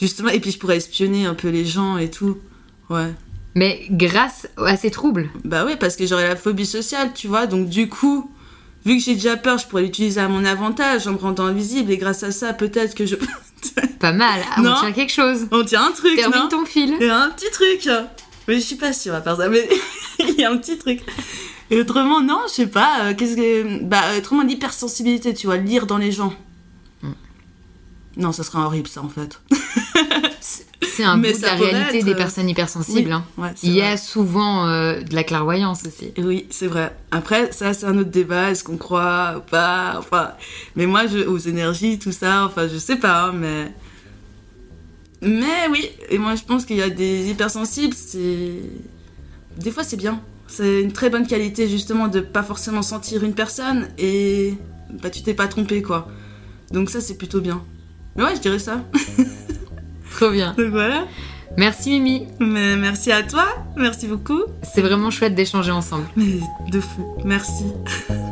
justement, 0.00 0.30
et 0.30 0.40
puis 0.40 0.50
je 0.50 0.58
pourrais 0.58 0.76
espionner 0.76 1.26
un 1.26 1.34
peu 1.34 1.48
les 1.48 1.64
gens 1.64 1.98
et 1.98 2.10
tout. 2.10 2.38
Ouais. 2.90 3.12
Mais 3.54 3.86
grâce 3.90 4.48
à 4.56 4.76
ces 4.76 4.90
troubles. 4.90 5.30
Bah 5.44 5.64
ouais, 5.64 5.76
parce 5.76 5.96
que 5.96 6.06
j'aurais 6.06 6.28
la 6.28 6.36
phobie 6.36 6.66
sociale, 6.66 7.12
tu 7.14 7.28
vois. 7.28 7.46
Donc 7.46 7.68
du 7.68 7.88
coup, 7.88 8.30
vu 8.84 8.96
que 8.96 9.02
j'ai 9.02 9.14
déjà 9.14 9.36
peur, 9.36 9.58
je 9.58 9.66
pourrais 9.66 9.82
l'utiliser 9.82 10.20
à 10.20 10.28
mon 10.28 10.44
avantage 10.44 11.06
en 11.06 11.12
me 11.12 11.18
rendant 11.18 11.46
invisible. 11.46 11.90
Et 11.90 11.96
grâce 11.98 12.22
à 12.22 12.30
ça, 12.30 12.52
peut-être 12.52 12.94
que 12.94 13.06
je... 13.06 13.16
Pas 14.00 14.12
mal. 14.12 14.40
Ah, 14.54 14.60
Non. 14.60 14.74
On 14.76 14.80
tient 14.80 14.92
quelque 14.92 15.12
chose. 15.12 15.48
On 15.50 15.64
tient 15.64 15.86
un 15.86 15.90
truc, 15.92 16.14
Termine 16.16 16.42
non 16.42 16.48
ton 16.48 16.64
fil. 16.64 16.94
Il 17.00 17.06
y 17.06 17.10
a 17.10 17.20
un 17.20 17.30
petit 17.30 17.50
truc. 17.50 17.88
Mais 18.46 18.54
je 18.54 18.60
suis 18.60 18.76
pas 18.76 18.92
sûre 18.92 19.14
à 19.14 19.20
part 19.20 19.36
ça. 19.36 19.48
Mais 19.48 19.68
il 20.20 20.38
y 20.38 20.44
a 20.44 20.50
un 20.50 20.56
petit 20.56 20.78
truc. 20.78 21.00
Et 21.70 21.80
autrement, 21.80 22.20
non, 22.22 22.40
je 22.48 22.52
sais 22.54 22.66
pas. 22.66 23.04
euh, 23.04 23.14
Qu'est-ce 23.14 23.36
que. 23.36 23.82
Bah, 23.84 24.02
autrement, 24.16 24.42
l'hypersensibilité, 24.42 25.34
tu 25.34 25.46
vois, 25.46 25.56
lire 25.58 25.86
dans 25.86 25.98
les 25.98 26.12
gens. 26.12 26.32
Hmm. 27.02 27.12
Non, 28.16 28.32
ça 28.32 28.42
serait 28.42 28.58
horrible, 28.58 28.88
ça, 28.88 29.02
en 29.02 29.08
fait. 29.08 29.38
C'est 30.82 31.04
un 31.04 31.16
bout 31.18 31.22
de 31.26 31.42
la 31.42 31.54
réalité 31.54 31.98
être, 31.98 32.04
des 32.06 32.12
euh, 32.12 32.16
personnes 32.16 32.48
hypersensibles. 32.48 33.08
Oui. 33.08 33.12
hein. 33.12 33.24
Ouais, 33.36 33.50
Il 33.62 33.70
y 33.74 33.80
vrai. 33.80 33.92
a 33.92 33.96
souvent 33.96 34.66
euh, 34.66 35.00
de 35.02 35.14
la 35.14 35.24
clairvoyance 35.24 35.82
aussi. 35.86 36.12
Oui, 36.18 36.46
c'est 36.50 36.66
vrai. 36.68 36.96
Après, 37.10 37.52
ça, 37.52 37.74
c'est 37.74 37.86
un 37.86 37.96
autre 37.98 38.10
débat. 38.10 38.50
Est-ce 38.50 38.64
qu'on 38.64 38.76
croit 38.78 39.34
ou 39.36 39.40
pas 39.50 39.96
Enfin, 39.98 40.32
mais 40.74 40.86
moi, 40.86 41.06
je, 41.06 41.18
aux 41.18 41.38
énergies, 41.38 41.98
tout 41.98 42.12
ça, 42.12 42.44
enfin, 42.46 42.66
je 42.66 42.78
sais 42.78 42.96
pas, 42.96 43.24
hein, 43.26 43.32
mais. 43.34 43.72
Mais 45.20 45.66
oui, 45.70 45.88
et 46.10 46.18
moi, 46.18 46.34
je 46.36 46.44
pense 46.44 46.64
qu'il 46.64 46.76
y 46.76 46.82
a 46.82 46.88
des 46.90 47.28
hypersensibles, 47.30 47.94
c'est. 47.94 48.52
Des 49.58 49.70
fois, 49.72 49.82
c'est 49.84 49.96
bien. 49.96 50.20
C'est 50.48 50.80
une 50.82 50.92
très 50.92 51.10
bonne 51.10 51.26
qualité 51.26 51.68
justement 51.68 52.08
de 52.08 52.20
pas 52.20 52.42
forcément 52.42 52.82
sentir 52.82 53.22
une 53.22 53.34
personne 53.34 53.86
et 53.98 54.54
bah 55.02 55.10
tu 55.10 55.22
t'es 55.22 55.34
pas 55.34 55.46
trompé 55.46 55.82
quoi. 55.82 56.08
Donc 56.72 56.90
ça 56.90 57.00
c'est 57.00 57.16
plutôt 57.16 57.40
bien. 57.40 57.62
Mais 58.16 58.24
ouais, 58.24 58.34
je 58.34 58.40
dirais 58.40 58.58
ça. 58.58 58.82
Trop 60.10 60.30
bien. 60.30 60.54
Donc 60.58 60.70
voilà. 60.70 61.06
Merci 61.56 61.90
Mimi. 61.90 62.26
Mais 62.40 62.76
merci 62.76 63.12
à 63.12 63.22
toi, 63.22 63.46
merci 63.76 64.06
beaucoup. 64.06 64.42
C'est 64.62 64.82
vraiment 64.82 65.10
chouette 65.10 65.34
d'échanger 65.34 65.70
ensemble. 65.70 66.06
Mais 66.16 66.40
de 66.70 66.80
fou, 66.80 67.16
merci. 67.24 67.64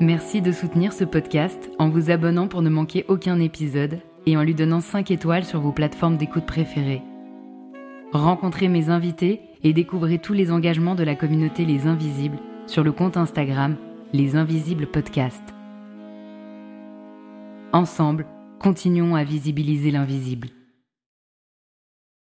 Merci 0.00 0.40
de 0.40 0.50
soutenir 0.50 0.94
ce 0.94 1.04
podcast 1.04 1.70
en 1.78 1.90
vous 1.90 2.10
abonnant 2.10 2.48
pour 2.48 2.62
ne 2.62 2.70
manquer 2.70 3.04
aucun 3.08 3.38
épisode 3.38 4.00
et 4.24 4.34
en 4.34 4.42
lui 4.42 4.54
donnant 4.54 4.80
5 4.80 5.10
étoiles 5.10 5.44
sur 5.44 5.60
vos 5.60 5.72
plateformes 5.72 6.16
d'écoute 6.16 6.46
préférées. 6.46 7.02
Rencontrez 8.14 8.68
mes 8.68 8.88
invités 8.88 9.42
et 9.62 9.74
découvrez 9.74 10.18
tous 10.18 10.32
les 10.32 10.50
engagements 10.50 10.94
de 10.94 11.04
la 11.04 11.16
communauté 11.16 11.66
Les 11.66 11.86
Invisibles 11.86 12.38
sur 12.66 12.82
le 12.82 12.92
compte 12.92 13.18
Instagram 13.18 13.76
Les 14.14 14.36
Invisibles 14.36 14.86
Podcast. 14.86 15.42
Ensemble, 17.74 18.24
continuons 18.58 19.16
à 19.16 19.22
visibiliser 19.22 19.90
l'invisible. 19.90 20.48